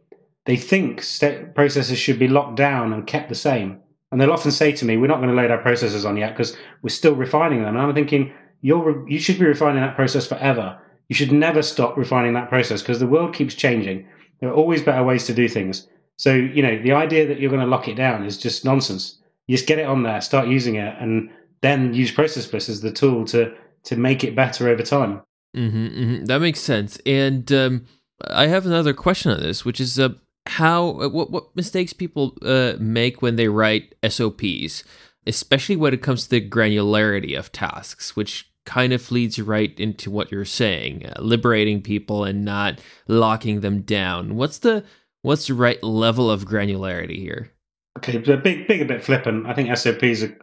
they 0.46 0.56
think 0.56 1.00
processors 1.00 1.96
should 1.96 2.18
be 2.18 2.28
locked 2.28 2.56
down 2.56 2.92
and 2.92 3.06
kept 3.06 3.28
the 3.28 3.34
same. 3.34 3.80
And 4.10 4.20
they'll 4.20 4.32
often 4.32 4.52
say 4.52 4.72
to 4.72 4.84
me, 4.84 4.96
"We're 4.96 5.08
not 5.08 5.18
going 5.18 5.28
to 5.28 5.34
load 5.34 5.50
our 5.50 5.58
processes 5.58 6.04
on 6.04 6.16
yet 6.16 6.32
because 6.32 6.56
we're 6.82 6.88
still 6.90 7.14
refining 7.14 7.62
them." 7.62 7.76
And 7.76 7.84
I'm 7.84 7.94
thinking, 7.94 8.32
"You're 8.62 8.92
re- 8.92 9.12
you 9.12 9.18
should 9.18 9.38
be 9.38 9.44
refining 9.44 9.82
that 9.82 9.96
process 9.96 10.26
forever. 10.26 10.78
You 11.08 11.14
should 11.14 11.32
never 11.32 11.62
stop 11.62 11.96
refining 11.96 12.32
that 12.34 12.48
process 12.48 12.82
because 12.82 13.00
the 13.00 13.06
world 13.06 13.34
keeps 13.34 13.54
changing. 13.54 14.06
There 14.40 14.48
are 14.50 14.54
always 14.54 14.82
better 14.82 15.02
ways 15.02 15.26
to 15.26 15.34
do 15.34 15.48
things. 15.48 15.88
So 16.16 16.32
you 16.34 16.62
know, 16.62 16.80
the 16.80 16.92
idea 16.92 17.26
that 17.26 17.40
you're 17.40 17.50
going 17.50 17.62
to 17.62 17.66
lock 17.66 17.88
it 17.88 17.96
down 17.96 18.24
is 18.24 18.38
just 18.38 18.64
nonsense. 18.64 19.18
You 19.48 19.56
just 19.56 19.68
get 19.68 19.78
it 19.78 19.86
on 19.86 20.02
there, 20.04 20.20
start 20.20 20.48
using 20.48 20.76
it, 20.76 20.94
and 21.00 21.30
then 21.62 21.94
use 21.94 22.10
Process 22.10 22.46
Bliss 22.46 22.68
as 22.68 22.80
the 22.80 22.92
tool 22.92 23.24
to 23.26 23.52
to 23.84 23.96
make 23.96 24.22
it 24.22 24.36
better 24.36 24.68
over 24.68 24.82
time." 24.82 25.22
Mm-hmm, 25.56 25.86
mm-hmm. 25.86 26.24
That 26.26 26.40
makes 26.40 26.60
sense. 26.60 26.98
And 27.06 27.50
um, 27.52 27.86
I 28.28 28.46
have 28.46 28.66
another 28.66 28.92
question 28.92 29.32
on 29.32 29.40
this, 29.40 29.64
which 29.64 29.80
is, 29.80 29.98
uh, 29.98 30.10
how 30.46 31.00
uh, 31.00 31.08
what 31.08 31.30
what 31.30 31.54
mistakes 31.56 31.92
people 31.92 32.36
uh, 32.42 32.74
make 32.78 33.22
when 33.22 33.36
they 33.36 33.48
write 33.48 33.94
SOPs, 34.08 34.84
especially 35.26 35.76
when 35.76 35.94
it 35.94 36.02
comes 36.02 36.24
to 36.24 36.30
the 36.30 36.48
granularity 36.48 37.38
of 37.38 37.52
tasks, 37.52 38.16
which 38.16 38.50
kind 38.64 38.92
of 38.92 39.10
leads 39.10 39.40
right 39.40 39.78
into 39.78 40.10
what 40.10 40.30
you're 40.30 40.44
saying, 40.44 41.06
uh, 41.06 41.20
liberating 41.20 41.80
people 41.80 42.24
and 42.24 42.44
not 42.44 42.80
locking 43.08 43.60
them 43.60 43.82
down. 43.82 44.36
What's 44.36 44.58
the 44.58 44.84
what's 45.22 45.46
the 45.46 45.54
right 45.54 45.82
level 45.82 46.30
of 46.30 46.44
granularity 46.44 47.18
here? 47.18 47.52
Okay, 47.98 48.16
a 48.16 48.36
big 48.36 48.68
big 48.68 48.82
a 48.82 48.84
bit 48.84 49.02
flippant. 49.02 49.46
I 49.46 49.54
think 49.54 49.74
SOPs 49.76 50.22
are. 50.22 50.36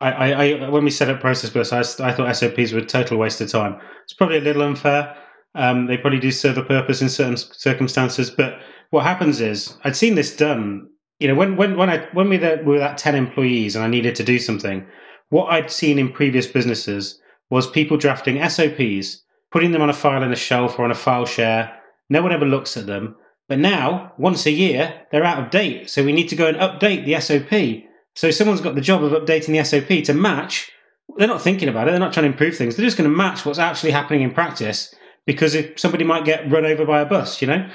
I, 0.00 0.12
I, 0.12 0.44
I 0.50 0.68
when 0.68 0.84
we 0.84 0.90
set 0.90 1.10
up 1.10 1.20
Process 1.20 1.50
Bliss, 1.50 1.72
I, 1.72 1.80
I 1.80 2.12
thought 2.12 2.36
SOPs 2.36 2.72
were 2.72 2.80
a 2.80 2.86
total 2.86 3.18
waste 3.18 3.40
of 3.40 3.50
time. 3.50 3.80
It's 4.04 4.12
probably 4.12 4.38
a 4.38 4.42
little 4.42 4.62
unfair. 4.62 5.16
Um, 5.54 5.86
they 5.86 5.96
probably 5.96 6.20
do 6.20 6.30
serve 6.30 6.58
a 6.58 6.62
purpose 6.62 7.02
in 7.02 7.08
certain 7.08 7.36
circumstances, 7.36 8.30
but 8.30 8.58
what 8.90 9.04
happens 9.04 9.40
is 9.40 9.76
I'd 9.84 9.96
seen 9.96 10.14
this 10.14 10.34
done. 10.34 10.88
You 11.18 11.28
know, 11.28 11.34
when 11.34 11.56
when 11.56 11.76
when 11.76 11.90
I 11.90 12.06
when 12.12 12.28
we 12.28 12.38
were 12.38 12.82
at 12.82 12.98
ten 12.98 13.14
employees 13.14 13.76
and 13.76 13.84
I 13.84 13.88
needed 13.88 14.14
to 14.16 14.24
do 14.24 14.38
something, 14.38 14.86
what 15.30 15.46
I'd 15.46 15.70
seen 15.70 15.98
in 15.98 16.12
previous 16.12 16.46
businesses 16.46 17.20
was 17.50 17.68
people 17.70 17.96
drafting 17.96 18.46
SOPs, 18.48 19.22
putting 19.50 19.72
them 19.72 19.82
on 19.82 19.90
a 19.90 19.94
file 19.94 20.22
in 20.22 20.32
a 20.32 20.36
shelf 20.36 20.78
or 20.78 20.84
on 20.84 20.90
a 20.90 20.96
file 20.96 21.26
share. 21.26 21.74
No 22.08 22.22
one 22.22 22.32
ever 22.32 22.46
looks 22.46 22.76
at 22.76 22.86
them. 22.86 23.16
But 23.48 23.58
now, 23.58 24.12
once 24.18 24.44
a 24.46 24.50
year, 24.50 25.06
they're 25.10 25.24
out 25.24 25.42
of 25.42 25.50
date. 25.50 25.88
So 25.88 26.04
we 26.04 26.12
need 26.12 26.28
to 26.28 26.36
go 26.36 26.46
and 26.46 26.56
update 26.58 27.06
the 27.06 27.18
SOP. 27.20 27.88
So 28.14 28.30
someone's 28.30 28.60
got 28.60 28.74
the 28.74 28.80
job 28.80 29.02
of 29.02 29.12
updating 29.12 29.56
the 29.56 29.64
SOP 29.64 30.04
to 30.04 30.14
match. 30.14 30.70
They're 31.16 31.26
not 31.26 31.40
thinking 31.40 31.68
about 31.68 31.88
it. 31.88 31.92
They're 31.92 32.00
not 32.00 32.12
trying 32.12 32.26
to 32.26 32.32
improve 32.32 32.56
things. 32.56 32.76
They're 32.76 32.84
just 32.84 32.98
going 32.98 33.10
to 33.10 33.16
match 33.16 33.46
what's 33.46 33.58
actually 33.58 33.92
happening 33.92 34.20
in 34.20 34.32
practice 34.32 34.94
because 35.24 35.54
if 35.54 35.80
somebody 35.80 36.04
might 36.04 36.26
get 36.26 36.50
run 36.50 36.66
over 36.66 36.84
by 36.84 37.00
a 37.00 37.06
bus, 37.06 37.40
you 37.40 37.48
know 37.48 37.68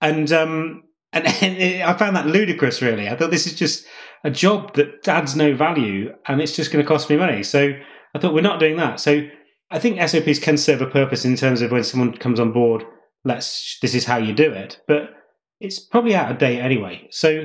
and 0.00 0.30
um, 0.32 0.82
and, 1.12 1.26
I 1.82 1.92
found 1.94 2.16
that 2.16 2.26
ludicrous. 2.26 2.82
Really, 2.82 3.08
I 3.08 3.16
thought 3.16 3.30
this 3.30 3.46
is 3.46 3.54
just 3.54 3.86
a 4.24 4.30
job 4.30 4.74
that 4.74 5.06
adds 5.08 5.36
no 5.36 5.54
value, 5.54 6.12
and 6.26 6.40
it's 6.40 6.56
just 6.56 6.72
going 6.72 6.84
to 6.84 6.88
cost 6.88 7.10
me 7.10 7.16
money. 7.16 7.42
So 7.42 7.72
I 8.14 8.18
thought 8.18 8.34
we're 8.34 8.40
not 8.40 8.60
doing 8.60 8.76
that. 8.76 9.00
So 9.00 9.22
I 9.70 9.78
think 9.78 10.00
SOPs 10.00 10.38
can 10.38 10.56
serve 10.56 10.82
a 10.82 10.86
purpose 10.86 11.24
in 11.24 11.36
terms 11.36 11.62
of 11.62 11.70
when 11.70 11.84
someone 11.84 12.16
comes 12.16 12.40
on 12.40 12.52
board. 12.52 12.84
Let's 13.24 13.78
this 13.82 13.94
is 13.94 14.04
how 14.04 14.16
you 14.16 14.34
do 14.34 14.50
it, 14.50 14.80
but 14.88 15.10
it's 15.60 15.78
probably 15.78 16.14
out 16.14 16.30
of 16.30 16.38
date 16.38 16.60
anyway. 16.60 17.06
So 17.10 17.44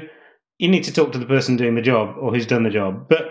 you 0.57 0.69
need 0.69 0.85
to 0.85 0.93
talk 0.93 1.11
to 1.11 1.17
the 1.17 1.25
person 1.25 1.57
doing 1.57 1.75
the 1.75 1.81
job 1.81 2.15
or 2.19 2.31
who's 2.31 2.47
done 2.47 2.63
the 2.63 2.69
job. 2.69 3.09
But 3.09 3.25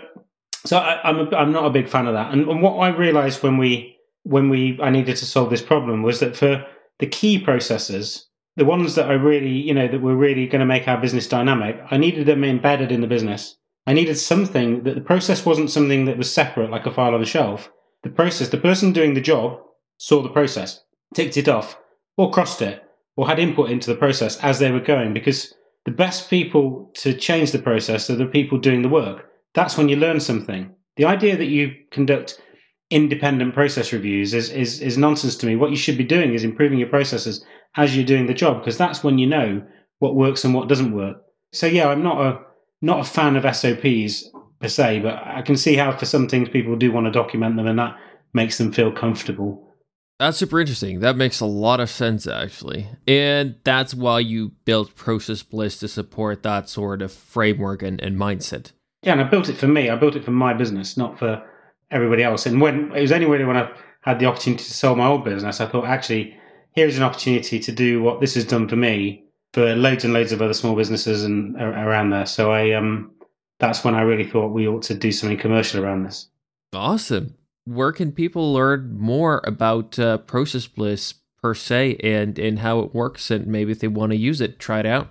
so 0.65 0.77
I, 0.77 1.09
am 1.09 1.19
I'm, 1.19 1.33
I'm 1.33 1.51
not 1.51 1.65
a 1.65 1.71
big 1.71 1.89
fan 1.89 2.07
of 2.07 2.13
that. 2.13 2.31
And, 2.31 2.47
and 2.47 2.61
what 2.61 2.77
I 2.77 2.89
realised 2.89 3.41
when 3.41 3.57
we 3.57 3.97
when 4.23 4.49
we 4.49 4.79
I 4.81 4.89
needed 4.89 5.17
to 5.17 5.25
solve 5.25 5.49
this 5.49 5.61
problem 5.61 6.03
was 6.03 6.19
that 6.19 6.35
for 6.35 6.65
the 6.99 7.07
key 7.07 7.39
processes, 7.39 8.27
the 8.57 8.65
ones 8.65 8.95
that 8.95 9.09
are 9.09 9.17
really, 9.17 9.51
you 9.51 9.73
know, 9.73 9.87
that 9.87 10.01
were 10.01 10.15
really 10.15 10.47
going 10.47 10.59
to 10.59 10.65
make 10.65 10.87
our 10.87 10.99
business 10.99 11.27
dynamic, 11.27 11.79
I 11.91 11.97
needed 11.97 12.25
them 12.25 12.43
embedded 12.43 12.91
in 12.91 13.01
the 13.01 13.07
business. 13.07 13.57
I 13.87 13.93
needed 13.93 14.17
something 14.17 14.83
that 14.83 14.95
the 14.95 15.01
process 15.01 15.45
wasn't 15.45 15.69
something 15.69 16.05
that 16.05 16.17
was 16.17 16.31
separate, 16.31 16.71
like 16.71 16.85
a 16.85 16.91
file 16.91 17.13
on 17.13 17.21
a 17.21 17.25
shelf. 17.25 17.71
The 18.03 18.09
process, 18.09 18.49
the 18.49 18.57
person 18.57 18.93
doing 18.93 19.13
the 19.13 19.21
job 19.21 19.59
saw 19.97 20.21
the 20.21 20.29
process, 20.29 20.83
ticked 21.13 21.37
it 21.37 21.47
off, 21.47 21.77
or 22.17 22.31
crossed 22.31 22.61
it, 22.61 22.83
or 23.15 23.27
had 23.27 23.39
input 23.39 23.69
into 23.69 23.91
the 23.91 23.97
process 23.97 24.37
as 24.37 24.59
they 24.59 24.71
were 24.71 24.79
going, 24.79 25.13
because 25.13 25.53
the 25.85 25.91
best 25.91 26.29
people 26.29 26.91
to 26.95 27.13
change 27.13 27.51
the 27.51 27.59
process 27.59 28.09
are 28.09 28.15
the 28.15 28.25
people 28.25 28.57
doing 28.57 28.81
the 28.81 28.89
work. 28.89 29.29
That's 29.53 29.77
when 29.77 29.89
you 29.89 29.97
learn 29.97 30.19
something. 30.19 30.73
The 30.97 31.05
idea 31.05 31.37
that 31.37 31.45
you 31.45 31.75
conduct 31.91 32.41
independent 32.89 33.53
process 33.53 33.91
reviews 33.93 34.33
is, 34.33 34.49
is, 34.49 34.81
is 34.81 34.97
nonsense 34.97 35.35
to 35.37 35.45
me. 35.45 35.55
What 35.55 35.71
you 35.71 35.77
should 35.77 35.97
be 35.97 36.03
doing 36.03 36.33
is 36.33 36.43
improving 36.43 36.79
your 36.79 36.89
processes 36.89 37.43
as 37.77 37.95
you're 37.95 38.05
doing 38.05 38.27
the 38.27 38.33
job, 38.33 38.59
because 38.59 38.77
that's 38.77 39.03
when 39.03 39.17
you 39.17 39.27
know 39.27 39.61
what 39.99 40.15
works 40.15 40.43
and 40.43 40.53
what 40.53 40.69
doesn't 40.69 40.95
work. 40.95 41.17
So 41.51 41.67
yeah, 41.67 41.87
I'm 41.89 42.03
not 42.03 42.21
a 42.21 42.39
not 42.81 42.99
a 42.99 43.03
fan 43.03 43.35
of 43.35 43.55
SOPs 43.55 44.29
per 44.59 44.67
se, 44.67 44.99
but 44.99 45.15
I 45.25 45.41
can 45.41 45.57
see 45.57 45.75
how 45.75 45.95
for 45.95 46.05
some 46.05 46.27
things 46.27 46.49
people 46.49 46.75
do 46.75 46.91
want 46.91 47.05
to 47.05 47.11
document 47.11 47.55
them 47.55 47.67
and 47.67 47.79
that 47.79 47.97
makes 48.33 48.57
them 48.57 48.71
feel 48.71 48.91
comfortable. 48.91 49.61
That's 50.19 50.37
super 50.37 50.61
interesting. 50.61 51.01
That 51.01 51.17
makes 51.17 51.41
a 51.41 51.45
lot 51.45 51.81
of 51.81 51.89
sense, 51.89 52.25
actually. 52.25 52.87
And 53.05 53.55
that's 53.65 53.93
why 53.93 54.19
you 54.19 54.53
built 54.63 54.95
Process 54.95 55.43
Bliss 55.43 55.79
to 55.79 55.89
support 55.89 56.43
that 56.43 56.69
sort 56.69 57.01
of 57.01 57.11
framework 57.11 57.83
and, 57.83 57.99
and 57.99 58.17
mindset. 58.17 58.71
Yeah, 59.03 59.13
and 59.13 59.21
I 59.21 59.25
built 59.25 59.49
it 59.49 59.57
for 59.57 59.67
me. 59.67 59.89
I 59.89 59.97
built 59.97 60.15
it 60.15 60.23
for 60.23 60.31
my 60.31 60.53
business, 60.53 60.95
not 60.95 61.19
for 61.19 61.43
everybody 61.91 62.23
else. 62.23 62.45
And 62.45 62.61
when 62.61 62.91
it 62.93 63.01
was 63.01 63.11
only 63.11 63.25
really 63.25 63.43
when 63.43 63.57
I 63.57 63.69
had 64.01 64.19
the 64.19 64.25
opportunity 64.25 64.63
to 64.63 64.73
sell 64.73 64.95
my 64.95 65.07
old 65.07 65.25
business, 65.25 65.59
I 65.59 65.65
thought, 65.65 65.85
actually, 65.85 66.37
here's 66.75 66.97
an 66.97 67.03
opportunity 67.03 67.59
to 67.59 67.71
do 67.71 68.01
what 68.01 68.19
this 68.21 68.35
has 68.35 68.45
done 68.45 68.67
for 68.67 68.75
me 68.75 69.23
for 69.53 69.75
loads 69.75 70.03
and 70.03 70.13
loads 70.13 70.31
of 70.31 70.41
other 70.41 70.53
small 70.53 70.75
businesses 70.75 71.23
and 71.23 71.55
around 71.55 72.09
there. 72.09 72.25
So 72.25 72.51
I 72.51 72.71
um, 72.71 73.11
that's 73.59 73.83
when 73.83 73.95
I 73.95 74.01
really 74.01 74.29
thought 74.29 74.49
we 74.49 74.67
ought 74.67 74.83
to 74.83 74.93
do 74.93 75.11
something 75.11 75.37
commercial 75.37 75.83
around 75.83 76.03
this. 76.03 76.29
Awesome 76.73 77.35
where 77.65 77.91
can 77.91 78.11
people 78.11 78.53
learn 78.53 78.97
more 78.97 79.41
about 79.43 79.99
uh, 79.99 80.19
Process 80.19 80.67
Bliss 80.67 81.13
per 81.41 81.53
se 81.53 81.97
and 82.03 82.39
and 82.39 82.59
how 82.59 82.79
it 82.79 82.95
works 82.95 83.29
and 83.29 83.47
maybe 83.47 83.71
if 83.71 83.79
they 83.79 83.87
want 83.87 84.11
to 84.11 84.17
use 84.17 84.39
it, 84.39 84.59
try 84.59 84.79
it 84.79 84.85
out? 84.85 85.09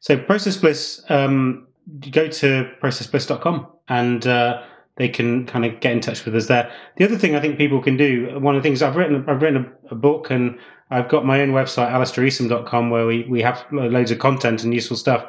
So 0.00 0.16
Process 0.16 0.56
Bliss, 0.58 1.02
um, 1.08 1.66
go 2.10 2.28
to 2.28 2.70
processbliss.com 2.82 3.66
and 3.88 4.26
uh, 4.26 4.62
they 4.96 5.08
can 5.08 5.46
kind 5.46 5.64
of 5.64 5.80
get 5.80 5.92
in 5.92 6.00
touch 6.00 6.24
with 6.24 6.36
us 6.36 6.46
there. 6.46 6.70
The 6.96 7.04
other 7.04 7.18
thing 7.18 7.34
I 7.34 7.40
think 7.40 7.58
people 7.58 7.82
can 7.82 7.96
do, 7.96 8.38
one 8.38 8.54
of 8.54 8.62
the 8.62 8.68
things 8.68 8.82
I've 8.82 8.96
written, 8.96 9.24
I've 9.28 9.42
written 9.42 9.74
a, 9.90 9.94
a 9.94 9.94
book 9.94 10.30
and 10.30 10.58
I've 10.90 11.08
got 11.08 11.24
my 11.24 11.40
own 11.40 11.50
website, 11.50 11.90
alistairisom.com, 11.90 12.90
where 12.90 13.06
we, 13.06 13.24
we 13.24 13.42
have 13.42 13.64
loads 13.72 14.10
of 14.10 14.18
content 14.18 14.62
and 14.62 14.72
useful 14.72 14.96
stuff. 14.96 15.26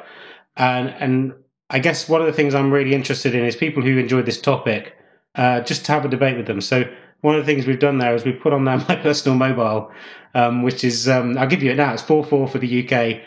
And, 0.56 0.88
and 0.88 1.34
I 1.70 1.78
guess 1.80 2.08
one 2.08 2.20
of 2.20 2.26
the 2.26 2.32
things 2.32 2.54
I'm 2.54 2.70
really 2.70 2.94
interested 2.94 3.34
in 3.34 3.44
is 3.44 3.56
people 3.56 3.82
who 3.82 3.98
enjoy 3.98 4.22
this 4.22 4.40
topic 4.40 4.96
uh, 5.34 5.60
just 5.60 5.84
to 5.86 5.92
have 5.92 6.04
a 6.04 6.08
debate 6.08 6.36
with 6.36 6.46
them. 6.46 6.60
So 6.60 6.84
one 7.20 7.34
of 7.34 7.44
the 7.44 7.52
things 7.52 7.66
we've 7.66 7.78
done 7.78 7.98
there 7.98 8.14
is 8.14 8.24
we've 8.24 8.40
put 8.40 8.52
on 8.52 8.64
there 8.64 8.78
my 8.88 8.96
personal 8.96 9.36
mobile, 9.36 9.90
um, 10.34 10.62
which 10.62 10.84
is 10.84 11.08
um, 11.08 11.36
I'll 11.38 11.48
give 11.48 11.62
you 11.62 11.70
it 11.70 11.76
now. 11.76 11.92
It's 11.92 12.02
four 12.02 12.24
four 12.24 12.48
for 12.48 12.58
the 12.58 12.84
UK. 12.84 13.22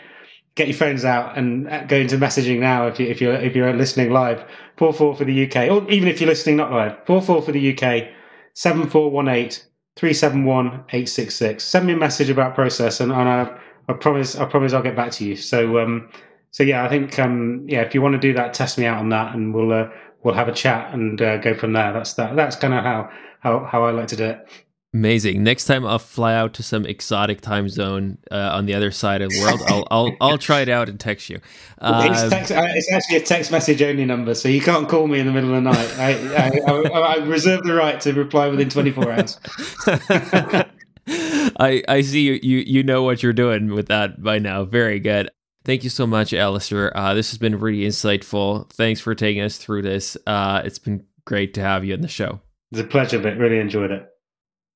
Get 0.54 0.68
your 0.68 0.76
phones 0.76 1.04
out 1.04 1.38
and 1.38 1.68
uh, 1.68 1.84
go 1.84 1.96
into 1.96 2.18
messaging 2.18 2.60
now 2.60 2.86
if 2.86 3.00
you 3.00 3.06
if 3.06 3.20
you're 3.20 3.34
if 3.34 3.54
you're 3.54 3.72
listening 3.72 4.10
live. 4.10 4.44
Four 4.76 4.92
four 4.92 5.16
for 5.16 5.24
the 5.24 5.46
UK, 5.46 5.70
or 5.70 5.90
even 5.90 6.08
if 6.08 6.20
you're 6.20 6.28
listening 6.28 6.56
not 6.56 6.72
live. 6.72 6.96
Four 7.06 7.22
four 7.22 7.42
for 7.42 7.52
the 7.52 7.76
UK. 7.76 8.08
Seven 8.54 8.88
four 8.88 9.10
one 9.10 9.28
eight 9.28 9.64
three 9.96 10.12
seven 10.12 10.44
one 10.44 10.84
eight 10.92 11.08
six 11.08 11.34
six. 11.34 11.64
Send 11.64 11.86
me 11.86 11.92
a 11.92 11.96
message 11.96 12.30
about 12.30 12.54
process, 12.54 13.00
and, 13.00 13.12
and 13.12 13.28
I, 13.28 13.58
I 13.88 13.92
promise 13.94 14.36
I 14.36 14.44
promise 14.46 14.72
I'll 14.72 14.82
get 14.82 14.96
back 14.96 15.12
to 15.12 15.24
you. 15.24 15.36
So 15.36 15.78
um, 15.78 16.10
so 16.50 16.62
yeah, 16.62 16.84
I 16.84 16.88
think 16.88 17.18
um, 17.18 17.64
yeah, 17.68 17.82
if 17.82 17.94
you 17.94 18.02
want 18.02 18.14
to 18.14 18.18
do 18.20 18.32
that, 18.34 18.54
test 18.54 18.78
me 18.78 18.86
out 18.86 18.98
on 18.98 19.08
that, 19.10 19.34
and 19.34 19.54
we'll 19.54 19.72
uh, 19.72 19.88
we'll 20.22 20.34
have 20.34 20.48
a 20.48 20.52
chat 20.52 20.92
and 20.94 21.20
uh, 21.20 21.38
go 21.38 21.54
from 21.54 21.72
there. 21.72 21.92
That's 21.92 22.14
that. 22.14 22.36
That's 22.36 22.56
kind 22.56 22.74
of 22.74 22.84
how 22.84 23.10
how 23.40 23.64
how 23.64 23.84
I 23.84 23.90
like 23.90 24.08
to 24.08 24.16
do 24.16 24.24
it. 24.24 24.48
Amazing. 24.94 25.42
Next 25.42 25.64
time 25.64 25.86
I'll 25.86 25.98
fly 25.98 26.34
out 26.34 26.52
to 26.54 26.62
some 26.62 26.84
exotic 26.84 27.40
time 27.40 27.70
zone 27.70 28.18
uh, 28.30 28.50
on 28.52 28.66
the 28.66 28.74
other 28.74 28.90
side 28.90 29.22
of 29.22 29.30
the 29.30 29.40
world. 29.40 29.60
I'll 29.66 29.86
I'll 29.90 30.16
I'll 30.20 30.38
try 30.38 30.60
it 30.60 30.68
out 30.68 30.90
and 30.90 31.00
text 31.00 31.30
you. 31.30 31.40
Um, 31.78 32.12
it's, 32.12 32.28
text, 32.28 32.52
uh, 32.52 32.66
it's, 32.68 32.92
actually 32.92 33.16
a 33.16 33.22
text 33.22 33.50
message 33.50 33.80
only 33.80 34.04
number, 34.04 34.34
so 34.34 34.50
you 34.50 34.60
can't 34.60 34.90
call 34.90 35.06
me 35.06 35.18
in 35.18 35.26
the 35.26 35.32
middle 35.32 35.54
of 35.54 35.64
the 35.64 35.70
night. 35.70 35.98
I, 35.98 36.10
I, 36.34 36.60
I, 36.66 37.14
I 37.14 37.24
reserve 37.24 37.62
the 37.62 37.72
right 37.72 37.98
to 38.02 38.12
reply 38.12 38.48
within 38.48 38.68
24 38.68 39.12
hours. 39.12 39.40
I 41.06 41.82
I 41.88 42.02
see 42.02 42.20
you, 42.20 42.38
you 42.42 42.58
you 42.58 42.82
know 42.82 43.02
what 43.02 43.22
you're 43.22 43.32
doing 43.32 43.72
with 43.72 43.88
that 43.88 44.22
by 44.22 44.38
now. 44.38 44.64
Very 44.64 45.00
good. 45.00 45.30
Thank 45.64 45.84
you 45.84 45.90
so 45.90 46.06
much, 46.06 46.34
Alistair. 46.34 46.94
Uh, 46.94 47.14
this 47.14 47.30
has 47.30 47.38
been 47.38 47.58
really 47.58 47.86
insightful. 47.86 48.70
Thanks 48.72 49.00
for 49.00 49.14
taking 49.14 49.42
us 49.42 49.56
through 49.56 49.82
this. 49.82 50.18
Uh, 50.26 50.60
it's 50.66 50.78
been 50.78 51.06
great 51.24 51.54
to 51.54 51.62
have 51.62 51.82
you 51.82 51.94
on 51.94 52.02
the 52.02 52.08
show. 52.08 52.40
It's 52.72 52.80
a 52.80 52.84
pleasure, 52.84 53.18
but 53.18 53.38
really 53.38 53.58
enjoyed 53.58 53.90
it. 53.90 54.11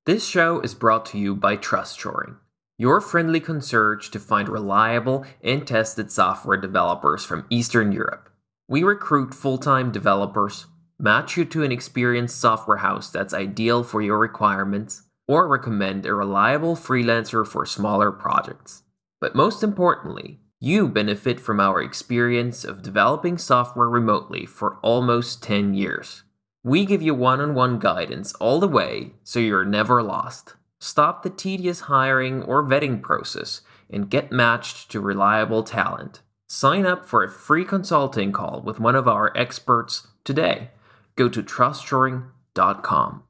This 0.07 0.25
show 0.25 0.61
is 0.61 0.73
brought 0.73 1.05
to 1.07 1.19
you 1.19 1.35
by 1.35 1.57
Trust 1.57 1.99
Shoring, 1.99 2.37
your 2.79 3.01
friendly 3.01 3.41
concierge 3.41 4.09
to 4.11 4.21
find 4.21 4.49
reliable 4.49 5.25
and 5.43 5.67
tested 5.67 6.13
software 6.13 6.57
developers 6.57 7.25
from 7.25 7.45
Eastern 7.51 7.91
Europe. 7.91 8.31
We 8.69 8.85
recruit 8.85 9.35
full 9.35 9.59
time 9.59 9.91
developers, 9.91 10.67
match 10.97 11.37
you 11.37 11.45
to 11.47 11.65
an 11.65 11.73
experienced 11.73 12.39
software 12.39 12.77
house 12.77 13.11
that's 13.11 13.35
ideal 13.35 13.83
for 13.83 14.01
your 14.01 14.19
requirements, 14.19 15.03
or 15.27 15.49
recommend 15.49 16.07
a 16.07 16.15
reliable 16.15 16.77
freelancer 16.77 17.45
for 17.45 17.67
smaller 17.67 18.13
projects. 18.13 18.85
But 19.21 19.35
most 19.35 19.65
importantly, 19.65 20.39
you 20.61 20.87
benefit 20.87 21.41
from 21.41 21.59
our 21.59 21.83
experience 21.83 22.65
of 22.65 22.81
developing 22.81 23.39
software 23.39 23.89
remotely 23.89 24.47
for 24.47 24.77
almost 24.83 25.43
10 25.43 25.75
years. 25.75 26.23
We 26.67 26.85
give 26.85 27.01
you 27.01 27.15
one 27.15 27.41
on 27.41 27.55
one 27.55 27.79
guidance 27.79 28.35
all 28.41 28.59
the 28.59 28.67
way 28.67 29.13
so 29.23 29.39
you're 29.39 29.65
never 29.65 30.03
lost. 30.03 30.57
Stop 30.81 31.23
the 31.23 31.31
tedious 31.31 31.83
hiring 31.83 32.43
or 32.43 32.65
vetting 32.65 33.01
process 33.01 33.61
and 33.89 34.11
get 34.11 34.33
matched 34.33 34.91
to 34.91 35.01
reliable 35.01 35.63
talent. 35.63 36.23
Sign 36.49 36.85
up 36.85 37.07
for 37.07 37.23
a 37.23 37.31
free 37.31 37.65
consulting 37.65 38.33
call 38.33 38.63
with 38.63 38.81
one 38.81 38.97
of 38.97 39.07
our 39.07 39.33
experts 39.37 40.09
today. 40.25 40.71
Go 41.15 41.29
to 41.29 41.41
trustshoring.com. 41.41 43.23